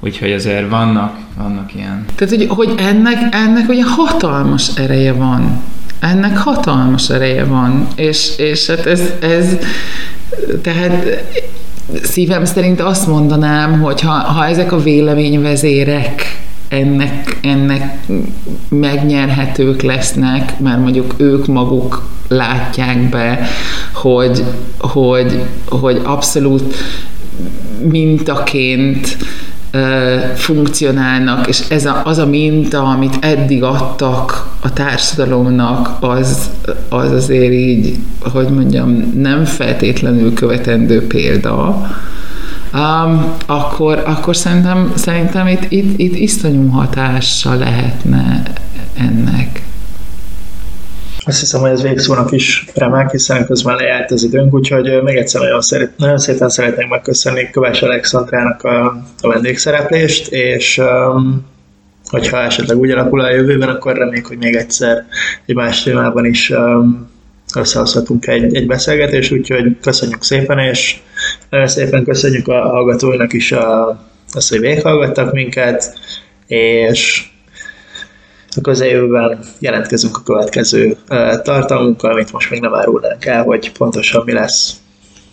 úgyhogy 0.00 0.32
azért 0.32 0.68
vannak, 0.68 1.16
vannak 1.36 1.74
ilyen. 1.74 2.04
Tehát, 2.14 2.34
hogy, 2.34 2.46
hogy 2.48 2.74
ennek, 2.78 3.34
ennek 3.34 3.68
ugye 3.68 3.84
hatalmas 3.84 4.68
ereje 4.76 5.12
van. 5.12 5.62
Ennek 6.00 6.36
hatalmas 6.36 7.10
ereje 7.10 7.44
van, 7.44 7.86
és, 7.96 8.38
és 8.38 8.66
hát 8.66 8.86
ez, 8.86 9.02
ez 9.20 9.56
tehát 10.62 11.26
szívem 12.02 12.44
szerint 12.44 12.80
azt 12.80 13.06
mondanám, 13.06 13.80
hogy 13.80 14.00
ha, 14.00 14.12
ha 14.12 14.46
ezek 14.46 14.72
a 14.72 14.82
véleményvezérek 14.82 16.43
ennek, 16.74 17.38
ennek 17.42 18.06
megnyerhetők 18.68 19.82
lesznek, 19.82 20.58
mert 20.60 20.78
mondjuk 20.78 21.14
ők 21.16 21.46
maguk 21.46 22.08
látják 22.28 23.08
be, 23.08 23.46
hogy, 23.92 24.44
hogy, 24.78 25.42
hogy 25.68 26.00
abszolút 26.04 26.74
mintaként 27.90 29.16
funkcionálnak, 30.34 31.46
és 31.48 31.62
ez 31.68 31.86
a, 31.86 32.00
az 32.04 32.18
a 32.18 32.26
minta, 32.26 32.82
amit 32.82 33.16
eddig 33.20 33.62
adtak 33.62 34.50
a 34.60 34.72
társadalomnak, 34.72 35.96
az, 36.00 36.50
az 36.88 37.10
azért 37.10 37.52
így, 37.52 37.98
hogy 38.20 38.48
mondjam, 38.48 39.12
nem 39.16 39.44
feltétlenül 39.44 40.34
követendő 40.34 41.06
példa 41.06 41.86
um, 42.74 43.34
akkor, 43.46 44.02
akkor 44.06 44.36
szerintem, 44.36 44.92
szerintem 44.96 45.46
itt, 45.46 45.70
itt, 45.70 45.98
itt 45.98 46.16
iszonyú 46.16 46.68
hatása 46.68 47.54
lehetne 47.54 48.42
ennek. 48.98 49.62
Azt 51.26 51.40
hiszem, 51.40 51.60
hogy 51.60 51.70
ez 51.70 51.82
végszónak 51.82 52.32
is 52.32 52.66
remek, 52.74 53.10
hiszen 53.10 53.46
közben 53.46 53.76
lejárt 53.76 54.10
az 54.10 54.22
időnk, 54.22 54.54
úgyhogy 54.54 55.02
még 55.02 55.16
egyszer 55.16 55.40
nagyon, 55.40 55.60
szeret, 55.60 55.92
nagyon 55.96 56.18
szépen 56.18 56.48
szeretnék 56.48 56.88
megköszönni 56.88 57.50
Köves 57.50 57.82
Alexandrának 57.82 58.62
a, 58.62 58.84
a 59.20 59.28
vendégszereplést, 59.28 60.32
és 60.32 60.78
um, 60.78 61.46
hogyha 62.06 62.42
esetleg 62.42 62.78
úgy 62.78 62.90
alakul 62.90 63.20
a 63.20 63.30
jövőben, 63.30 63.68
akkor 63.68 63.96
reméljük, 63.96 64.26
hogy 64.26 64.38
még 64.38 64.54
egyszer 64.54 65.04
egy 65.46 65.54
más 65.54 65.82
témában 65.82 66.24
is 66.24 66.50
um, 66.50 67.12
összehozhatunk 67.56 68.26
egy, 68.26 68.54
egy 68.54 68.66
beszélgetést, 68.66 69.32
úgyhogy 69.32 69.76
köszönjük 69.80 70.22
szépen, 70.22 70.58
és 70.58 71.00
nagyon 71.50 71.68
szépen 71.68 72.04
köszönjük 72.04 72.48
a 72.48 72.60
hallgatóinak 72.60 73.32
is 73.32 73.52
a, 73.52 73.88
azt, 74.32 74.48
hogy 74.48 74.60
végighallgattak 74.60 75.32
minket, 75.32 75.98
és 76.46 77.24
a 78.56 78.60
közeljövőben 78.60 79.44
jelentkezünk 79.58 80.16
a 80.16 80.22
következő 80.22 80.96
tartalmunkkal, 81.42 82.10
amit 82.10 82.32
most 82.32 82.50
még 82.50 82.60
nem 82.60 82.74
árulnánk 82.74 83.24
el, 83.24 83.42
hogy 83.42 83.72
pontosan 83.72 84.22
mi 84.24 84.32
lesz. 84.32 84.72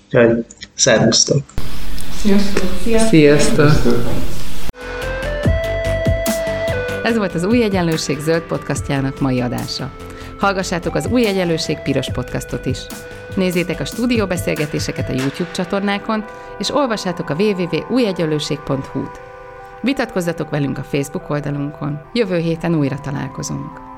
Úgyhogy 0.05 0.45
szervusztok! 0.73 1.41
Sziasztok! 2.21 2.63
Sziasztok! 3.09 3.71
Ez 7.03 7.17
volt 7.17 7.33
az 7.33 7.43
Új 7.43 7.63
Egyenlőség 7.63 8.19
zöld 8.19 8.41
podcastjának 8.41 9.19
mai 9.19 9.41
adása. 9.41 9.91
Hallgassátok 10.41 10.95
az 10.95 11.07
Új 11.07 11.25
Egyenlőség 11.25 11.79
piros 11.79 12.11
podcastot 12.11 12.65
is. 12.65 12.79
Nézzétek 13.35 13.79
a 13.79 13.85
stúdióbeszélgetéseket 13.85 15.09
a 15.09 15.13
YouTube 15.13 15.51
csatornákon, 15.51 16.25
és 16.57 16.73
olvassátok 16.73 17.29
a 17.29 17.35
www.újegyenlőség.hu-t. 17.35 19.21
Vitatkozzatok 19.81 20.49
velünk 20.49 20.77
a 20.77 20.83
Facebook 20.83 21.29
oldalunkon. 21.29 22.01
Jövő 22.13 22.37
héten 22.37 22.75
újra 22.75 22.99
találkozunk. 22.99 23.90